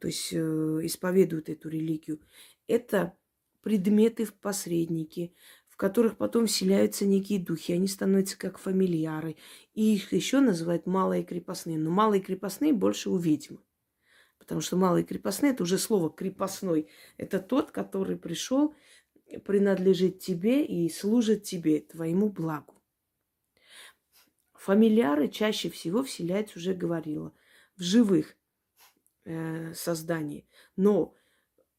то 0.00 0.08
есть 0.08 0.32
э, 0.32 0.36
исповедуют 0.82 1.48
эту 1.48 1.68
религию, 1.68 2.20
это 2.66 3.16
предметы 3.62 4.24
в 4.24 4.34
посредники, 4.34 5.34
в 5.68 5.76
которых 5.76 6.16
потом 6.16 6.46
вселяются 6.46 7.06
некие 7.06 7.38
духи, 7.38 7.72
они 7.72 7.86
становятся 7.86 8.38
как 8.38 8.58
фамильяры, 8.58 9.36
и 9.74 9.94
их 9.94 10.12
еще 10.12 10.40
называют 10.40 10.86
малые 10.86 11.24
крепостные. 11.24 11.78
Но 11.78 11.90
малые 11.90 12.22
крепостные 12.22 12.72
больше 12.72 13.10
у 13.10 13.16
ведьмы. 13.16 13.58
Потому 14.38 14.60
что 14.60 14.76
малые 14.76 15.04
крепостные 15.04 15.52
это 15.52 15.62
уже 15.62 15.78
слово 15.78 16.10
крепостной. 16.10 16.88
Это 17.16 17.38
тот, 17.38 17.70
который 17.70 18.16
пришел, 18.16 18.74
принадлежит 19.44 20.20
тебе 20.20 20.64
и 20.64 20.88
служит 20.88 21.42
тебе, 21.42 21.80
твоему 21.80 22.28
благу. 22.28 22.74
Фамильяры 24.54 25.28
чаще 25.28 25.70
всего 25.70 26.02
вселяются, 26.02 26.58
уже 26.58 26.74
говорила, 26.74 27.32
в 27.76 27.82
живых 27.82 28.36
э, 29.24 29.72
созданий. 29.74 30.48
Но 30.76 31.14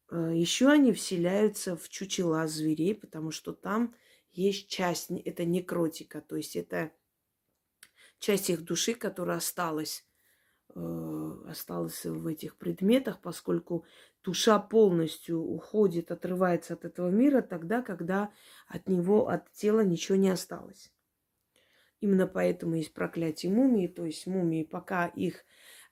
э, 0.10 0.32
еще 0.34 0.70
они 0.70 0.94
вселяются 0.94 1.76
в 1.76 1.90
чучела 1.90 2.48
зверей, 2.48 2.96
потому 2.96 3.32
что 3.32 3.54
там 3.54 3.96
есть 4.32 4.70
часть, 4.70 5.12
это 5.12 5.46
некротика, 5.46 6.22
то 6.22 6.36
есть 6.36 6.56
это 6.56 6.92
часть 8.20 8.50
их 8.50 8.64
души, 8.64 8.94
которая 8.94 9.38
осталась, 9.38 10.06
э, 10.76 11.32
осталась 11.48 12.06
в 12.06 12.28
этих 12.28 12.58
предметах, 12.58 13.22
поскольку 13.22 13.86
душа 14.24 14.60
полностью 14.60 15.40
уходит, 15.40 16.12
отрывается 16.12 16.74
от 16.74 16.86
этого 16.86 17.10
мира 17.10 17.42
тогда, 17.42 17.82
когда 17.82 18.32
от 18.68 18.88
него, 18.88 19.30
от 19.30 19.52
тела 19.52 19.82
ничего 19.82 20.18
не 20.18 20.30
осталось. 20.30 20.92
Именно 22.02 22.28
поэтому 22.28 22.76
есть 22.76 22.94
проклятие 22.94 23.52
мумии, 23.52 23.88
то 23.88 24.06
есть 24.06 24.26
мумии, 24.26 24.64
пока 24.64 25.08
их 25.08 25.44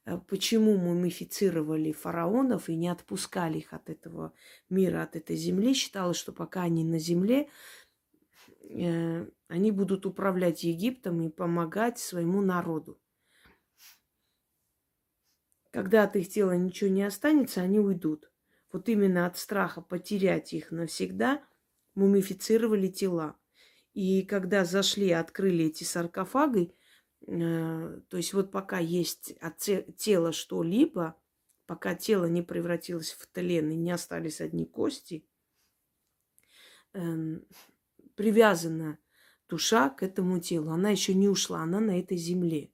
Э, 0.07 0.17
почему 0.17 0.77
мумифицировали 0.77 1.91
фараонов 1.91 2.69
и 2.69 2.75
не 2.75 2.87
отпускали 2.87 3.57
их 3.59 3.73
от 3.73 3.89
этого 3.89 4.33
мира, 4.69 5.03
от 5.03 5.17
этой 5.17 5.35
земли. 5.35 5.73
Считалось, 5.73 6.17
что 6.17 6.31
пока 6.31 6.63
они 6.63 6.85
на 6.85 6.97
земле, 6.97 7.49
э, 8.69 9.27
они 9.49 9.71
будут 9.71 10.05
управлять 10.05 10.63
Египтом 10.63 11.21
и 11.21 11.29
помогать 11.29 11.99
своему 11.99 12.41
народу. 12.41 12.97
Когда 15.77 16.03
от 16.05 16.15
их 16.15 16.29
тела 16.29 16.57
ничего 16.57 16.89
не 16.89 17.03
останется, 17.03 17.61
они 17.61 17.79
уйдут. 17.79 18.31
Вот 18.71 18.89
именно 18.89 19.27
от 19.27 19.37
страха 19.37 19.81
потерять 19.81 20.53
их 20.53 20.71
навсегда 20.71 21.43
мумифицировали 21.93 22.87
тела. 22.87 23.37
И 23.93 24.23
когда 24.23 24.65
зашли, 24.65 25.11
открыли 25.11 25.65
эти 25.65 25.83
саркофаги, 25.83 26.73
Э, 27.25 27.99
то 28.07 28.17
есть 28.17 28.33
вот 28.33 28.51
пока 28.51 28.79
есть 28.79 29.31
от 29.41 29.57
тела 29.97 30.31
что-либо, 30.31 31.19
пока 31.65 31.95
тело 31.95 32.25
не 32.25 32.41
превратилось 32.41 33.11
в 33.11 33.27
тлен 33.27 33.69
и 33.71 33.75
не 33.75 33.91
остались 33.91 34.39
одни 34.39 34.65
кости, 34.65 35.25
эм, 36.93 37.45
привязана 38.15 38.97
душа 39.49 39.89
к 39.89 40.03
этому 40.03 40.39
телу. 40.39 40.71
Она 40.71 40.89
еще 40.91 41.13
не 41.13 41.27
ушла, 41.27 41.63
она 41.63 41.79
на 41.79 41.99
этой 41.99 42.17
земле. 42.17 42.71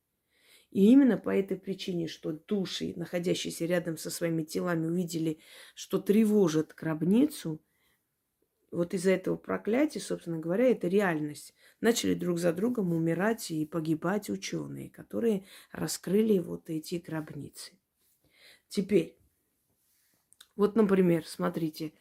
И 0.74 0.92
именно 0.92 1.18
по 1.18 1.30
этой 1.30 1.56
причине, 1.58 2.08
что 2.08 2.32
души, 2.34 2.94
находящиеся 2.96 3.66
рядом 3.66 3.98
со 3.98 4.10
своими 4.10 4.44
телами, 4.44 4.88
увидели, 4.88 5.40
что 5.76 6.00
тревожит 6.00 6.74
гробницу– 6.76 7.62
вот 8.74 8.96
из-за 8.96 9.12
этого 9.12 9.36
проклятия, 9.36 10.00
собственно 10.00 10.40
говоря, 10.40 10.66
это 10.66 10.88
реальность. 10.88 11.54
Начали 11.80 12.16
друг 12.16 12.40
за 12.40 12.52
другом 12.54 12.92
умирать 12.92 13.52
и 13.52 13.68
погибать 13.68 14.32
ученые, 14.32 14.90
которые 14.90 15.46
раскрыли 15.72 16.40
вот 16.40 16.72
эти 16.72 16.96
гробницы. 16.96 17.74
Теперь, 18.70 19.16
вот, 20.56 20.76
например, 20.76 21.28
смотрите, 21.28 21.94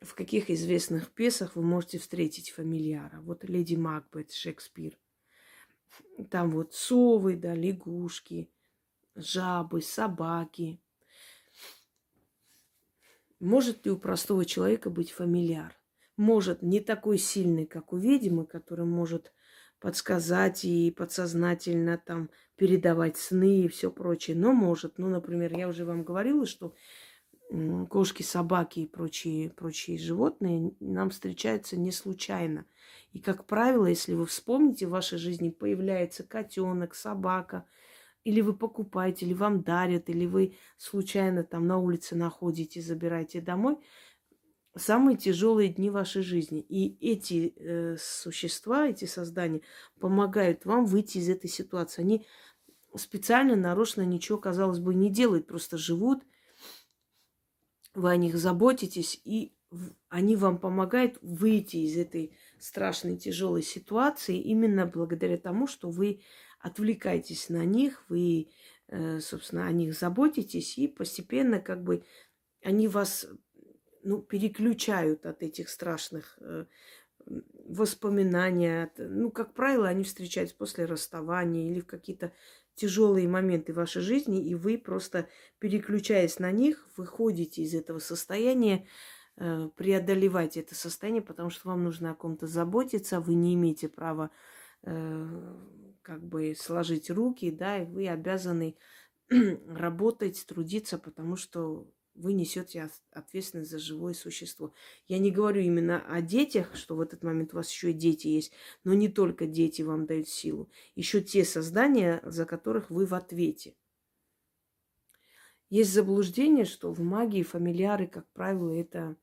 в 0.00 0.14
каких 0.14 0.50
известных 0.50 1.12
пьесах 1.12 1.54
вы 1.54 1.62
можете 1.62 2.00
встретить 2.00 2.50
фамильяра. 2.50 3.20
Вот 3.20 3.44
леди 3.44 3.76
Макбет, 3.76 4.32
Шекспир. 4.32 4.98
Там 6.30 6.50
вот 6.50 6.74
совы, 6.74 7.36
да, 7.36 7.54
лягушки, 7.54 8.50
жабы, 9.14 9.82
собаки. 9.82 10.80
Может 13.40 13.84
ли 13.84 13.92
у 13.92 13.98
простого 13.98 14.44
человека 14.44 14.88
быть 14.88 15.10
фамильяр? 15.10 15.76
может 16.16 16.62
не 16.62 16.80
такой 16.80 17.18
сильный, 17.18 17.66
как 17.66 17.92
у 17.92 17.96
ведьмы, 17.96 18.46
который 18.46 18.86
может 18.86 19.32
подсказать 19.80 20.64
и 20.64 20.92
подсознательно 20.92 21.98
там 21.98 22.30
передавать 22.56 23.16
сны 23.16 23.62
и 23.62 23.68
все 23.68 23.90
прочее, 23.90 24.36
но 24.36 24.52
может. 24.52 24.98
Ну, 24.98 25.08
например, 25.08 25.56
я 25.56 25.68
уже 25.68 25.84
вам 25.84 26.04
говорила, 26.04 26.46
что 26.46 26.74
кошки, 27.90 28.22
собаки 28.22 28.80
и 28.80 28.86
прочие, 28.86 29.50
прочие 29.50 29.98
животные 29.98 30.72
нам 30.80 31.10
встречаются 31.10 31.76
не 31.76 31.92
случайно. 31.92 32.64
И, 33.12 33.18
как 33.18 33.46
правило, 33.46 33.86
если 33.86 34.14
вы 34.14 34.26
вспомните, 34.26 34.86
в 34.86 34.90
вашей 34.90 35.18
жизни 35.18 35.50
появляется 35.50 36.24
котенок, 36.24 36.94
собака, 36.94 37.66
или 38.24 38.40
вы 38.40 38.54
покупаете, 38.54 39.26
или 39.26 39.34
вам 39.34 39.62
дарят, 39.62 40.08
или 40.08 40.26
вы 40.26 40.56
случайно 40.78 41.44
там 41.44 41.66
на 41.66 41.78
улице 41.78 42.14
находите, 42.14 42.80
забираете 42.80 43.40
домой, 43.40 43.76
самые 44.74 45.16
тяжелые 45.18 45.68
дни 45.68 45.90
вашей 45.90 46.22
жизни. 46.22 46.60
И 46.60 46.96
эти 47.00 47.52
э, 47.56 47.96
существа, 47.98 48.88
эти 48.88 49.04
создания 49.04 49.60
помогают 50.00 50.64
вам 50.64 50.86
выйти 50.86 51.18
из 51.18 51.28
этой 51.28 51.50
ситуации. 51.50 52.02
Они 52.02 52.26
специально, 52.96 53.56
нарочно 53.56 54.02
ничего, 54.02 54.38
казалось 54.38 54.78
бы, 54.78 54.94
не 54.94 55.10
делают, 55.10 55.46
просто 55.46 55.76
живут, 55.76 56.22
вы 57.94 58.10
о 58.10 58.16
них 58.16 58.36
заботитесь, 58.36 59.20
и 59.24 59.54
они 60.08 60.36
вам 60.36 60.58
помогают 60.58 61.18
выйти 61.22 61.78
из 61.78 61.96
этой 61.96 62.36
страшной, 62.58 63.16
тяжелой 63.16 63.62
ситуации 63.62 64.38
именно 64.38 64.86
благодаря 64.86 65.38
тому, 65.38 65.66
что 65.66 65.90
вы 65.90 66.22
отвлекаетесь 66.60 67.48
на 67.48 67.64
них, 67.64 68.04
вы, 68.08 68.50
э, 68.88 69.20
собственно, 69.20 69.66
о 69.66 69.72
них 69.72 69.94
заботитесь, 69.94 70.78
и 70.78 70.88
постепенно 70.88 71.58
как 71.58 71.82
бы 71.82 72.04
они 72.62 72.86
вас 72.86 73.26
ну, 74.04 74.20
переключают 74.20 75.26
от 75.26 75.42
этих 75.42 75.68
страшных 75.68 76.38
э, 76.40 76.66
воспоминаний. 77.26 78.88
Ну, 78.96 79.30
как 79.30 79.54
правило, 79.54 79.88
они 79.88 80.04
встречаются 80.04 80.56
после 80.56 80.84
расставания 80.84 81.70
или 81.70 81.80
в 81.80 81.86
какие-то 81.86 82.32
тяжелые 82.74 83.28
моменты 83.28 83.72
вашей 83.72 84.02
жизни, 84.02 84.44
и 84.44 84.54
вы 84.54 84.78
просто, 84.78 85.28
переключаясь 85.58 86.38
на 86.38 86.50
них, 86.50 86.88
выходите 86.96 87.62
из 87.62 87.74
этого 87.74 87.98
состояния, 87.98 88.86
э, 89.36 89.68
преодолевайте 89.76 90.60
это 90.60 90.74
состояние, 90.74 91.22
потому 91.22 91.50
что 91.50 91.68
вам 91.68 91.84
нужно 91.84 92.12
о 92.12 92.14
ком-то 92.14 92.46
заботиться, 92.46 93.20
вы 93.20 93.34
не 93.34 93.54
имеете 93.54 93.88
права 93.88 94.30
э, 94.84 95.56
как 96.02 96.24
бы 96.24 96.54
сложить 96.58 97.10
руки, 97.10 97.50
да, 97.50 97.82
и 97.82 97.86
вы 97.86 98.08
обязаны 98.08 98.76
работать, 99.66 100.44
трудиться, 100.46 100.98
потому 100.98 101.36
что 101.36 101.88
вы 102.14 102.32
несете 102.34 102.90
ответственность 103.10 103.70
за 103.70 103.78
живое 103.78 104.14
существо. 104.14 104.72
Я 105.08 105.18
не 105.18 105.30
говорю 105.30 105.62
именно 105.62 106.04
о 106.06 106.20
детях, 106.20 106.76
что 106.76 106.94
в 106.94 107.00
этот 107.00 107.22
момент 107.22 107.52
у 107.52 107.56
вас 107.56 107.70
еще 107.70 107.90
и 107.90 107.94
дети 107.94 108.28
есть, 108.28 108.52
но 108.84 108.94
не 108.94 109.08
только 109.08 109.46
дети 109.46 109.82
вам 109.82 110.06
дают 110.06 110.28
силу, 110.28 110.70
еще 110.94 111.20
те 111.20 111.44
создания, 111.44 112.20
за 112.24 112.44
которых 112.44 112.90
вы 112.90 113.06
в 113.06 113.14
ответе. 113.14 113.74
Есть 115.70 115.92
заблуждение, 115.92 116.66
что 116.66 116.92
в 116.92 117.00
магии 117.00 117.42
фамильяры, 117.42 118.06
как 118.06 118.30
правило, 118.32 118.70
это 118.78 119.16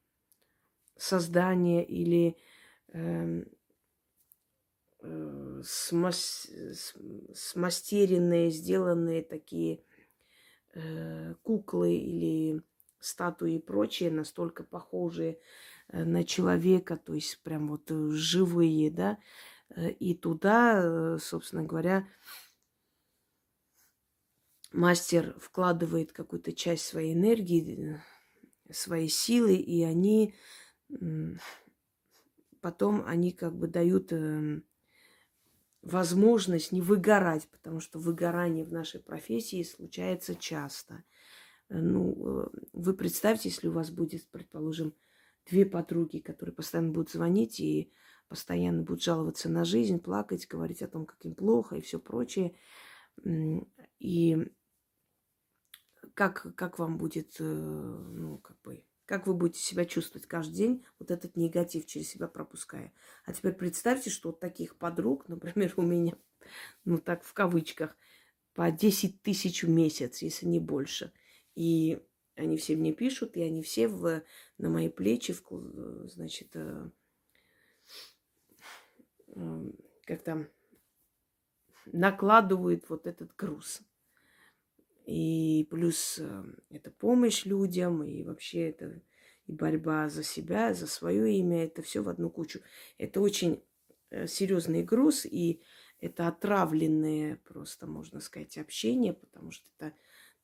создание 0.98 1.86
или 1.86 2.38
э, 2.88 3.44
э, 5.02 5.62
смас, 5.64 6.50
смастеренные, 7.36 8.50
сделанные 8.50 9.22
такие 9.22 9.84
э, 10.74 11.36
куклы 11.44 11.96
или 11.96 12.64
статуи 13.00 13.56
и 13.56 13.60
прочее 13.60 14.12
настолько 14.12 14.64
похожие 14.64 15.40
э, 15.88 16.04
на 16.04 16.24
человека, 16.24 16.98
то 16.98 17.14
есть 17.14 17.42
прям 17.44 17.70
вот 17.70 17.90
э, 17.92 18.10
живые, 18.12 18.92
да, 18.92 19.18
э, 19.70 19.92
и 19.92 20.16
туда, 20.16 21.18
собственно 21.20 21.64
говоря, 21.64 22.08
мастер 24.72 25.38
вкладывает 25.40 26.12
какую-то 26.12 26.54
часть 26.54 26.86
своей 26.86 27.14
энергии, 27.14 28.02
своей 28.72 29.10
силы, 29.10 29.56
и 29.56 29.84
они 29.84 30.36
потом 32.62 33.04
они 33.06 33.32
как 33.32 33.56
бы 33.56 33.68
дают 33.68 34.12
эм, 34.12 34.64
возможность 35.82 36.72
не 36.72 36.82
выгорать, 36.82 37.48
потому 37.50 37.80
что 37.80 38.00
выгорание 38.00 38.66
в 38.66 38.74
нашей 38.74 39.00
профессии 39.00 39.64
случается 39.64 40.36
часто– 40.36 41.04
ну, 41.70 42.44
э, 42.46 42.50
вы 42.74 42.94
представьте, 42.94 43.50
если 43.50 43.68
у 43.68 43.72
вас 43.72 43.92
будет, 43.92 44.28
предположим, 44.30 44.96
две 45.46 45.66
подруги, 45.66 46.20
которые 46.20 46.54
постоянно 46.56 46.92
будут 46.92 47.12
звонить 47.12 47.60
и 47.60 47.94
постоянно 48.28 48.84
будут 48.84 49.04
жаловаться 49.04 49.50
на 49.50 49.66
жизнь, 49.66 50.00
плакать, 50.00 50.48
говорить 50.48 50.82
о 50.82 50.88
том, 50.88 51.06
как 51.06 51.24
им 51.26 51.36
плохо 51.36 51.76
и 51.76 51.82
все 51.82 52.00
прочее. 52.00 52.56
И 54.00 54.38
как, 56.16 56.54
как 56.56 56.80
вам 56.80 56.98
будет, 56.98 57.36
э, 57.40 57.44
ну, 57.44 58.40
как 58.40 58.60
бы, 58.62 58.84
как 59.06 59.28
вы 59.28 59.34
будете 59.34 59.60
себя 59.60 59.86
чувствовать 59.86 60.28
каждый 60.28 60.56
день, 60.56 60.86
вот 60.98 61.12
этот 61.12 61.36
негатив 61.36 61.86
через 61.86 62.10
себя 62.10 62.28
пропуская. 62.28 62.94
А 63.26 63.34
теперь 63.34 63.54
представьте, 63.54 64.10
что 64.10 64.30
вот 64.30 64.40
таких 64.40 64.78
подруг, 64.78 65.28
например, 65.28 65.74
у 65.78 65.84
меня, 65.84 66.18
ну 66.84 66.98
так 66.98 67.24
в 67.24 67.34
кавычках, 67.34 67.96
по 68.54 68.72
10 68.72 69.22
тысяч 69.22 69.64
в 69.64 69.70
месяц, 69.70 70.24
если 70.24 70.48
не 70.48 70.60
больше– 70.60 71.14
и 71.60 72.02
они 72.36 72.56
все 72.56 72.78
мне 72.78 72.94
пишут, 72.94 73.36
и 73.36 73.42
они 73.42 73.62
все 73.62 73.90
в, 73.90 74.24
на 74.58 74.70
мои 74.70 74.88
плечи, 74.88 75.34
в, 75.34 76.08
значит, 76.08 76.52
э, 76.54 76.90
э, 79.36 79.72
как 80.06 80.24
там, 80.24 80.48
накладывают 81.88 82.88
вот 82.88 83.08
этот 83.08 83.36
груз. 83.36 83.82
И 85.06 85.68
плюс 85.70 86.20
э, 86.20 86.44
это 86.70 86.92
помощь 86.92 87.44
людям, 87.44 88.06
и 88.06 88.24
вообще 88.24 88.70
это 88.70 89.02
и 89.46 89.52
борьба 89.52 90.08
за 90.08 90.24
себя, 90.24 90.74
за 90.74 90.88
свое 90.88 91.34
имя, 91.40 91.66
это 91.66 91.82
все 91.82 92.02
в 92.02 92.08
одну 92.08 92.30
кучу. 92.30 92.62
Это 92.98 93.20
очень 93.20 93.62
э, 94.12 94.28
серьезный 94.28 94.82
груз, 94.82 95.26
и 95.26 95.60
это 96.00 96.30
отравленное 96.30 97.36
просто, 97.44 97.86
можно 97.86 98.22
сказать, 98.22 98.58
общение, 98.58 99.14
потому 99.14 99.52
что 99.52 99.68
это 99.78 99.94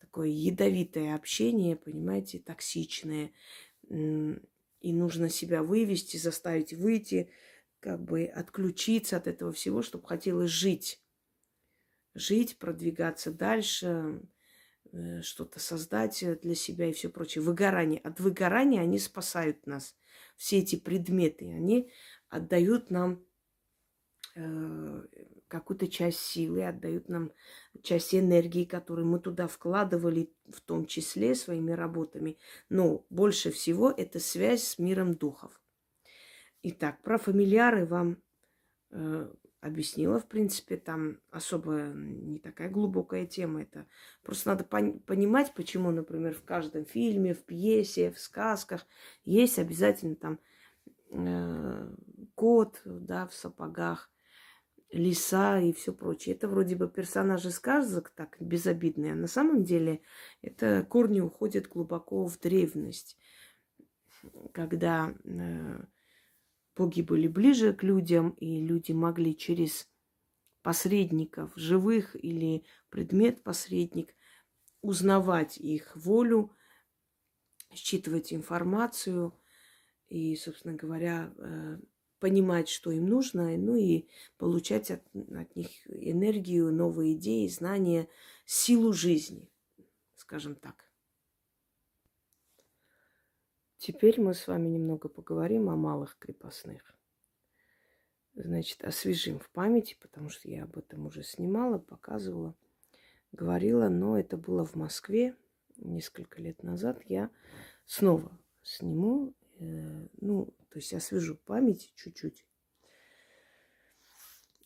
такое 0.05 0.29
ядовитое 0.29 1.15
общение, 1.15 1.75
понимаете, 1.75 2.39
токсичное. 2.39 3.31
И 3.89 4.93
нужно 4.93 5.29
себя 5.29 5.63
вывести, 5.63 6.17
заставить 6.17 6.73
выйти, 6.73 7.29
как 7.79 8.01
бы 8.03 8.25
отключиться 8.25 9.17
от 9.17 9.27
этого 9.27 9.51
всего, 9.51 9.81
чтобы 9.81 10.07
хотелось 10.07 10.51
жить. 10.51 11.01
Жить, 12.13 12.57
продвигаться 12.57 13.31
дальше, 13.31 14.21
э, 14.91 15.21
что-то 15.21 15.59
создать 15.59 16.23
для 16.41 16.55
себя 16.55 16.89
и 16.89 16.93
все 16.93 17.09
прочее. 17.09 17.43
Выгорание. 17.43 17.99
От 17.99 18.19
выгорания 18.19 18.81
они 18.81 18.99
спасают 18.99 19.65
нас. 19.67 19.95
Все 20.37 20.59
эти 20.59 20.77
предметы, 20.77 21.51
они 21.51 21.91
отдают 22.29 22.89
нам 22.89 23.13
э, 23.13 23.35
какую-то 25.48 25.88
часть 25.88 26.19
силы, 26.19 26.65
отдают 26.65 27.08
нам 27.08 27.32
часть 27.84 28.13
энергии, 28.13 28.65
которую 28.65 29.08
мы 29.08 29.19
туда 29.19 29.48
вкладывали, 29.48 30.30
в 30.50 30.62
том 30.62 30.86
числе 30.86 31.36
своими 31.36 31.71
работами. 31.71 32.38
Но 32.69 33.06
больше 33.10 33.52
всего 33.52 33.91
это 33.91 34.19
связь 34.19 34.63
с 34.63 34.80
миром 34.80 35.13
духов. 35.13 35.62
Итак, 36.63 37.02
про 37.02 37.17
фамильяры 37.17 37.86
вам 37.86 38.17
э, 38.89 39.32
объяснила, 39.62 40.19
в 40.19 40.28
принципе, 40.28 40.78
там 40.78 41.19
особо 41.32 41.91
не 41.93 42.39
такая 42.39 42.69
глубокая 42.69 43.26
тема. 43.26 43.62
Это 43.62 43.88
просто 44.24 44.50
надо 44.50 44.63
пон- 44.63 45.00
понимать, 45.00 45.54
почему, 45.54 45.91
например, 45.91 46.34
в 46.34 46.43
каждом 46.43 46.86
фильме, 46.86 47.34
в 47.34 47.43
пьесе, 47.43 48.12
в 48.12 48.19
сказках 48.19 48.86
есть 49.24 49.60
обязательно 49.60 50.15
там 50.15 50.39
э, 51.12 51.95
кот, 52.36 52.82
да, 52.84 53.28
в 53.28 53.34
сапогах, 53.34 54.10
лиса 54.90 55.60
и 55.60 55.73
все 55.73 55.94
прочее. 55.94 56.36
Это 56.36 56.48
вроде 56.48 56.75
бы 56.75 56.88
персонажи 56.88 57.52
сказок 57.52 58.12
так 58.15 58.38
безобидные, 58.40 59.13
а 59.13 59.15
на 59.15 59.27
самом 59.27 59.63
деле 59.63 60.02
это 60.42 60.86
корни 60.90 61.19
уходят 61.19 61.67
глубоко 61.67 62.25
в 62.25 62.40
древность, 62.40 63.17
когда 64.54 65.13
э, 65.23 65.83
боги 66.75 67.02
были 67.02 67.27
ближе 67.27 67.73
к 67.73 67.83
людям, 67.83 68.31
и 68.31 68.62
люди 68.62 68.92
могли 68.92 69.36
через 69.36 69.90
посредников, 70.62 71.52
живых 71.56 72.15
или 72.15 72.65
предмет-посредник, 72.90 74.15
узнавать 74.81 75.58
их 75.58 75.96
волю, 75.96 76.56
считывать 77.73 78.33
информацию 78.33 79.38
и, 80.08 80.36
собственно 80.36 80.75
говоря, 80.75 81.33
э, 81.38 81.77
понимать, 82.19 82.69
что 82.69 82.91
им 82.91 83.07
нужно, 83.07 83.57
ну 83.57 83.75
и 83.75 84.07
получать 84.37 84.91
от, 84.91 85.03
от 85.13 85.55
них 85.55 85.69
энергию, 85.87 86.73
новые 86.73 87.15
идеи, 87.15 87.47
знания, 87.47 88.07
силу 88.45 88.93
жизни, 88.93 89.49
скажем 90.15 90.55
так. 90.55 90.85
Теперь 93.77 94.19
мы 94.19 94.33
с 94.33 94.47
вами 94.47 94.67
немного 94.67 95.09
поговорим 95.09 95.69
о 95.69 95.75
малых 95.75 96.17
крепостных. 96.17 96.95
Значит, 98.33 98.83
освежим 98.83 99.39
в 99.39 99.49
памяти, 99.49 99.95
потому 100.01 100.29
что 100.29 100.49
я 100.49 100.63
об 100.63 100.77
этом 100.77 101.05
уже 101.05 101.23
снимала, 101.23 101.77
показывала, 101.77 102.55
говорила, 103.31 103.87
но 103.87 104.19
это 104.19 104.37
было 104.37 104.65
в 104.65 104.75
Москве 104.75 105.35
несколько 105.77 106.41
лет 106.41 106.63
назад. 106.63 107.01
Я 107.05 107.29
снова 107.85 108.37
сниму, 108.61 109.33
ну, 109.60 110.53
то 110.69 110.79
есть 110.79 110.93
освежу 110.93 111.35
память 111.35 111.93
чуть-чуть. 111.95 112.45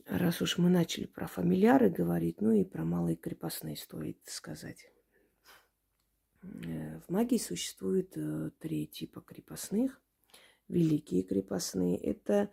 Раз 0.09 0.41
уж 0.41 0.57
мы 0.57 0.69
начали 0.69 1.05
про 1.05 1.27
фамильяры 1.27 1.89
говорить, 1.91 2.41
ну 2.41 2.51
и 2.51 2.63
про 2.63 2.83
малые 2.83 3.15
крепостные 3.15 3.77
стоит 3.77 4.17
сказать. 4.25 4.91
Э, 6.41 6.99
в 6.99 7.09
магии 7.09 7.37
существует 7.37 8.17
э, 8.17 8.49
три 8.59 8.87
типа 8.87 9.21
крепостных. 9.21 10.01
Великие 10.67 11.23
крепостные– 11.23 11.97
это, 12.03 12.51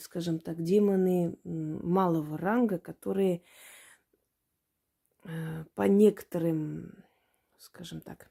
скажем 0.00 0.38
так, 0.38 0.62
демоны 0.62 1.38
малого 1.44 2.38
ранга, 2.38 2.78
которые 2.78 3.42
э, 5.24 5.64
по 5.74 5.82
некоторым, 5.82 7.04
скажем 7.58 8.00
так, 8.00 8.30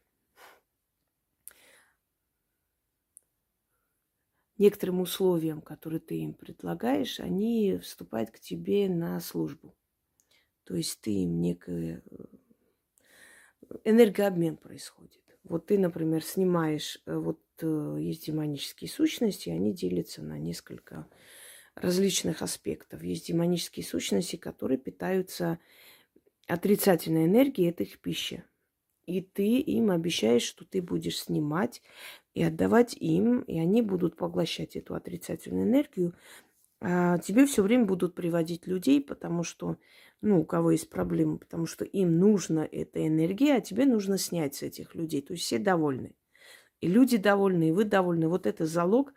некоторым 4.58 5.02
условиям, 5.02 5.62
которые 5.62 6.00
ты 6.00 6.20
им 6.20 6.34
предлагаешь, 6.34 7.20
они 7.20 7.78
вступают 7.78 8.32
к 8.32 8.40
тебе 8.40 8.90
на 8.90 9.20
службу. 9.20 9.76
То 10.64 10.76
есть 10.76 11.00
ты 11.02 11.12
им 11.24 11.40
некое 11.40 12.04
энергообмен 13.84 14.58
происходит. 14.58 15.22
Вот 15.44 15.68
ты, 15.68 15.80
например, 15.80 16.24
снимаешь, 16.24 17.02
э, 17.06 17.16
вот 17.16 17.40
э, 17.62 17.98
есть 18.00 18.26
демонические 18.26 18.90
сущности, 18.90 19.50
они 19.50 19.74
делятся 19.74 20.22
на 20.22 20.38
несколько 20.38 21.08
различных 21.76 22.42
аспектов. 22.42 23.02
Есть 23.04 23.28
демонические 23.28 23.86
сущности, 23.86 24.36
которые 24.36 24.78
питаются 24.78 25.60
отрицательной 26.48 27.26
энергией, 27.26 27.70
это 27.70 27.84
их 27.84 28.00
пища. 28.00 28.44
И 29.08 29.22
ты 29.22 29.60
им 29.60 29.90
обещаешь, 29.90 30.44
что 30.44 30.66
ты 30.66 30.82
будешь 30.82 31.20
снимать 31.20 31.82
и 32.34 32.44
отдавать 32.44 32.94
им, 32.94 33.40
и 33.40 33.58
они 33.58 33.82
будут 33.82 34.18
поглощать 34.18 34.76
эту 34.76 34.94
отрицательную 34.94 35.64
энергию. 35.64 36.14
А 36.82 37.18
тебе 37.18 37.48
все 37.48 37.64
время 37.64 37.86
будут 37.86 38.14
приводить 38.14 38.68
людей, 38.68 39.02
потому 39.02 39.44
что 39.44 39.78
ну, 40.22 40.42
у 40.42 40.46
кого 40.46 40.72
есть 40.72 40.90
проблемы, 40.90 41.38
потому 41.38 41.66
что 41.66 41.86
им 41.86 42.20
нужна 42.20 42.68
эта 42.70 43.08
энергия, 43.08 43.56
а 43.56 43.62
тебе 43.62 43.86
нужно 43.86 44.18
снять 44.18 44.56
с 44.56 44.62
этих 44.62 44.94
людей. 44.94 45.22
То 45.22 45.34
есть 45.34 45.46
все 45.46 45.58
довольны. 45.58 46.14
И 46.82 46.88
люди 46.88 47.18
довольны, 47.18 47.70
и 47.70 47.72
вы 47.72 47.86
довольны. 47.86 48.28
Вот 48.28 48.46
это 48.46 48.66
залог 48.66 49.14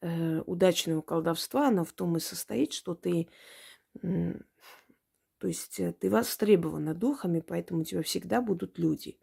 э, 0.00 0.40
удачного 0.40 1.02
колдовства, 1.02 1.68
оно 1.68 1.84
в 1.84 1.92
том 1.92 2.16
и 2.16 2.20
состоит, 2.20 2.72
что 2.72 2.94
ты, 2.94 3.28
то 5.44 5.48
есть 5.48 5.78
э, 5.78 5.92
ты 5.92 6.08
востребована 6.08 6.94
духами, 6.94 7.40
поэтому 7.40 7.82
у 7.82 7.84
тебя 7.84 8.02
всегда 8.02 8.40
будут 8.40 8.78
люди. 8.78 9.18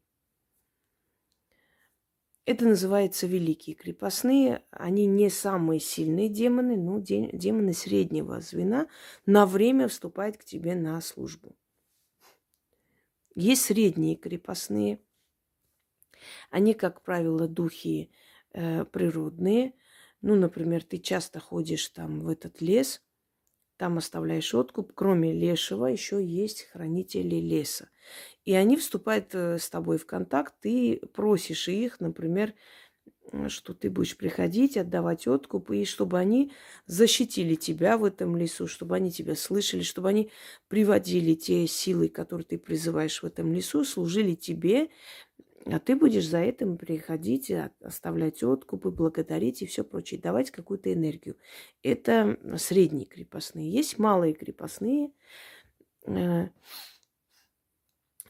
Это 2.46 2.66
называется 2.66 3.26
великие 3.26 3.76
крепостные. 3.76 4.64
Они 4.70 5.08
не 5.08 5.32
самые 5.32 5.80
сильные 5.80 6.30
демоны, 6.30 6.78
но 6.78 7.00
демоны 7.00 7.74
среднего 7.74 8.40
звена 8.40 8.88
на 9.26 9.48
время 9.48 9.88
вступают 9.88 10.38
к 10.38 10.44
тебе 10.44 10.76
на 10.76 11.02
службу. 11.02 11.56
Есть 13.34 13.64
средние 13.64 14.16
крепостные. 14.16 15.00
Они, 16.52 16.76
как 16.76 17.02
правило, 17.02 17.48
духи 17.48 18.12
э, 18.54 18.86
природные. 18.86 19.74
Ну, 20.22 20.36
например, 20.36 20.84
ты 20.84 21.00
часто 21.00 21.40
ходишь 21.40 21.90
там 21.90 22.20
в 22.20 22.28
этот 22.28 22.62
лес, 22.62 23.02
там 23.82 23.98
оставляешь 23.98 24.54
откуп. 24.54 24.92
Кроме 24.94 25.34
лешего 25.34 25.88
еще 25.88 26.24
есть 26.24 26.68
хранители 26.72 27.38
леса. 27.38 27.90
И 28.46 28.54
они 28.54 28.78
вступают 28.78 29.34
э, 29.34 29.58
с 29.58 29.72
тобой 29.72 29.98
в 29.98 30.06
контакт, 30.06 30.54
ты 30.62 31.02
просишь 31.16 31.68
их, 31.68 32.00
например, 32.00 32.54
что 33.48 33.74
ты 33.74 33.90
будешь 33.90 34.18
приходить, 34.18 34.78
отдавать 34.78 35.26
откуп, 35.26 35.72
и 35.72 35.84
чтобы 35.86 36.20
они 36.20 36.52
защитили 36.86 37.56
тебя 37.56 37.98
в 37.98 38.04
этом 38.04 38.38
лесу, 38.38 38.68
чтобы 38.68 38.96
они 38.96 39.12
тебя 39.12 39.36
слышали, 39.36 39.82
чтобы 39.82 40.10
они 40.10 40.30
приводили 40.68 41.34
те 41.34 41.66
силы, 41.66 42.08
которые 42.08 42.46
ты 42.46 42.60
призываешь 42.60 43.24
в 43.24 43.26
этом 43.26 43.52
лесу, 43.52 43.84
служили 43.84 44.36
тебе, 44.36 44.90
а 45.66 45.80
ты 45.80 45.96
будешь 45.96 46.28
за 46.28 46.40
этим 46.40 46.78
приходить, 46.78 47.52
оставлять 47.82 48.44
откупы, 48.44 48.90
благодарить 48.90 49.62
и 49.62 49.66
все 49.66 49.84
прочее, 49.84 50.20
давать 50.20 50.52
какую-то 50.52 50.92
энергию. 50.92 51.38
Это 51.84 52.40
средние 52.58 53.06
крепостные. 53.06 53.72
Есть 53.72 54.00
малые 54.00 54.34
крепостные. 54.34 55.12
Э, 56.06 56.48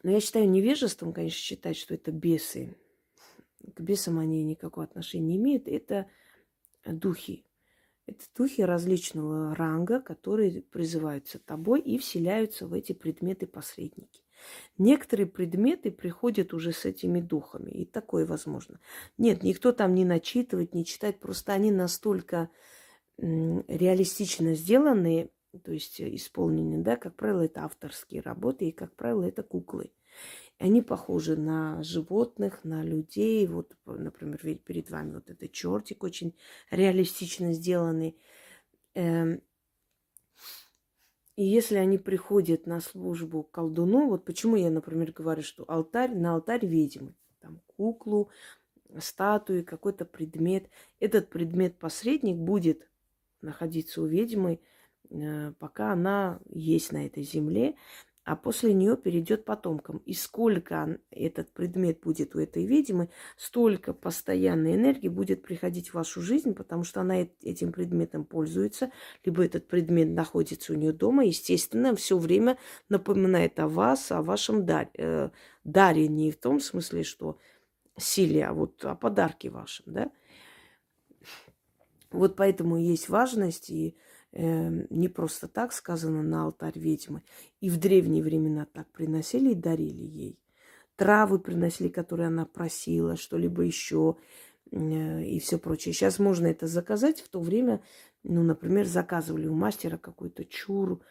но 0.04 0.12
я 0.12 0.20
считаю 0.20 0.50
невежеством, 0.50 1.14
конечно, 1.14 1.38
считать, 1.38 1.78
что 1.78 1.94
это 1.94 2.12
бесы. 2.12 2.76
К 3.76 3.80
бесам 3.80 4.20
они 4.20 4.44
никакого 4.44 4.86
отношения 4.86 5.28
не 5.28 5.38
имеют. 5.38 5.68
Это 5.68 6.08
духи. 6.86 7.46
Это 8.08 8.26
духи 8.36 8.62
различного 8.62 9.56
ранга, 9.56 10.02
которые 10.02 10.64
призываются 10.64 11.40
тобой 11.40 11.80
и 11.82 11.98
вселяются 11.98 12.68
в 12.68 12.74
эти 12.74 12.94
предметы-посредники. 12.94 14.22
Некоторые 14.78 15.28
предметы 15.28 15.92
приходят 15.92 16.54
уже 16.54 16.72
с 16.72 16.86
этими 16.86 17.22
духами, 17.22 17.72
и 17.72 17.86
такое 17.86 18.26
возможно. 18.26 18.80
Нет, 19.18 19.44
никто 19.44 19.72
там 19.72 19.94
не 19.94 20.06
начитывает, 20.06 20.74
не 20.74 20.86
читает, 20.86 21.20
просто 21.20 21.54
они 21.54 21.72
настолько 21.72 22.50
реалистично 23.18 24.56
сделаны, 24.56 25.30
то 25.64 25.72
есть 25.72 26.02
исполнены, 26.02 26.82
да, 26.84 26.96
как 26.96 27.16
правило, 27.16 27.42
это 27.42 27.66
авторские 27.66 28.22
работы, 28.22 28.66
и, 28.66 28.72
как 28.72 28.96
правило, 28.96 29.24
это 29.24 29.44
куклы. 29.44 29.92
И 30.60 30.64
они 30.64 30.82
похожи 30.82 31.36
на 31.36 31.84
животных, 31.84 32.64
на 32.64 32.84
людей. 32.84 33.46
Вот, 33.48 33.76
например, 33.86 34.40
перед 34.58 34.90
вами 34.90 35.16
вот 35.16 35.30
этот 35.30 35.52
чертик 35.52 36.04
очень 36.04 36.36
реалистично 36.70 37.54
сделанный. 37.54 38.18
Эм, 38.94 39.42
и 41.36 41.44
если 41.44 41.76
они 41.76 41.98
приходят 41.98 42.66
на 42.66 42.82
службу 42.82 43.44
к 43.44 43.52
колдуну, 43.52 44.10
вот 44.10 44.26
почему 44.26 44.56
я, 44.56 44.70
например, 44.70 45.12
говорю, 45.12 45.44
что 45.44 45.64
алтарь 45.68 46.14
на 46.14 46.34
алтарь 46.34 46.66
ведьмы, 46.66 47.16
там 47.40 47.62
куклу, 47.78 48.30
статуи, 49.00 49.62
какой-то 49.62 50.06
предмет. 50.06 50.70
Этот 51.00 51.30
предмет-посредник 51.30 52.38
будет 52.38 52.90
находиться 53.42 54.02
у 54.02 54.06
ведьмы, 54.06 54.60
э, 55.10 55.54
пока 55.58 55.94
она 55.94 56.40
есть 56.50 56.92
на 56.92 57.06
этой 57.06 57.24
земле 57.24 57.76
а 58.24 58.36
после 58.36 58.74
нее 58.74 58.98
перейдет 58.98 59.46
потомкам. 59.46 59.98
И 60.06 60.14
сколько 60.14 61.00
этот 61.10 61.52
предмет 61.52 62.02
будет 62.02 62.36
у 62.36 62.40
этой 62.40 62.66
ведьмы, 62.66 63.10
столько 63.36 63.94
постоянной 63.94 64.76
энергии 64.76 65.08
будет 65.08 65.42
приходить 65.42 65.90
в 65.90 65.96
вашу 65.96 66.22
жизнь, 66.22 66.54
потому 66.54 66.84
что 66.84 67.02
она 67.02 67.28
этим 67.42 67.72
предметом 67.72 68.26
пользуется, 68.26 68.92
либо 69.26 69.44
этот 69.44 69.68
предмет 69.68 70.10
находится 70.10 70.74
у 70.74 70.76
нее 70.76 70.94
дома, 70.94 71.26
естественно, 71.26 71.96
все 71.96 72.18
время 72.18 72.58
напоминает 72.90 73.60
о 73.60 73.68
вас, 73.68 74.12
о 74.12 74.22
вашем. 74.22 74.66
Э, 74.68 75.30
даре 75.64 76.08
не 76.08 76.32
в 76.32 76.38
том 76.38 76.60
смысле, 76.60 77.04
что 77.04 77.38
силе, 77.98 78.46
а 78.46 78.54
вот 78.54 78.84
о 78.86 78.96
подарке 78.96 79.50
вашем, 79.50 79.86
да. 79.88 80.12
Вот 82.12 82.36
поэтому 82.36 82.78
есть 82.78 83.10
важность 83.10 83.70
и 83.70 83.96
не 84.34 85.10
просто 85.10 85.48
так 85.48 85.74
сказано 85.74 86.24
на 86.24 86.44
алтарь 86.44 86.80
ведьмы. 86.80 87.22
И 87.60 87.70
в 87.70 87.78
древние 87.78 88.24
времена 88.24 88.66
так 88.72 88.88
приносили 88.92 89.52
и 89.52 89.56
дарили 89.56 90.04
ей. 90.04 90.40
Травы 90.96 91.40
приносили, 91.40 91.90
которые 91.90 92.28
она 92.28 92.46
просила, 92.46 93.18
что-либо 93.18 93.64
еще 93.64 94.18
э, 94.72 95.24
и 95.24 95.40
все 95.40 95.58
прочее. 95.58 95.94
Сейчас 95.94 96.20
можно 96.20 96.48
это 96.48 96.68
заказать. 96.68 97.22
В 97.22 97.30
то 97.30 97.40
время, 97.40 97.82
ну, 98.24 98.44
например, 98.44 98.86
заказывали 98.86 99.48
у 99.48 99.54
мастера 99.56 99.98
какую-то 99.98 100.46
чуру, 100.46 101.02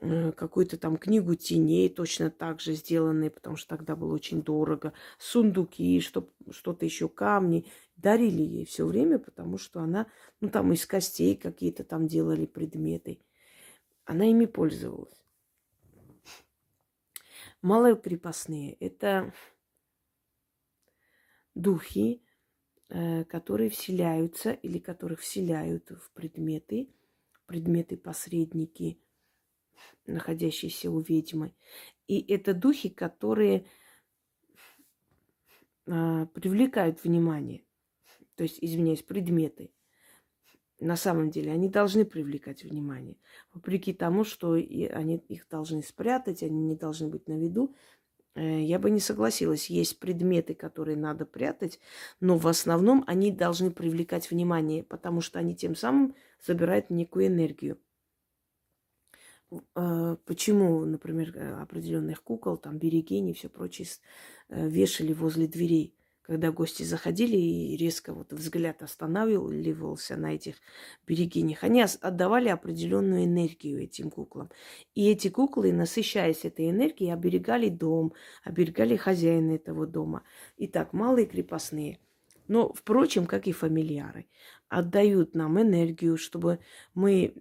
какую-то 0.00 0.76
там 0.76 0.96
книгу 0.96 1.34
теней, 1.34 1.88
точно 1.88 2.30
так 2.30 2.60
же 2.60 2.74
сделанные, 2.74 3.30
потому 3.30 3.56
что 3.56 3.76
тогда 3.76 3.96
было 3.96 4.14
очень 4.14 4.42
дорого, 4.42 4.92
сундуки, 5.18 6.00
что, 6.00 6.30
что-то 6.50 6.84
еще, 6.84 7.08
камни 7.08 7.66
дарили 7.96 8.42
ей 8.42 8.66
все 8.66 8.86
время, 8.86 9.18
потому 9.18 9.58
что 9.58 9.80
она, 9.80 10.06
ну 10.40 10.50
там 10.50 10.72
из 10.72 10.86
костей 10.86 11.34
какие-то 11.34 11.82
там 11.82 12.06
делали 12.06 12.46
предметы. 12.46 13.20
Она 14.04 14.26
ими 14.26 14.46
пользовалась. 14.46 15.24
Малые 17.62 17.96
крепостные– 17.96 18.74
это 18.80 19.32
духи, 21.54 22.22
э, 22.88 23.24
которые 23.24 23.70
вселяются 23.70 24.52
или 24.52 24.78
которых 24.78 25.20
вселяют 25.20 25.90
в 25.90 26.12
предметы, 26.12 26.94
предметы-посредники, 27.46 29.00
находящиеся 30.06 30.90
у 30.90 31.00
ведьмы. 31.00 31.54
И 32.06 32.20
это 32.32 32.54
духи, 32.54 32.88
которые 32.88 33.66
э, 35.86 36.26
привлекают 36.32 37.02
внимание. 37.02 37.64
То 38.36 38.42
есть, 38.42 38.58
извиняюсь, 38.60 39.02
предметы. 39.02 39.70
На 40.78 40.96
самом 40.96 41.30
деле 41.30 41.52
они 41.52 41.68
должны 41.68 42.04
привлекать 42.04 42.62
внимание. 42.64 43.16
Вопреки 43.54 43.94
тому, 43.94 44.24
что 44.24 44.56
и 44.56 44.84
они 44.84 45.16
их 45.16 45.48
должны 45.48 45.82
спрятать, 45.82 46.42
они 46.42 46.60
не 46.60 46.76
должны 46.76 47.08
быть 47.08 47.28
на 47.28 47.38
виду. 47.38 47.74
Э, 48.34 48.60
я 48.62 48.78
бы 48.78 48.90
не 48.90 49.00
согласилась. 49.00 49.70
Есть 49.70 49.98
предметы, 49.98 50.54
которые 50.54 50.96
надо 50.96 51.24
прятать, 51.24 51.80
но 52.20 52.36
в 52.36 52.46
основном 52.46 53.04
они 53.06 53.32
должны 53.32 53.70
привлекать 53.70 54.30
внимание, 54.30 54.84
потому 54.84 55.22
что 55.22 55.38
они 55.38 55.56
тем 55.56 55.74
самым 55.74 56.14
забирают 56.44 56.90
некую 56.90 57.28
энергию. 57.28 57.78
Э, 59.74 60.16
почему, 60.24 60.84
например, 60.84 61.36
э, 61.36 61.54
определенных 61.62 62.22
кукол, 62.22 62.56
там, 62.56 62.78
берегини 62.78 63.30
и 63.30 63.34
все 63.34 63.48
прочее 63.48 63.86
вешали 64.48 65.12
возле 65.12 65.46
дверей? 65.46 65.96
когда 66.26 66.50
гости 66.50 66.82
заходили 66.82 67.36
и 67.36 67.76
резко 67.76 68.12
вот 68.12 68.32
взгляд 68.32 68.82
останавливался 68.82 70.16
на 70.16 70.34
этих 70.34 70.56
берегинях, 71.06 71.62
они 71.62 71.82
отдавали 71.82 72.48
определенную 72.48 73.24
энергию 73.24 73.82
этим 73.82 74.10
куклам. 74.10 74.50
И 74.94 75.08
эти 75.08 75.28
куклы, 75.28 75.72
насыщаясь 75.72 76.44
этой 76.44 76.70
энергией, 76.70 77.12
оберегали 77.12 77.68
дом, 77.68 78.12
оберегали 78.42 78.96
хозяина 78.96 79.52
этого 79.52 79.86
дома. 79.86 80.24
Итак, 80.56 80.92
малые 80.92 81.26
крепостные. 81.26 82.00
Но, 82.48 82.72
впрочем, 82.72 83.26
как 83.26 83.46
и 83.46 83.52
фамильяры, 83.52 84.26
отдают 84.68 85.34
нам 85.34 85.60
энергию, 85.60 86.16
чтобы 86.16 86.60
мы, 86.94 87.12
э, 87.24 87.40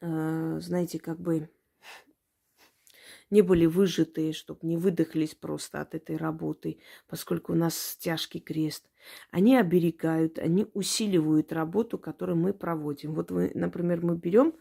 знаете, 0.00 0.98
как 0.98 1.20
бы 1.20 1.48
не 3.30 3.42
были 3.42 3.66
выжатые, 3.66 4.32
чтобы 4.32 4.60
не 4.62 4.76
выдохлись 4.76 5.34
просто 5.34 5.80
от 5.80 5.94
этой 5.94 6.16
работы, 6.16 6.78
поскольку 7.08 7.52
у 7.52 7.56
нас 7.56 7.96
тяжкий 7.98 8.40
крест. 8.40 8.88
Они 9.30 9.56
оберегают, 9.56 10.38
они 10.38 10.66
усиливают 10.74 11.52
работу, 11.52 11.98
которую 11.98 12.36
мы 12.36 12.52
проводим. 12.52 13.14
Вот, 13.14 13.30
вы, 13.30 13.50
например, 13.54 14.04
мы 14.04 14.16
берем 14.16 14.54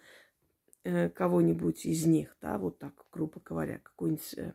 э, 0.83 1.09
кого-нибудь 1.09 1.85
из 1.85 2.05
них, 2.05 2.35
да, 2.41 2.57
вот 2.57 2.79
так, 2.79 2.93
грубо 3.11 3.41
говоря, 3.43 3.79
какую-нибудь 3.79 4.33
э, 4.37 4.53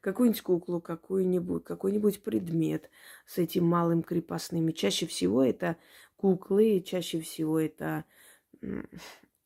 какую-нибудь 0.00 0.42
куклу, 0.42 0.80
какой-нибудь, 0.80 1.64
какой-нибудь 1.64 2.22
предмет 2.22 2.88
с 3.26 3.38
этим 3.38 3.66
малым 3.66 4.02
крепостными. 4.02 4.72
Чаще 4.72 5.06
всего 5.06 5.42
это 5.42 5.76
куклы, 6.16 6.80
чаще 6.80 7.20
всего 7.20 7.58
это 7.58 8.04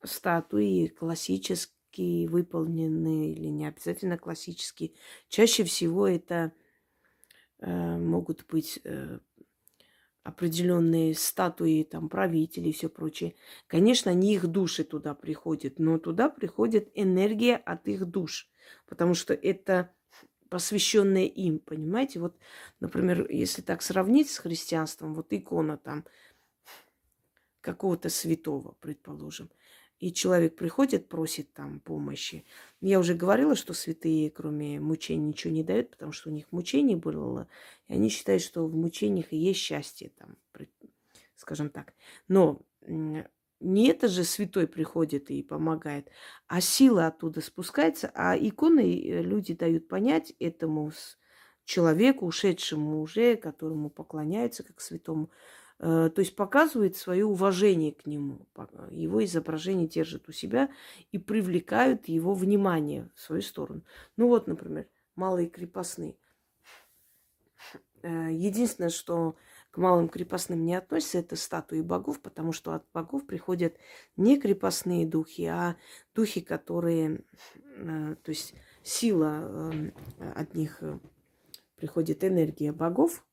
статуи 0.02 0.88
классические 0.88 2.28
выполнены 2.28 3.32
или 3.32 3.48
не 3.48 3.66
обязательно 3.66 4.18
классические. 4.18 4.92
Чаще 5.28 5.64
всего 5.64 6.08
это 6.08 6.52
э, 7.60 7.98
могут 7.98 8.46
быть 8.46 8.80
э, 8.84 9.18
определенные 10.24 11.14
статуи 11.14 11.86
там 11.88 12.08
правителей 12.08 12.70
и 12.70 12.72
все 12.72 12.88
прочее. 12.88 13.34
Конечно, 13.66 14.12
не 14.12 14.34
их 14.34 14.46
души 14.46 14.82
туда 14.82 15.14
приходят, 15.14 15.78
но 15.78 15.98
туда 15.98 16.28
приходит 16.28 16.90
энергия 16.94 17.56
от 17.56 17.86
их 17.88 18.06
душ, 18.06 18.48
потому 18.86 19.14
что 19.14 19.34
это 19.34 19.92
посвященное 20.48 21.26
им, 21.26 21.58
понимаете? 21.58 22.20
Вот, 22.20 22.36
например, 22.80 23.28
если 23.30 23.60
так 23.60 23.82
сравнить 23.82 24.30
с 24.30 24.38
христианством, 24.38 25.14
вот 25.14 25.32
икона 25.32 25.76
там 25.76 26.04
какого-то 27.64 28.10
святого, 28.10 28.76
предположим– 28.80 29.50
и 30.00 30.12
человек 30.12 30.56
приходит, 30.56 31.08
просит 31.08 31.52
там 31.52 31.80
помощи. 31.80 32.44
Я 32.80 32.98
уже 32.98 33.14
говорила, 33.14 33.54
что 33.54 33.72
святые, 33.72 34.30
кроме 34.30 34.80
мучений, 34.80 35.28
ничего 35.28 35.52
не 35.52 35.62
дают, 35.62 35.90
потому 35.90 36.12
что 36.12 36.30
у 36.30 36.32
них 36.32 36.46
мучений 36.50 36.96
было, 36.96 37.48
и 37.88 37.94
они 37.94 38.08
считают, 38.08 38.42
что 38.42 38.66
в 38.66 38.74
мучениях 38.74 39.32
и 39.32 39.36
есть 39.36 39.60
счастье, 39.60 40.10
там, 40.18 40.36
скажем 41.36 41.70
так. 41.70 41.94
Но 42.28 42.60
не 42.86 43.88
это 43.88 44.08
же 44.08 44.24
святой 44.24 44.66
приходит 44.66 45.30
и 45.30 45.42
помогает, 45.42 46.10
а 46.48 46.60
сила 46.60 47.06
оттуда 47.06 47.40
спускается, 47.40 48.10
а 48.14 48.36
иконы 48.36 49.00
э, 49.00 49.22
люди 49.22 49.54
дают 49.54 49.88
понять 49.88 50.34
этому 50.38 50.92
человеку, 51.64 52.26
ушедшему 52.26 53.00
уже, 53.00 53.36
которому 53.36 53.88
поклоняются 53.88 54.64
как 54.64 54.82
святому, 54.82 55.30
то 55.78 56.14
есть 56.16 56.36
показывает 56.36 56.96
свое 56.96 57.26
уважение 57.26 57.92
к 57.92 58.06
нему. 58.06 58.46
Его 58.90 59.24
изображение 59.24 59.88
держат 59.88 60.28
у 60.28 60.32
себя 60.32 60.70
и 61.12 61.18
привлекают 61.18 62.08
его 62.08 62.32
внимание 62.32 63.10
в 63.14 63.20
свою 63.20 63.42
сторону. 63.42 63.82
Ну 64.16 64.28
вот, 64.28 64.46
например, 64.46 64.86
малые 65.16 65.48
крепостные. 65.48 66.16
Э, 68.02 68.28
единственное, 68.30 68.90
что 68.90 69.36
к 69.70 69.78
малым 69.78 70.08
крепостным 70.08 70.64
не 70.64 70.74
относится, 70.74 71.18
это 71.18 71.36
статуи 71.36 71.80
богов, 71.80 72.20
потому 72.20 72.52
что 72.52 72.74
от 72.74 72.84
богов 72.92 73.26
приходят 73.26 73.76
не 74.16 74.38
крепостные 74.38 75.06
духи, 75.06 75.46
а 75.46 75.76
духи, 76.14 76.40
которые, 76.40 77.24
э, 77.76 78.16
то 78.22 78.28
есть 78.30 78.54
сила 78.82 79.72
от 80.36 80.54
них 80.54 80.82
приходит 81.76 82.22
энергия 82.22 82.70
богов, 82.70 83.24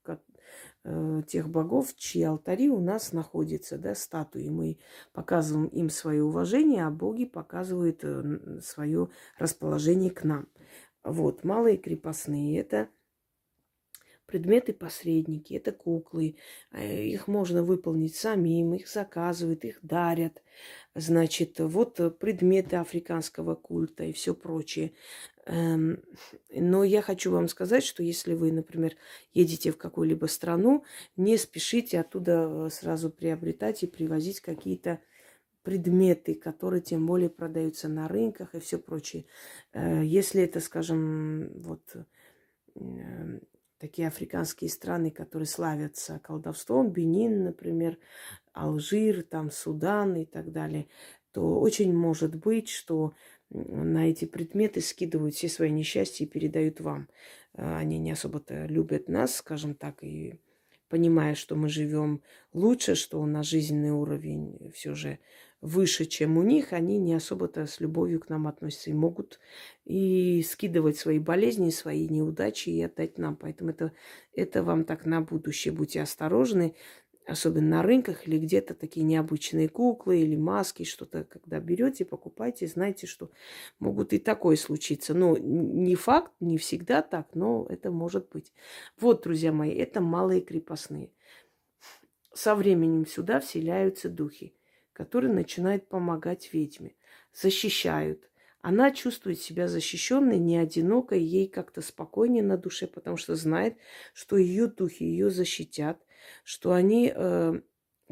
э, 0.84 1.21
тех 1.27 1.49
богов, 1.49 1.95
чьи 1.95 2.23
алтари 2.23 2.69
у 2.69 2.79
нас 2.79 3.13
находятся, 3.13 3.77
да, 3.77 3.95
статуи. 3.95 4.49
Мы 4.49 4.77
показываем 5.13 5.67
им 5.67 5.89
свое 5.89 6.23
уважение, 6.23 6.86
а 6.86 6.91
боги 6.91 7.25
показывают 7.25 7.99
э, 8.03 8.59
свое 8.61 9.09
расположение 9.38 10.11
к 10.11 10.23
нам. 10.23 10.47
Вот, 11.03 11.43
малые 11.43 11.77
крепостные– 11.77 12.59
это 12.61 12.89
предметы-посредники, 14.32 15.53
это 15.53 15.73
куклы. 15.73 16.38
Э, 16.71 17.03
их 17.03 17.27
можно 17.27 17.63
выполнить 17.63 18.15
самим, 18.15 18.73
их 18.73 18.88
заказывают, 18.88 19.65
их 19.65 19.79
дарят. 19.82 20.41
Значит, 20.95 21.59
вот 21.59 22.17
предметы 22.19 22.77
африканского 22.77 23.55
культа 23.55 24.05
и 24.05 24.13
все 24.13 24.34
прочее. 24.34 24.93
Эм, 25.45 26.01
но 26.49 26.84
я 26.84 27.01
хочу 27.01 27.32
вам 27.32 27.47
сказать, 27.49 27.84
что 27.84 28.03
если 28.03 28.34
вы, 28.34 28.51
например, 28.51 28.95
едете 29.34 29.71
в 29.71 29.77
какую-либо 29.77 30.27
страну, 30.27 30.86
не 31.17 31.38
спешите 31.38 31.99
оттуда 31.99 32.47
э, 32.47 32.69
сразу 32.71 33.09
приобретать 33.09 33.84
и 33.84 33.88
привозить 33.88 34.39
какие-то 34.39 34.99
предметы, 35.63 36.36
которые 36.36 36.82
тем 36.82 37.05
более 37.05 37.29
продаются 37.29 37.88
на 37.89 38.07
рынках 38.07 38.55
и 38.55 38.59
все 38.59 38.77
прочее. 38.77 39.25
Э, 39.73 40.03
если 40.05 40.41
это, 40.43 40.61
скажем, 40.61 41.51
вот 41.61 41.84
такие 43.82 44.07
африканские 44.07 44.69
страны, 44.69 45.09
которые 45.09 45.47
славятся 45.47 46.19
колдовством, 46.19 46.91
Бенин, 46.91 47.43
например, 47.43 47.97
Алжир, 48.53 49.23
там 49.23 49.49
Судан 49.49 50.15
и 50.15 50.25
так 50.25 50.51
далее, 50.51 50.88
то 51.32 51.59
очень 51.59 51.91
может 51.91 52.36
быть, 52.36 52.69
что 52.69 53.13
на 53.49 54.07
эти 54.07 54.25
предметы 54.25 54.82
скидывают 54.82 55.34
все 55.34 55.49
свои 55.49 55.71
несчастья 55.71 56.25
и 56.25 56.27
передают 56.27 56.79
вам. 56.79 57.09
А, 57.53 57.79
они 57.79 57.97
не 57.97 58.11
особо-то 58.11 58.67
любят 58.67 59.09
нас, 59.09 59.36
скажем 59.36 59.73
так, 59.73 60.03
и 60.03 60.39
понимая, 60.88 61.34
что 61.34 61.55
мы 61.55 61.67
живем 61.67 62.21
лучше, 62.53 62.93
что 62.93 63.19
у 63.19 63.25
нас 63.25 63.47
жизненный 63.47 63.91
уровень 63.91 64.71
все 64.75 64.93
же 64.93 65.17
выше, 65.62 66.05
чем 66.05 66.38
у 66.38 66.43
них, 66.43 66.74
они 66.74 66.97
не 66.97 67.14
особо-то 67.14 67.68
с 67.68 67.80
любовью 67.80 68.20
к 68.20 68.30
нам 68.30 68.47
относятся 68.47 68.89
и 68.89 68.93
могут 68.93 69.39
и 69.86 70.41
скидывать 70.43 70.97
свои 70.97 71.20
болезни, 71.20 71.70
свои 71.70 72.07
неудачи 72.09 72.70
и 72.70 72.82
отдать 72.82 73.18
нам. 73.18 73.36
Поэтому 73.36 73.70
это, 73.70 73.93
это 74.34 74.64
вам 74.64 74.84
так 74.84 75.05
на 75.05 75.22
будущее. 75.22 75.74
Будьте 75.74 76.01
осторожны 76.01 76.76
особенно 77.26 77.78
на 77.78 77.84
рынках 77.84 78.28
или 78.28 78.38
где-то 78.38 78.74
такие 78.74 79.05
необычные 79.05 79.70
куклы 79.70 80.20
или 80.20 80.36
маски, 80.36 80.84
что-то, 80.84 81.24
когда 81.24 81.59
берете, 81.59 82.05
покупайте, 82.05 82.68
знайте, 82.68 83.07
что 83.07 83.32
могут 83.80 84.14
и 84.14 84.20
такое 84.20 84.55
случиться. 84.55 85.14
Но 85.14 85.38
не 85.38 85.95
факт, 85.95 86.32
не 86.39 86.57
всегда 86.57 87.01
так, 87.01 87.30
но 87.34 87.66
это 87.70 87.91
может 87.91 88.30
быть. 88.30 88.51
Вот, 88.99 89.24
друзья 89.24 89.51
мои, 89.51 89.72
это 89.72 90.01
малые 90.01 90.41
крепостные. 90.41 91.12
Со 92.34 92.55
временем 92.55 93.05
сюда 93.05 93.39
вселяются 93.39 94.09
духи, 94.09 94.53
которые 95.01 95.33
начинают 95.33 95.89
помогать 95.89 96.53
ведьме, 96.53 96.93
защищают. 97.33 98.29
Она 98.61 98.91
чувствует 98.91 99.39
себя 99.39 99.67
защищенной, 99.67 100.37
не 100.37 100.59
одинокой, 100.59 101.23
ей 101.23 101.47
как-то 101.47 101.81
спокойнее 101.81 102.43
на 102.43 102.55
душе, 102.55 102.85
потому 102.85 103.17
что 103.17 103.33
знает, 103.35 103.77
что 104.13 104.37
ее 104.37 104.67
духи 104.67 105.03
ее 105.03 105.31
защитят, 105.31 105.99
что 106.43 106.73
они 106.73 107.11
э, 107.15 107.61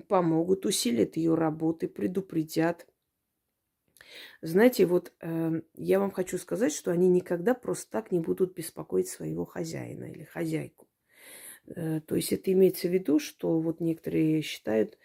помогут, 0.08 0.66
усилят 0.66 1.16
ее 1.16 1.36
работы, 1.36 1.88
предупредят. 1.88 2.88
Знаете, 4.42 4.88
вот 4.88 5.14
э, 5.22 5.62
я 5.76 6.00
вам 6.00 6.10
хочу 6.10 6.40
сказать, 6.40 6.74
что 6.74 6.90
они 6.90 7.08
никогда 7.08 7.54
просто 7.54 7.92
так 7.92 8.12
не 8.12 8.20
будут 8.20 8.56
беспокоить 8.56 9.10
своего 9.10 9.46
хозяина 9.46 10.06
или 10.06 10.24
хозяйку. 10.24 10.90
Э, 11.76 12.02
то 12.02 12.16
есть 12.16 12.34
это 12.34 12.52
имеется 12.52 12.88
в 12.88 12.92
виду, 12.92 13.20
что 13.20 13.60
вот 13.60 13.80
некоторые 13.80 14.42
считают, 14.42 14.98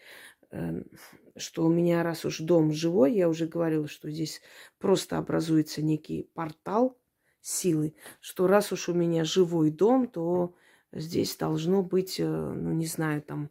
что 1.37 1.65
у 1.65 1.69
меня 1.69 2.03
раз 2.03 2.25
уж 2.25 2.39
дом 2.39 2.73
живой, 2.73 3.15
я 3.15 3.29
уже 3.29 3.47
говорила, 3.47 3.89
что 3.89 4.11
здесь 4.11 4.41
просто 4.79 5.19
образуется 5.19 5.83
некий 5.83 6.29
портал 6.35 6.99
силы, 7.41 7.95
что 8.21 8.47
раз 8.47 8.73
уж 8.73 8.89
у 8.89 8.95
меня 8.95 9.25
живой 9.25 9.71
дом, 9.71 10.07
то 10.07 10.55
здесь 10.93 11.37
должно 11.37 11.83
быть, 11.83 12.19
э, 12.21 12.27
ну 12.27 12.73
не 12.73 12.87
знаю, 12.87 13.21
там 13.23 13.51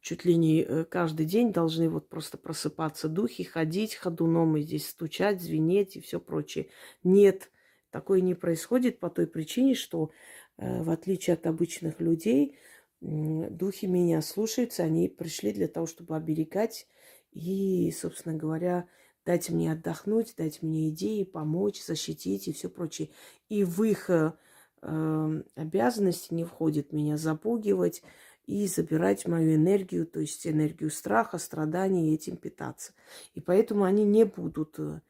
чуть 0.00 0.24
ли 0.24 0.36
не 0.36 0.62
э, 0.62 0.84
каждый 0.84 1.26
день 1.26 1.52
должны 1.52 1.88
вот 1.88 2.08
просто 2.08 2.38
просыпаться 2.38 3.08
духи, 3.08 3.44
ходить 3.44 3.94
ходуном 3.94 4.56
и 4.56 4.62
здесь 4.62 4.88
стучать, 4.88 5.42
звенеть 5.42 5.96
и 5.96 6.00
все 6.00 6.20
прочее. 6.20 6.68
Нет, 7.02 7.50
такое 7.90 8.20
не 8.20 8.34
происходит 8.34 9.00
по 9.00 9.10
той 9.10 9.26
причине, 9.26 9.74
что 9.74 10.10
э, 10.56 10.82
в 10.82 10.90
отличие 10.90 11.34
от 11.34 11.46
обычных 11.46 12.00
людей, 12.00 12.56
духи 13.02 13.86
меня 13.86 14.22
слушаются, 14.22 14.84
они 14.84 15.08
пришли 15.08 15.52
для 15.52 15.66
того, 15.66 15.86
чтобы 15.86 16.16
оберегать 16.16 16.86
и, 17.32 17.90
собственно 17.90 18.36
говоря, 18.36 18.86
дать 19.26 19.50
мне 19.50 19.72
отдохнуть, 19.72 20.34
дать 20.36 20.62
мне 20.62 20.90
идеи, 20.90 21.24
помочь, 21.24 21.82
защитить 21.82 22.48
и 22.48 22.52
все 22.52 22.68
прочее. 22.68 23.10
И 23.48 23.64
в 23.64 23.82
их 23.82 24.08
э, 24.08 24.34
эм, 24.82 25.44
обязанности 25.56 26.32
не 26.32 26.44
входит 26.44 26.92
меня 26.92 27.16
запугивать 27.16 28.02
и 28.46 28.66
забирать 28.66 29.26
мою 29.26 29.54
энергию, 29.54 30.06
то 30.06 30.20
есть 30.20 30.46
энергию 30.46 30.90
страха, 30.90 31.38
страданий 31.38 32.10
и 32.10 32.14
этим 32.14 32.36
питаться. 32.36 32.92
И 33.34 33.40
поэтому 33.40 33.84
они 33.84 34.04
не 34.04 34.24
будут 34.24 34.78
э, 34.78 35.00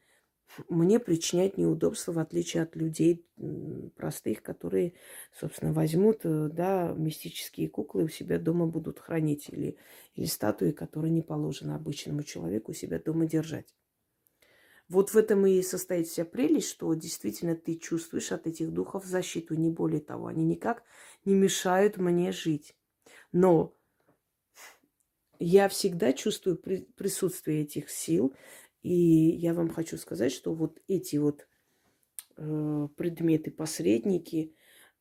мне 0.69 0.99
причинять 0.99 1.57
неудобства, 1.57 2.11
в 2.11 2.19
отличие 2.19 2.63
от 2.63 2.75
людей 2.75 3.25
простых, 3.95 4.43
которые, 4.43 4.93
собственно, 5.37 5.73
возьмут, 5.73 6.21
э, 6.23 6.49
да, 6.49 6.93
мистические 6.97 7.69
куклы 7.69 8.03
у 8.05 8.09
себя 8.09 8.39
дома 8.39 8.67
будут 8.67 8.99
хранить 8.99 9.49
или, 9.49 9.77
или 10.15 10.25
статуи, 10.25 10.71
которые 10.71 11.11
не 11.11 11.21
положено 11.21 11.75
обычному 11.75 12.23
человеку 12.23 12.71
у 12.71 12.75
себя 12.75 12.99
дома 12.99 13.25
держать. 13.25 13.73
Вот 14.89 15.11
в 15.11 15.17
этом 15.17 15.45
и 15.45 15.61
состоит 15.61 16.07
вся 16.07 16.25
прелесть, 16.25 16.69
что 16.69 16.93
действительно 16.93 17.55
ты 17.55 17.75
чувствуешь 17.75 18.31
от 18.31 18.47
этих 18.47 18.71
духов 18.71 19.05
защиту, 19.05 19.55
не 19.55 19.69
более 19.69 20.01
того. 20.01 20.27
Они 20.27 20.45
никак 20.45 20.83
не 21.25 21.33
мешают 21.33 21.97
мне 21.97 22.31
жить. 22.31 22.75
Но 23.31 23.73
я 25.39 25.67
всегда 25.67 26.13
чувствую 26.13 26.57
присутствие 26.57 27.63
этих 27.63 27.89
сил, 27.89 28.33
и 28.83 28.93
я 28.93 29.53
вам 29.53 29.69
хочу 29.69 29.97
сказать, 29.97 30.31
что 30.31 30.53
вот 30.53 30.79
эти 30.87 31.15
вот 31.15 31.47
э, 32.37 32.87
предметы-посредники, 32.95 34.53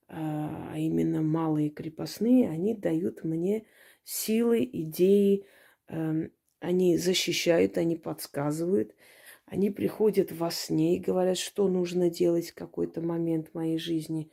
а 0.09 0.75
именно 0.77 1.23
малые 1.23 1.71
крепостные, 1.71 2.51
они 2.51 2.75
дают 2.75 3.25
мне 3.25 3.67
силы, 4.05 4.69
идеи, 4.71 5.47
э, 5.89 6.29
они 6.61 6.97
защищают, 6.97 7.77
они 7.77 7.97
подсказывают. 7.97 8.95
Они 9.47 9.71
приходят 9.71 10.33
во 10.33 10.51
сне 10.51 10.97
и 10.97 11.01
говорят, 11.01 11.37
что 11.37 11.69
нужно 11.69 12.09
делать 12.09 12.51
в 12.51 12.55
какой-то 12.55 13.03
момент 13.03 13.53
моей 13.53 13.79
жизни, 13.79 14.31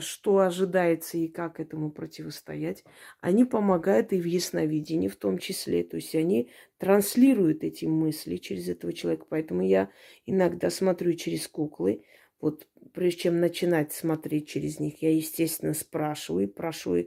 что 0.00 0.38
ожидается 0.38 1.18
и 1.18 1.28
как 1.28 1.60
этому 1.60 1.90
противостоять. 1.90 2.84
Они 3.20 3.44
помогают 3.44 4.12
и 4.12 4.20
в 4.20 4.24
ясновидении 4.24 5.08
в 5.08 5.16
том 5.16 5.38
числе. 5.38 5.82
То 5.82 5.96
есть 5.96 6.14
они 6.14 6.50
транслируют 6.78 7.64
эти 7.64 7.86
мысли 7.86 8.36
через 8.36 8.68
этого 8.68 8.92
человека. 8.92 9.26
Поэтому 9.28 9.62
я 9.62 9.90
иногда 10.24 10.70
смотрю 10.70 11.14
через 11.14 11.48
куклы. 11.48 12.04
Вот 12.40 12.66
прежде 12.92 13.22
чем 13.22 13.40
начинать 13.40 13.92
смотреть 13.92 14.48
через 14.48 14.78
них, 14.78 15.02
я, 15.02 15.14
естественно, 15.14 15.74
спрашиваю, 15.74 16.48
прошу 16.48 17.06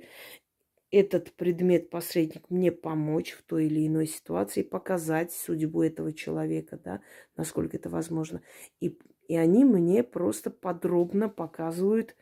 этот 0.92 1.34
предмет-посредник 1.34 2.50
мне 2.50 2.72
помочь 2.72 3.32
в 3.34 3.44
той 3.44 3.68
или 3.68 3.88
иной 3.88 4.08
ситуации, 4.08 4.64
показать 4.64 5.32
судьбу 5.32 5.84
этого 5.84 6.14
человека, 6.14 6.80
да, 6.84 7.02
насколько 7.38 7.78
это 7.78 7.90
возможно. 7.90 8.42
И, 8.80 8.98
и 9.28 9.38
они 9.38 9.66
мне 9.66 10.04
просто 10.04 10.50
подробно 10.50 11.30
показывают 11.30 12.16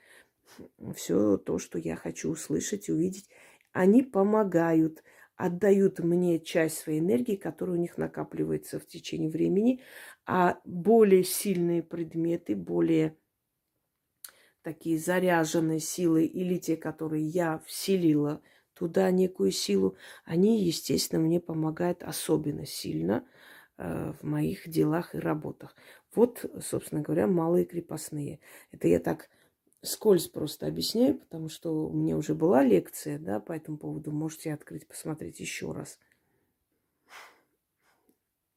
все 0.96 1.38
то, 1.38 1.60
что 1.60 1.78
я 1.80 1.96
хочу 1.96 2.32
услышать, 2.32 2.90
увидеть. 2.90 3.30
Они 3.72 4.04
помогают, 4.04 5.04
отдают 5.36 6.00
мне 6.00 6.40
часть 6.40 6.80
своей 6.80 7.00
энергии, 7.00 7.36
которая 7.36 7.78
у 7.78 7.82
них 7.82 7.98
накапливается 7.98 8.80
в 8.80 8.88
течение 8.88 9.30
времени, 9.30 9.82
а 10.26 10.60
более 10.66 11.24
сильные 11.24 11.84
предметы, 11.84 12.56
более 12.56 13.18
такие 14.62 14.98
заряженные 15.00 15.80
силы 15.80 16.26
или 16.26 16.58
те, 16.58 16.76
которые 16.76 17.26
я 17.26 17.60
вселила– 17.66 18.42
туда 18.78 19.10
некую 19.12 19.52
силу, 19.52 19.98
они, 20.24 20.64
естественно, 20.64 21.22
мне 21.22 21.40
помогают 21.40 22.04
особенно 22.04 22.66
сильно 22.66 23.26
э, 23.78 24.14
в 24.20 24.24
моих 24.24 24.68
делах 24.70 25.16
и 25.16 25.20
работах. 25.20 25.76
Вот, 26.14 26.46
собственно 26.62 27.02
говоря, 27.02 27.28
малые 27.28 27.66
крепостные. 27.66 28.40
Это 28.72 28.88
я 28.88 29.00
так 29.00 29.30
скользь 29.88 30.28
просто 30.28 30.68
объясняю, 30.68 31.18
потому 31.18 31.50
что 31.50 31.88
у 31.88 31.94
меня 31.94 32.18
уже 32.18 32.36
была 32.36 32.64
лекция, 32.64 33.18
да, 33.18 33.40
по 33.40 33.54
этому 33.54 33.78
поводу. 33.78 34.12
Можете 34.12 34.54
открыть, 34.54 34.88
посмотреть 34.88 35.40
еще 35.40 35.72
раз. 35.72 36.00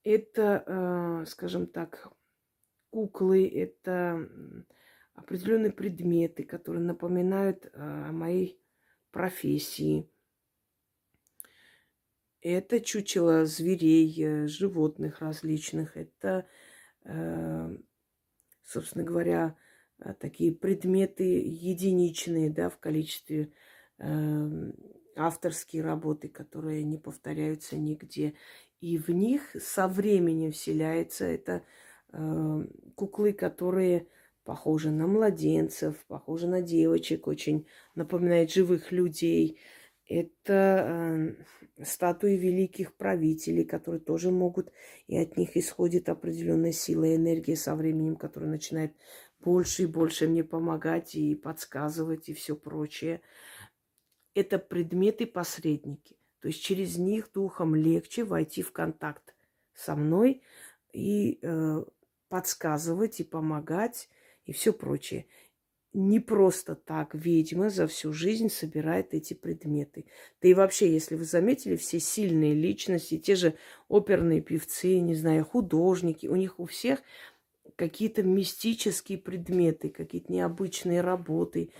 Это, 0.02 0.64
э, 0.66 1.26
скажем 1.26 1.66
так, 1.66 2.08
куклы, 2.90 3.46
это 3.46 4.28
определенные 5.14 5.72
предметы, 5.72 6.44
которые 6.44 6.82
напоминают 6.82 7.66
э, 7.66 7.70
о 7.74 8.12
моей 8.12 8.58
профессии. 9.10 10.08
Это 12.40 12.80
чучело 12.80 13.44
зверей, 13.44 14.14
э, 14.22 14.46
животных 14.46 15.20
различных. 15.20 15.96
Это, 15.96 16.46
собственно 18.62 19.04
говоря, 19.04 19.56
такие 20.18 20.52
предметы 20.52 21.24
единичные, 21.24 22.50
да, 22.50 22.68
в 22.68 22.78
количестве 22.78 23.52
авторские 25.16 25.82
работы, 25.82 26.28
которые 26.28 26.84
не 26.84 26.98
повторяются 26.98 27.76
нигде. 27.76 28.34
И 28.80 28.96
в 28.96 29.10
них 29.10 29.54
со 29.60 29.88
временем 29.88 30.52
вселяется 30.52 31.26
это 31.26 31.62
куклы, 32.94 33.32
которые 33.32 34.06
похожи 34.44 34.90
на 34.90 35.06
младенцев, 35.06 36.02
похожи 36.08 36.48
на 36.48 36.62
девочек, 36.62 37.26
очень 37.26 37.66
напоминает 37.94 38.50
живых 38.50 38.90
людей. 38.90 39.60
Это 40.10 41.36
э, 41.78 41.84
статуи 41.84 42.36
великих 42.36 42.96
правителей, 42.96 43.64
которые 43.64 44.00
тоже 44.00 44.32
могут, 44.32 44.72
и 45.06 45.16
от 45.16 45.36
них 45.36 45.56
исходит 45.56 46.08
определенная 46.08 46.72
сила 46.72 47.04
и 47.04 47.14
энергия 47.14 47.54
со 47.54 47.76
временем, 47.76 48.16
которая 48.16 48.50
начинает 48.50 48.92
больше 49.38 49.84
и 49.84 49.86
больше 49.86 50.26
мне 50.26 50.42
помогать 50.42 51.14
и 51.14 51.36
подсказывать 51.36 52.28
и 52.28 52.34
все 52.34 52.56
прочее. 52.56 53.20
Это 54.34 54.58
предметы-посредники. 54.58 56.16
То 56.40 56.48
есть 56.48 56.60
через 56.60 56.98
них 56.98 57.30
духом 57.32 57.76
легче 57.76 58.24
войти 58.24 58.62
в 58.62 58.72
контакт 58.72 59.36
со 59.74 59.94
мной 59.94 60.42
и 60.92 61.38
э, 61.40 61.84
подсказывать 62.28 63.20
и 63.20 63.24
помогать 63.24 64.08
и 64.44 64.52
все 64.52 64.72
прочее. 64.72 65.26
Не 65.92 66.20
просто 66.20 66.76
так 66.76 67.14
ведьма 67.16 67.68
за 67.68 67.88
всю 67.88 68.12
жизнь 68.12 68.48
собирает 68.48 69.12
эти 69.12 69.34
предметы. 69.34 70.06
Да 70.40 70.48
и 70.48 70.54
вообще, 70.54 70.92
если 70.92 71.16
вы 71.16 71.24
заметили, 71.24 71.74
все 71.74 71.98
сильные 71.98 72.54
личности, 72.54 73.18
те 73.18 73.34
же 73.34 73.54
оперные 73.88 74.40
певцы, 74.40 75.00
не 75.00 75.16
знаю, 75.16 75.44
художники, 75.44 76.28
у 76.28 76.36
них 76.36 76.60
у 76.60 76.66
всех 76.66 77.00
какие-то 77.74 78.22
мистические 78.22 79.18
предметы, 79.18 79.88
какие-то 79.88 80.32
необычные 80.32 81.00
работы, 81.00 81.72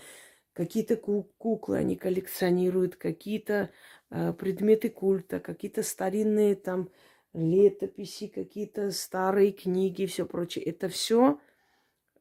какие-то 0.51 0.97
куклы 0.97 1.77
они 1.77 1.95
коллекционируют, 1.95 2.97
какие-то 2.97 3.69
э, 4.09 4.33
предметы 4.33 4.89
культа, 4.89 5.39
какие-то 5.39 5.83
старинные 5.83 6.55
там 6.55 6.89
летописи, 7.33 8.27
какие-то 8.27 8.91
старые 8.91 9.53
книги, 9.53 10.05
все 10.05 10.25
прочее. 10.25 10.65
Это 10.65 10.89
все 10.89 11.39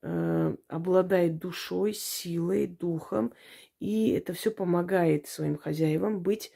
обладает 0.03 1.38
душой, 1.38 1.92
силой, 1.92 2.66
духом, 2.66 3.32
и 3.80 4.11
это 4.11 4.32
все 4.32 4.51
помогает 4.51 5.26
своим 5.26 5.59
хозяевам 5.59 6.20
быть, 6.20 6.53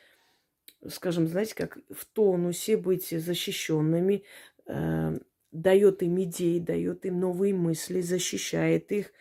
скажем, 0.88 1.26
знаете, 1.26 1.54
как 1.54 1.78
в 1.90 2.06
тонусе, 2.06 2.76
быть 2.76 3.08
защищенными, 3.08 4.24
э, 4.66 5.18
дает 5.52 6.02
им 6.02 6.22
идеи, 6.22 6.58
дает 6.58 7.04
им 7.04 7.20
новые 7.20 7.54
мысли, 7.54 8.00
защищает 8.00 8.90
их. 8.92 9.12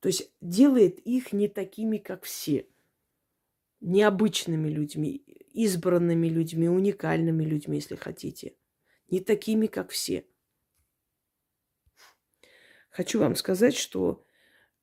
То 0.00 0.08
есть 0.08 0.30
делает 0.40 0.98
их 1.00 1.32
не 1.32 1.48
такими, 1.48 1.98
как 1.98 2.24
все, 2.24 2.66
необычными 3.80 4.68
людьми, 4.68 5.22
избранными 5.52 6.28
людьми, 6.28 6.68
уникальными 6.68 7.44
людьми, 7.44 7.76
если 7.76 7.96
хотите, 7.96 8.54
не 9.10 9.20
такими, 9.20 9.66
как 9.66 9.90
все– 9.90 10.24
Хочу 12.96 13.20
вам 13.20 13.36
сказать, 13.36 13.76
что 13.76 14.24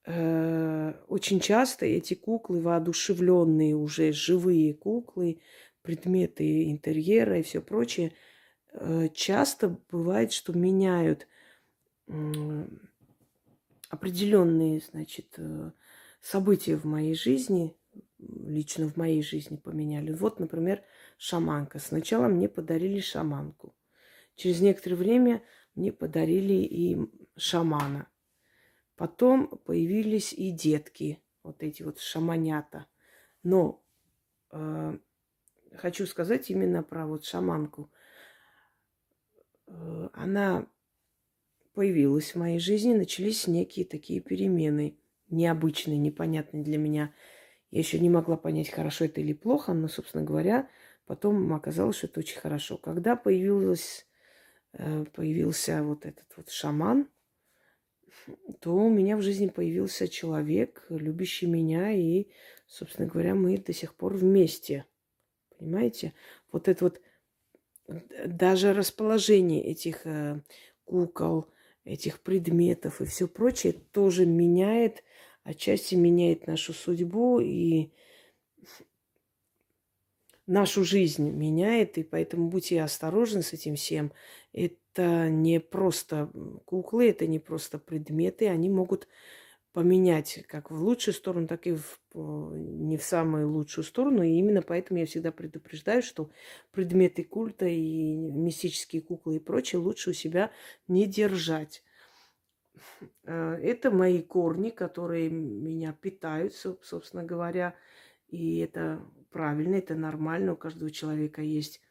э, 0.06 0.94
очень 1.08 1.40
часто 1.40 1.88
эти 1.88 2.14
куклы, 2.14 2.62
воодушевленные 2.62 3.76
уже 3.76 4.12
живые 4.12 4.76
куклы, 4.76 5.42
предметы 5.82 6.70
интерьера 6.70 7.40
и 7.40 7.42
все 7.42 7.60
прочее, 7.60 8.14
э, 8.72 9.08
часто 9.16 9.80
бывает, 9.90 10.32
что 10.32 10.54
меняют 10.54 11.28
э, 12.08 12.68
определенные, 13.90 14.82
значит, 14.92 15.34
э, 15.38 15.72
события 16.22 16.76
в 16.76 16.86
моей 16.86 17.16
жизни, 17.16 17.76
лично 18.20 18.88
в 18.88 18.96
моей 18.96 19.24
жизни 19.24 19.56
поменяли. 19.56 20.14
Вот, 20.14 20.40
например, 20.40 20.84
шаманка. 21.18 21.80
Сначала 21.80 22.28
мне 22.28 22.48
подарили 22.48 23.00
шаманку. 23.00 23.76
Через 24.36 24.62
некоторое 24.62 24.98
время 24.98 25.42
мне 25.76 25.92
подарили 25.92 26.54
и 26.54 26.98
шамана. 27.36 28.08
Потом 28.96 29.48
появились 29.48 30.34
и 30.34 30.52
детки, 30.52 31.22
вот 31.42 31.64
эти 31.64 31.84
вот 31.84 32.00
шаманята. 32.00 32.88
Но 33.42 33.84
э, 34.52 34.98
хочу 35.74 36.06
сказать 36.06 36.50
именно 36.50 36.84
про 36.84 37.08
вот 37.08 37.26
шаманку. 37.26 37.92
Э, 39.68 40.10
она 40.14 40.68
появилась 41.74 42.34
в 42.34 42.38
моей 42.38 42.60
жизни, 42.60 42.94
начались 42.94 43.48
некие 43.48 43.86
такие 43.86 44.22
перемены, 44.22 44.98
необычные, 45.30 45.98
непонятные 45.98 46.64
для 46.64 46.78
меня. 46.78 47.14
Я 47.72 47.80
еще 47.80 48.00
не 48.00 48.10
могла 48.10 48.38
понять, 48.38 48.70
хорошо 48.70 49.06
это 49.06 49.22
или 49.22 49.34
плохо, 49.34 49.74
но, 49.74 49.88
собственно 49.88 50.24
говоря, 50.24 50.70
потом 51.08 51.52
оказалось, 51.54 51.98
что 51.98 52.08
это 52.08 52.20
очень 52.20 52.40
хорошо. 52.40 52.78
Когда 52.78 53.16
появилась, 53.16 54.06
появился 55.14 55.84
вот 55.84 56.06
этот 56.06 56.26
вот 56.36 56.50
шаман, 56.50 57.08
то 58.60 58.76
у 58.76 58.90
меня 58.90 59.18
в 59.18 59.22
жизни 59.22 59.48
появился 59.48 60.08
человек, 60.08 60.86
любящий 60.90 61.46
меня, 61.46 61.92
и, 61.92 62.28
собственно 62.68 63.08
говоря, 63.08 63.36
мы 63.36 63.58
до 63.58 63.74
сих 63.74 63.96
пор 63.96 64.16
вместе. 64.16 64.86
Понимаете? 65.58 66.14
Вот 66.52 66.68
это 66.68 66.86
вот 66.86 67.02
даже 68.26 68.74
расположение 68.74 69.64
этих 69.64 70.06
э, 70.06 70.42
кукол, 70.86 71.48
этих 71.84 72.22
предметов 72.22 73.02
и 73.02 73.06
все 73.06 73.28
прочее 73.28 73.74
тоже 73.74 74.26
меняет, 74.26 75.04
отчасти 75.44 75.96
меняет 75.96 76.48
нашу 76.48 76.74
судьбу 76.74 77.40
и 77.40 77.92
нашу 80.48 80.84
жизнь 80.84 81.30
меняет, 81.30 81.98
и 81.98 82.04
поэтому 82.04 82.50
будьте 82.50 82.82
осторожны 82.82 83.42
с 83.42 83.54
этим 83.54 83.76
всем. 83.76 84.12
Это 84.52 85.30
не 85.30 85.60
просто 85.60 86.30
куклы, 86.66 87.10
это 87.10 87.28
не 87.28 87.40
просто 87.40 87.80
предметы, 87.80 88.48
они 88.48 88.70
могут 88.70 89.08
поменять 89.74 90.44
как 90.48 90.70
в 90.70 90.82
лучшую 90.84 91.16
сторону, 91.16 91.48
так 91.48 91.66
и 91.66 91.74
в, 91.74 92.00
не 92.14 92.96
в 92.98 93.04
самую 93.04 93.52
лучшую 93.52 93.84
сторону. 93.84 94.22
И 94.22 94.30
именно 94.30 94.62
поэтому 94.62 95.00
я 95.00 95.06
всегда 95.08 95.32
предупреждаю, 95.32 96.04
что 96.04 96.30
предметы 96.72 97.24
культа 97.24 97.66
и 97.66 98.14
мистические 98.16 99.02
куклы 99.02 99.38
и 99.38 99.40
прочее 99.40 99.82
лучше 99.82 100.12
у 100.12 100.14
себя 100.14 100.52
не 100.88 101.08
держать. 101.08 101.84
Э, 103.26 103.56
это 103.56 103.90
мои 103.90 104.22
корни, 104.22 104.70
которые 104.70 105.30
меня 105.30 105.92
питают, 105.94 106.54
собственно 106.54 107.24
говоря. 107.24 107.76
И 108.28 108.60
это 108.60 109.04
правильно, 109.34 109.76
это 109.76 109.96
нормально. 109.96 110.54
У 110.54 110.56
каждого 110.56 110.92
человека 110.92 111.42
есть 111.42 111.82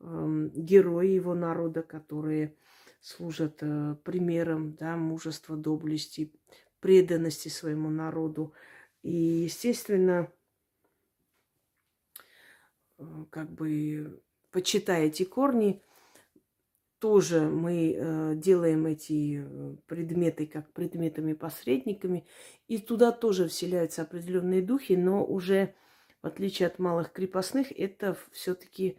э, 0.00 0.50
герои 0.54 1.08
его 1.08 1.34
народа, 1.34 1.82
которые 1.82 2.54
служат 3.00 3.58
э, 3.62 3.96
примером 4.04 4.74
да, 4.74 4.96
мужества, 4.96 5.56
доблести, 5.56 6.32
преданности 6.80 7.48
своему 7.48 7.90
народу. 7.90 8.52
И, 9.02 9.14
естественно, 9.44 10.30
э, 12.98 13.04
как 13.30 13.50
бы 13.50 14.20
почитая 14.50 15.06
эти 15.06 15.24
корни, 15.24 15.82
тоже 16.98 17.48
мы 17.48 17.94
э, 17.96 18.34
делаем 18.36 18.84
эти 18.84 19.42
предметы 19.86 20.46
как 20.46 20.70
предметами-посредниками, 20.72 22.26
и 22.68 22.76
туда 22.76 23.10
тоже 23.10 23.48
вселяются 23.48 24.02
определенные 24.02 24.60
духи, 24.60 24.92
но 24.92 25.24
уже 25.24 25.74
в 26.22 26.26
отличие 26.26 26.66
от 26.68 26.78
малых 26.78 27.12
крепостных, 27.12 27.72
это 27.72 28.16
все-таки 28.32 28.98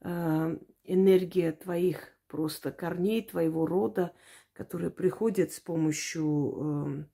э, 0.00 0.56
энергия 0.84 1.52
твоих 1.52 2.08
просто 2.26 2.72
корней, 2.72 3.22
твоего 3.22 3.66
рода, 3.66 4.12
которые 4.52 4.90
приходят 4.90 5.52
с 5.52 5.60
помощью 5.60 6.56
э, 6.56 7.04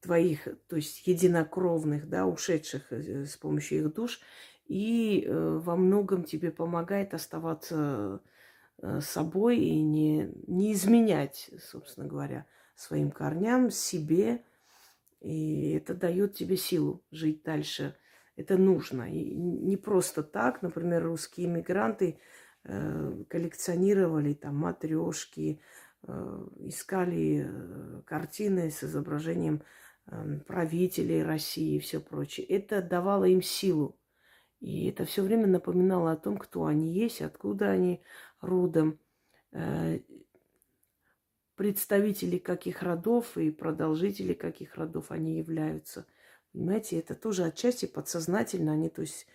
твоих, 0.00 0.48
то 0.68 0.76
есть 0.76 1.06
единокровных, 1.06 2.08
да, 2.08 2.26
ушедших 2.26 2.92
э, 2.92 3.26
с 3.26 3.36
помощью 3.36 3.78
их 3.78 3.94
душ, 3.94 4.20
и 4.66 5.24
э, 5.26 5.60
во 5.62 5.76
многом 5.76 6.24
тебе 6.24 6.50
помогает 6.50 7.14
оставаться 7.14 8.20
Э, 8.82 9.00
собой 9.00 9.58
и 9.58 9.80
не, 9.80 10.32
не 10.48 10.72
изменять, 10.72 11.50
собственно 11.60 12.06
говоря, 12.08 12.46
своим 12.74 13.12
корням, 13.12 13.70
себе. 13.70 14.44
И 15.20 15.70
это 15.70 15.94
дает 15.94 16.34
тебе 16.34 16.56
силу 16.56 17.04
жить 17.12 17.44
дальше. 17.44 17.96
Это 18.42 18.58
нужно. 18.58 19.12
И 19.12 19.34
не 19.34 19.76
просто 19.76 20.24
так, 20.24 20.62
например, 20.62 21.04
русские 21.04 21.46
иммигранты 21.46 22.18
э, 22.64 23.24
коллекционировали 23.28 24.34
там 24.34 24.56
матрешки, 24.56 25.60
э, 26.02 26.46
искали 26.58 27.46
э, 27.46 28.02
картины 28.04 28.70
с 28.72 28.82
изображением 28.82 29.62
э, 30.06 30.40
правителей 30.44 31.22
России 31.22 31.76
и 31.76 31.78
все 31.78 32.00
прочее. 32.00 32.44
Это 32.46 32.82
давало 32.82 33.26
им 33.26 33.42
силу. 33.42 33.96
И 34.58 34.88
это 34.88 35.04
все 35.04 35.22
время 35.22 35.46
напоминало 35.46 36.10
о 36.10 36.16
том, 36.16 36.36
кто 36.36 36.66
они 36.66 36.92
есть, 36.92 37.22
откуда 37.22 37.70
они, 37.70 38.00
родом, 38.40 38.98
представители 41.56 42.38
каких 42.38 42.82
родов 42.82 43.36
и 43.36 43.50
продолжители 43.50 44.34
каких 44.34 44.76
родов 44.76 45.10
они 45.10 45.36
являются. 45.36 46.06
Понимаете, 46.52 46.98
это 46.98 47.14
тоже 47.14 47.44
отчасти 47.44 47.86
подсознательно. 47.86 48.72
Они, 48.72 48.88
то 48.88 49.02
есть, 49.02 49.26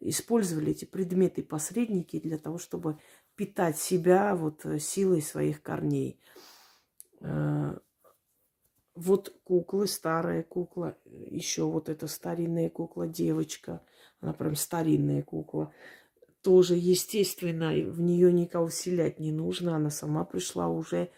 использовали 0.00 0.72
эти 0.72 0.84
предметы-посредники 0.84 2.18
для 2.18 2.38
того, 2.38 2.58
чтобы 2.58 2.98
питать 3.36 3.78
себя 3.78 4.34
вот 4.34 4.64
э, 4.66 4.78
силой 4.78 5.22
своих 5.22 5.62
корней. 5.62 6.20
Э, 7.20 7.78
вот 8.94 9.34
куклы, 9.44 9.86
старая 9.86 10.42
кукла, 10.42 10.96
еще 11.04 11.64
вот 11.64 11.88
эта 11.88 12.06
старинная 12.06 12.70
кукла, 12.70 13.06
девочка, 13.08 13.82
она 14.20 14.32
прям 14.32 14.54
старинная 14.54 15.22
кукла 15.22 15.72
тоже, 16.44 16.74
естественно, 16.74 17.70
в 17.70 18.00
нее 18.02 18.30
никого 18.30 18.68
вселять 18.68 19.18
не 19.18 19.32
нужно. 19.32 19.76
Она 19.76 19.88
сама 19.88 20.24
пришла 20.24 20.68
уже 20.68 21.10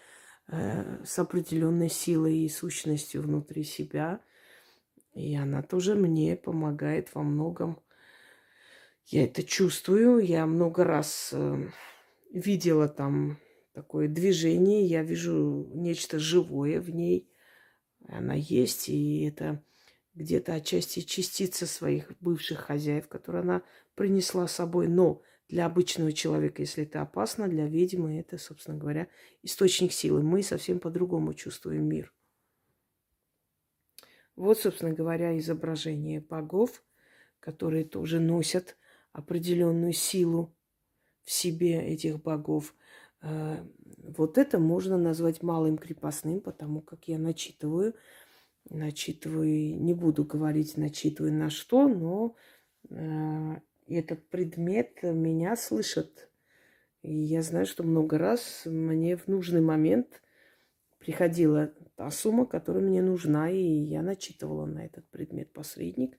э, 0.46 1.04
с 1.04 1.18
определенной 1.18 1.90
силой 1.90 2.38
и 2.38 2.48
сущностью 2.48 3.22
внутри 3.22 3.64
себя. 3.64 4.20
И 5.16 5.34
она 5.34 5.62
тоже 5.62 5.94
мне 5.94 6.36
помогает 6.36 7.14
во 7.14 7.22
многом. 7.22 7.80
Я 9.06 9.24
это 9.24 9.42
чувствую. 9.42 10.18
Я 10.18 10.44
много 10.44 10.84
раз 10.84 11.30
э, 11.32 11.70
видела 12.30 12.86
там 12.86 13.38
такое 13.72 14.08
движение. 14.08 14.84
Я 14.84 15.02
вижу 15.02 15.70
нечто 15.72 16.18
живое 16.18 16.82
в 16.82 16.90
ней. 16.90 17.30
Она 18.06 18.34
есть, 18.34 18.90
и 18.90 19.22
это 19.24 19.64
где-то 20.14 20.52
отчасти 20.52 21.00
частица 21.00 21.66
своих 21.66 22.12
бывших 22.20 22.58
хозяев, 22.58 23.08
которые 23.08 23.40
она 23.40 23.62
принесла 23.94 24.46
с 24.46 24.52
собой. 24.52 24.86
Но 24.86 25.22
для 25.48 25.64
обычного 25.64 26.12
человека, 26.12 26.60
если 26.60 26.84
это 26.84 27.00
опасно, 27.00 27.48
для 27.48 27.66
ведьмы 27.66 28.20
это, 28.20 28.36
собственно 28.36 28.76
говоря, 28.76 29.08
источник 29.42 29.92
силы. 29.92 30.22
Мы 30.22 30.42
совсем 30.42 30.78
по-другому 30.78 31.32
чувствуем 31.32 31.88
мир. 31.88 32.12
Вот, 34.36 34.58
собственно 34.58 34.92
говоря, 34.92 35.38
изображение 35.38 36.20
богов, 36.20 36.82
которые 37.40 37.84
тоже 37.84 38.20
носят 38.20 38.76
определенную 39.12 39.92
силу 39.92 40.54
в 41.24 41.32
себе 41.32 41.80
этих 41.80 42.22
богов. 42.22 42.74
Э, 43.22 43.64
вот 44.16 44.38
это 44.38 44.58
можно 44.58 44.98
назвать 44.98 45.42
малым 45.42 45.78
крепостным, 45.78 46.40
потому 46.40 46.80
как 46.80 47.08
я 47.08 47.18
начитываю– 47.18 47.94
начитываю, 48.70 49.80
не 49.80 49.94
буду 49.94 50.24
говорить, 50.24 50.76
начитываю 50.76 51.32
на 51.32 51.50
что, 51.50 51.88
но 51.88 52.34
э, 52.90 53.56
этот 53.88 54.28
предмет 54.28 55.02
меня 55.02 55.56
слышит. 55.56 56.30
И 57.02 57.14
я 57.14 57.42
знаю, 57.42 57.66
что 57.66 57.82
много 57.84 58.18
раз 58.18 58.62
мне 58.64 59.16
в 59.16 59.28
нужный 59.28 59.60
момент 59.60 60.22
приходила 61.06 61.72
та 61.94 62.10
сумма, 62.10 62.44
которая 62.44 62.82
мне 62.82 63.00
нужна, 63.00 63.48
и 63.50 63.62
я 63.62 64.02
начитывала 64.02 64.66
на 64.66 64.84
этот 64.84 65.08
предмет 65.08 65.52
посредник. 65.52 66.18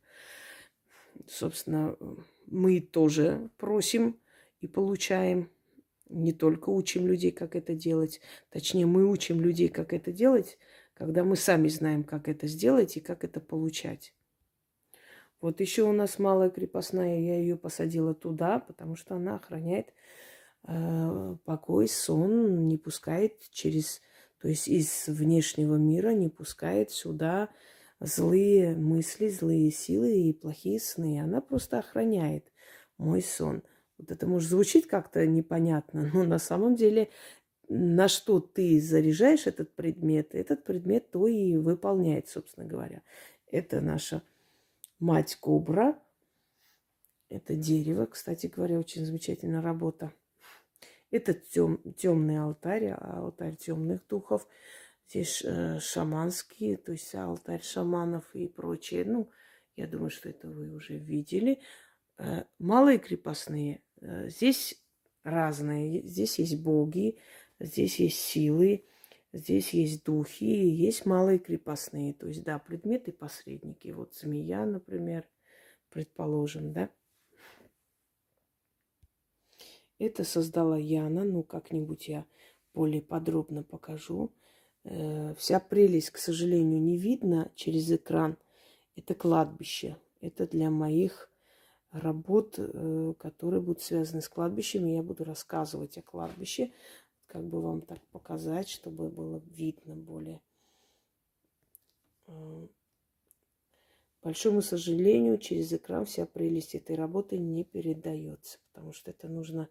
Собственно, 1.27 1.95
мы 2.47 2.79
тоже 2.79 3.49
просим 3.57 4.19
и 4.61 4.67
получаем. 4.67 5.51
Не 6.09 6.31
только 6.31 6.69
учим 6.69 7.05
людей, 7.05 7.31
как 7.31 7.53
это 7.53 7.75
делать. 7.75 8.21
Точнее, 8.49 8.85
мы 8.85 9.05
учим 9.05 9.41
людей, 9.41 9.67
как 9.67 9.91
это 9.93 10.11
делать– 10.11 10.57
когда 10.97 11.23
мы 11.23 11.35
сами 11.35 11.67
знаем, 11.67 12.03
как 12.03 12.27
это 12.27 12.47
сделать 12.47 12.97
и 12.97 13.01
как 13.01 13.23
это 13.23 13.39
получать. 13.39 14.15
Вот 15.39 15.61
еще 15.61 15.83
у 15.83 15.91
нас 15.91 16.17
малая 16.17 16.49
крепостная, 16.49 17.19
я 17.19 17.37
ее 17.37 17.55
посадила 17.55 18.15
туда, 18.15 18.57
потому 18.59 18.95
что 18.95 19.15
она 19.15 19.35
охраняет 19.35 19.93
э, 20.67 21.35
покой, 21.45 21.87
сон, 21.87 22.67
не 22.67 22.77
пускает 22.77 23.39
через, 23.51 24.01
то 24.41 24.47
есть 24.47 24.67
из 24.67 25.07
внешнего 25.07 25.75
мира 25.75 26.09
не 26.09 26.29
пускает 26.29 26.91
сюда 26.91 27.49
злые 27.99 28.75
мысли, 28.75 29.29
злые 29.29 29.71
силы 29.71 30.13
и 30.13 30.33
плохие 30.33 30.79
сны. 30.79 31.19
Она 31.19 31.41
просто 31.41 31.79
охраняет 31.79 32.51
мой 32.97 33.21
сон. 33.21 33.63
Вот 33.97 34.11
это 34.11 34.27
может 34.27 34.49
звучить 34.49 34.87
как-то 34.87 35.25
непонятно, 35.25 36.09
но 36.13 36.23
на 36.23 36.37
самом 36.37 36.75
деле 36.75 37.09
на 37.69 38.07
что 38.07 38.39
ты 38.39 38.79
заряжаешь 38.79 39.47
этот 39.47 39.73
предмет, 39.75 40.33
этот 40.35 40.63
предмет 40.63 41.11
то 41.11 41.27
и 41.27 41.57
выполняет, 41.57 42.29
собственно 42.29 42.65
говоря. 42.65 43.01
Это 43.51 43.81
наша 43.81 44.21
мать 44.99 45.35
кобра. 45.35 45.99
Это 47.29 47.55
дерево, 47.55 48.05
кстати 48.05 48.47
говоря, 48.47 48.79
очень 48.79 49.05
замечательная 49.05 49.61
работа. 49.61 50.13
Это 51.09 51.33
тем, 51.33 51.81
темный 51.93 52.39
алтарь, 52.39 52.87
а 52.87 53.19
алтарь 53.19 53.55
темных 53.55 54.05
духов. 54.07 54.47
Здесь 55.09 55.41
э, 55.45 55.79
шаманские, 55.79 56.75
то 56.77 56.91
есть 56.91 57.15
алтарь 57.15 57.63
шаманов 57.63 58.25
и 58.33 58.47
прочее. 58.47 59.05
Ну, 59.05 59.29
я 59.77 59.87
думаю, 59.87 60.09
что 60.09 60.27
это 60.29 60.49
вы 60.49 60.69
уже 60.73 60.97
видели. 60.97 61.61
Э, 62.17 62.43
малые 62.59 62.99
крепостные. 62.99 63.81
Э, 64.01 64.27
здесь 64.27 64.83
разные. 65.23 66.01
Здесь 66.05 66.39
есть 66.39 66.61
боги, 66.61 67.17
здесь 67.59 67.99
есть 67.99 68.19
силы, 68.19 68.85
здесь 69.31 69.73
есть 69.73 70.03
духи, 70.03 70.45
есть 70.45 71.05
малые 71.05 71.39
крепостные. 71.39 72.13
То 72.13 72.27
есть, 72.27 72.43
да, 72.43 72.59
предметы 72.59 73.13
посредники. 73.13 73.89
Вот 73.89 74.13
змея, 74.13 74.65
например, 74.65 75.25
предположим, 75.89 76.73
да. 76.73 76.89
Это 79.99 80.23
создала 80.23 80.77
Яна, 80.77 81.23
ну 81.23 81.43
как-нибудь 81.43 82.07
я 82.07 82.25
более 82.73 83.01
подробно 83.01 83.63
покажу. 83.63 84.31
Э, 84.83 85.33
вся 85.35 85.59
прелесть, 85.59 86.11
к 86.11 86.17
сожалению, 86.17 86.81
не 86.81 86.97
видно 86.97 87.51
через 87.55 87.91
экран. 87.91 88.37
Это 88.95 89.15
кладбище. 89.15 89.97
Это 90.21 90.47
для 90.47 90.69
моих 90.69 91.31
работ, 91.91 92.55
э, 92.57 93.13
которые 93.17 93.61
будут 93.61 93.81
связаны 93.81 94.21
с 94.21 94.29
кладбищем. 94.29 94.85
Я 94.85 95.01
буду 95.01 95.23
рассказывать 95.23 95.97
о 95.97 96.03
кладбище, 96.03 96.71
как 97.25 97.43
бы 97.43 97.61
вам 97.61 97.81
так 97.81 97.99
показать, 98.11 98.69
чтобы 98.69 99.09
было 99.09 99.41
видно 99.47 99.95
более. 99.95 100.41
Большому 104.27 104.61
сожалению, 104.61 105.37
через 105.37 105.71
экран 105.71 106.03
вся 106.03 106.25
прелесть 106.25 106.75
этой 106.75 106.97
работы 106.97 107.37
не 107.37 107.63
передается, 107.63 108.59
потому 108.73 108.91
что 108.91 109.11
это 109.11 109.29
нужно 109.29 109.69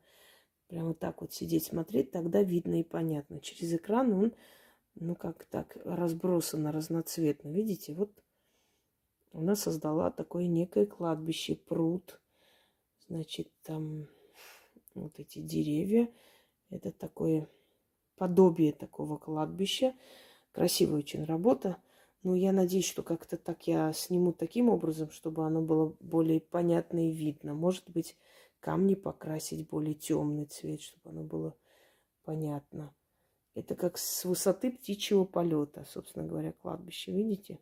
прямо 0.67 0.95
так 0.95 1.21
вот 1.21 1.35
сидеть, 1.35 1.65
смотреть, 1.65 2.11
тогда 2.11 2.43
видно 2.43 2.81
и 2.81 2.83
понятно. 2.83 3.39
Через 3.43 3.75
экран 3.75 4.15
он, 4.15 4.33
ну 4.95 5.15
как 5.15 5.45
так, 5.45 5.77
разбросано 5.85 6.73
разноцветно. 6.73 7.51
Видите, 7.51 7.93
вот 7.93 8.11
она 9.35 9.57
создала 9.57 10.11
такое 10.11 10.47
некое 10.47 10.87
кладбище, 10.87 11.57
пруд. 11.57 12.19
Значит, 13.09 13.53
там 13.63 14.09
вот 14.95 15.21
эти 15.21 15.41
деревья. 15.41 16.11
Это 16.71 16.93
такое 16.93 17.47
подобие 18.17 18.73
такого 18.73 19.19
кладбища. 19.19 19.95
Красивая 20.53 21.01
очень 21.01 21.25
работа. 21.25 21.77
Но 22.27 22.35
я 22.35 22.51
надеюсь, 22.51 22.89
что 22.89 23.05
как-то 23.05 23.37
так 23.37 23.69
я 23.69 23.93
сниму 23.93 24.33
таким 24.33 24.69
образом, 24.69 25.13
чтобы 25.13 25.47
оно 25.47 25.63
было 25.63 25.95
более 26.01 26.41
понятно 26.41 27.09
и 27.09 27.13
видно. 27.13 27.55
Может 27.55 27.89
быть, 27.89 28.17
камни 28.59 28.97
покрасить 28.97 29.69
более 29.69 29.95
темный 29.95 30.47
цвет, 30.47 30.81
чтобы 30.81 31.11
оно 31.11 31.23
было 31.23 31.57
понятно. 32.25 32.93
Это 33.55 33.77
как 33.77 33.97
с 33.97 34.25
высоты 34.25 34.73
птичьего 34.73 35.23
полета, 35.25 35.87
собственно 35.89 36.27
говоря, 36.27 36.51
кладбище. 36.51 37.13
Видите? 37.13 37.61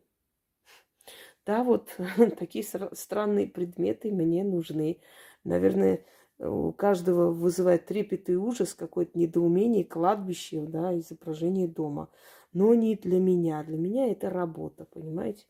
Да, 1.45 1.63
вот 1.63 1.95
такие 2.39 2.65
странные 2.93 3.45
предметы 3.45 4.11
мне 4.11 4.43
нужны. 4.43 4.99
Наверное, 5.43 6.03
у 6.39 6.71
каждого 6.71 7.31
вызывает 7.31 7.85
трепет 7.85 8.31
и 8.31 8.35
ужас, 8.35 8.73
какое-то 8.73 9.17
недоумение, 9.19 9.85
кладбище, 9.85 10.65
да, 10.65 10.97
изображение 10.97 11.67
дома. 11.67 12.09
Но 12.55 12.73
не 12.73 12.95
для 12.95 13.19
меня. 13.19 13.61
Для 13.65 13.77
меня 13.77 14.09
это 14.09 14.29
работа, 14.29 14.85
понимаете? 14.85 15.45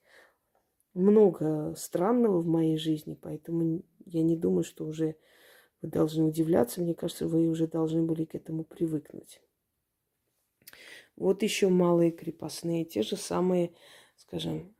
Много 0.95 1.75
странного 1.77 2.39
в 2.39 2.47
моей 2.47 2.79
жизни, 2.79 3.15
поэтому 3.21 3.83
я 4.05 4.23
не 4.23 4.35
думаю, 4.35 4.63
что 4.63 4.87
уже 4.87 5.15
вы 5.83 5.89
должны 5.89 6.23
удивляться. 6.23 6.81
Мне 6.81 6.95
кажется, 6.95 7.27
вы 7.27 7.47
уже 7.47 7.67
должны 7.67 8.01
были 8.01 8.25
к 8.25 8.33
этому 8.33 8.63
привыкнуть. 8.63 9.39
Вот 11.15 11.43
еще 11.43 11.69
малые 11.69 12.09
крепостные, 12.09 12.85
те 12.85 13.03
же 13.03 13.17
самые, 13.17 13.75
скажем, 14.15 14.75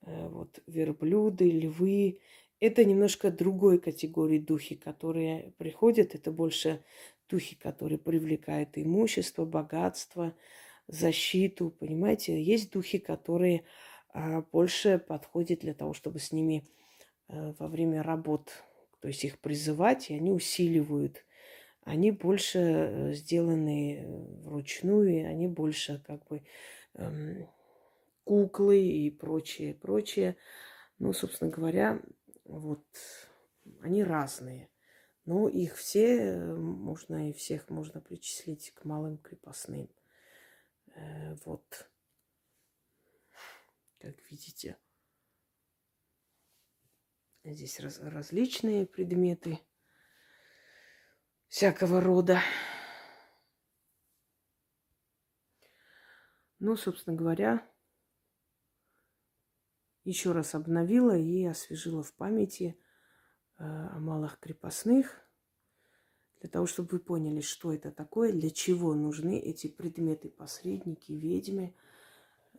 э, 0.00 0.28
вот 0.28 0.60
верблюды, 0.66 1.50
львы. 1.50 2.20
Это 2.58 2.86
немножко 2.86 3.30
другой 3.30 3.78
категории 3.78 4.38
духи, 4.38 4.76
которые 4.76 5.52
приходят. 5.58 6.14
Это 6.14 6.32
больше 6.32 6.82
духи, 7.28 7.54
которые 7.54 7.98
привлекают 7.98 8.70
имущество, 8.78 9.44
богатство, 9.44 10.34
защиту. 10.86 11.70
Понимаете, 11.70 12.42
есть 12.42 12.70
духи, 12.72 12.98
которые 12.98 13.64
а, 14.08 14.42
больше 14.42 14.98
подходят 14.98 15.60
для 15.60 15.74
того, 15.74 15.92
чтобы 15.92 16.18
с 16.18 16.32
ними 16.32 16.64
э, 17.28 17.52
во 17.58 17.68
время 17.68 18.02
работ 18.02 18.50
то 19.04 19.08
есть 19.08 19.22
их 19.22 19.38
призывать, 19.38 20.08
и 20.08 20.14
они 20.14 20.32
усиливают. 20.32 21.26
Они 21.82 22.10
больше 22.10 22.58
э, 22.58 23.12
сделаны 23.12 23.98
э, 23.98 24.06
вручную, 24.48 25.28
они 25.28 25.46
больше 25.46 26.02
как 26.06 26.26
бы 26.28 26.42
эм, 26.94 27.46
куклы 28.24 28.80
и 28.80 29.10
прочее, 29.10 29.74
прочее. 29.74 30.38
Ну, 30.98 31.12
собственно 31.12 31.50
говоря, 31.50 32.00
вот 32.46 32.82
они 33.82 34.02
разные. 34.02 34.70
Но 35.26 35.50
их 35.50 35.76
все 35.76 36.42
можно 36.42 37.28
и 37.28 37.34
всех 37.34 37.68
можно 37.68 38.00
причислить 38.00 38.70
к 38.70 38.86
малым 38.86 39.18
крепостным. 39.18 39.90
Э, 40.94 41.34
вот. 41.44 41.90
Как 43.98 44.14
видите. 44.30 44.78
Здесь 47.44 47.78
раз, 47.80 47.98
различные 48.00 48.86
предметы 48.86 49.60
всякого 51.48 52.00
рода. 52.00 52.40
Ну, 56.58 56.76
собственно 56.76 57.16
говоря, 57.16 57.70
еще 60.04 60.32
раз 60.32 60.54
обновила 60.54 61.16
и 61.16 61.44
освежила 61.44 62.02
в 62.02 62.14
памяти 62.14 62.78
э, 63.58 63.64
о 63.64 63.98
малых 63.98 64.38
крепостных, 64.38 65.23
для 66.44 66.50
того, 66.50 66.66
чтобы 66.66 66.90
вы 66.92 66.98
поняли, 67.00 67.40
что 67.40 67.72
это 67.72 67.90
такое, 67.90 68.30
для 68.30 68.50
чего 68.50 68.94
нужны 68.94 69.40
эти 69.40 69.66
предметы, 69.66 70.28
посредники, 70.28 71.10
ведьмы, 71.10 71.74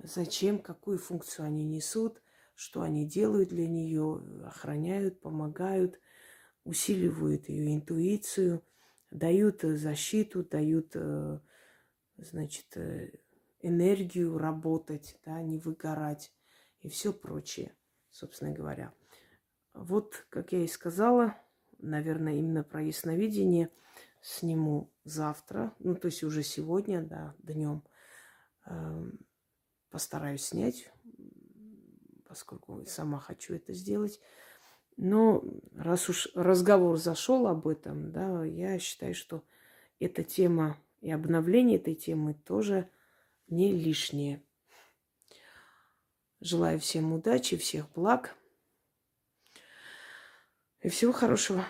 зачем, 0.01 0.57
какую 0.57 0.97
функцию 0.97 1.45
они 1.45 1.63
несут 1.63 2.19
что 2.55 2.81
они 2.81 3.05
делают 3.05 3.49
для 3.49 3.67
нее, 3.67 4.23
охраняют, 4.45 5.19
помогают, 5.19 5.99
усиливают 6.63 7.49
ее 7.49 7.75
интуицию, 7.75 8.63
дают 9.11 9.63
э, 9.63 9.75
защиту, 9.75 10.43
дают, 10.43 10.91
э, 10.95 11.39
значит, 12.17 12.77
э, 12.77 13.11
энергию 13.59 14.37
работать, 14.37 15.19
да, 15.25 15.41
не 15.41 15.57
выгорать 15.57 16.33
и 16.79 16.89
все 16.89 17.11
прочее, 17.11 17.75
собственно 18.09 18.51
говоря. 18.51 18.93
Вот, 19.73 20.25
как 20.29 20.53
я 20.53 20.63
и 20.63 20.67
сказала, 20.67 21.35
наверное, 21.89 22.35
именно 22.35 22.63
про 22.63 22.81
ясновидение 22.81 23.69
сниму 24.21 24.91
завтра, 25.03 25.73
ну, 25.79 25.95
то 25.95 26.07
есть 26.07 26.23
уже 26.23 26.43
сегодня, 26.43 27.01
да, 27.01 27.35
днем. 27.39 27.83
Эм, 28.65 29.19
постараюсь 29.89 30.43
снять 30.43 30.91
поскольку 32.35 32.83
сама 32.85 33.17
хочу 33.17 33.55
это 33.55 33.71
сделать. 33.71 34.19
Но 34.97 35.41
раз 35.73 36.09
уж 36.09 36.27
разговор 36.35 36.97
зашел 36.97 37.47
об 37.47 37.65
этом, 37.65 38.11
да, 38.11 38.43
я 38.43 38.77
считаю, 38.77 39.15
что 39.15 39.41
эта 40.01 40.21
тема 40.21 40.77
и 40.99 41.11
обновление 41.11 41.77
этой 41.77 41.95
темы 41.95 42.33
тоже 42.33 42.89
не 43.47 43.71
лишнее. 43.71 44.43
Желаю 46.41 46.77
всем 46.81 47.13
удачи, 47.13 47.55
всех 47.55 47.89
благ 47.93 48.35
и 50.85 50.89
всего 50.89 51.11
хорошего. 51.11 51.65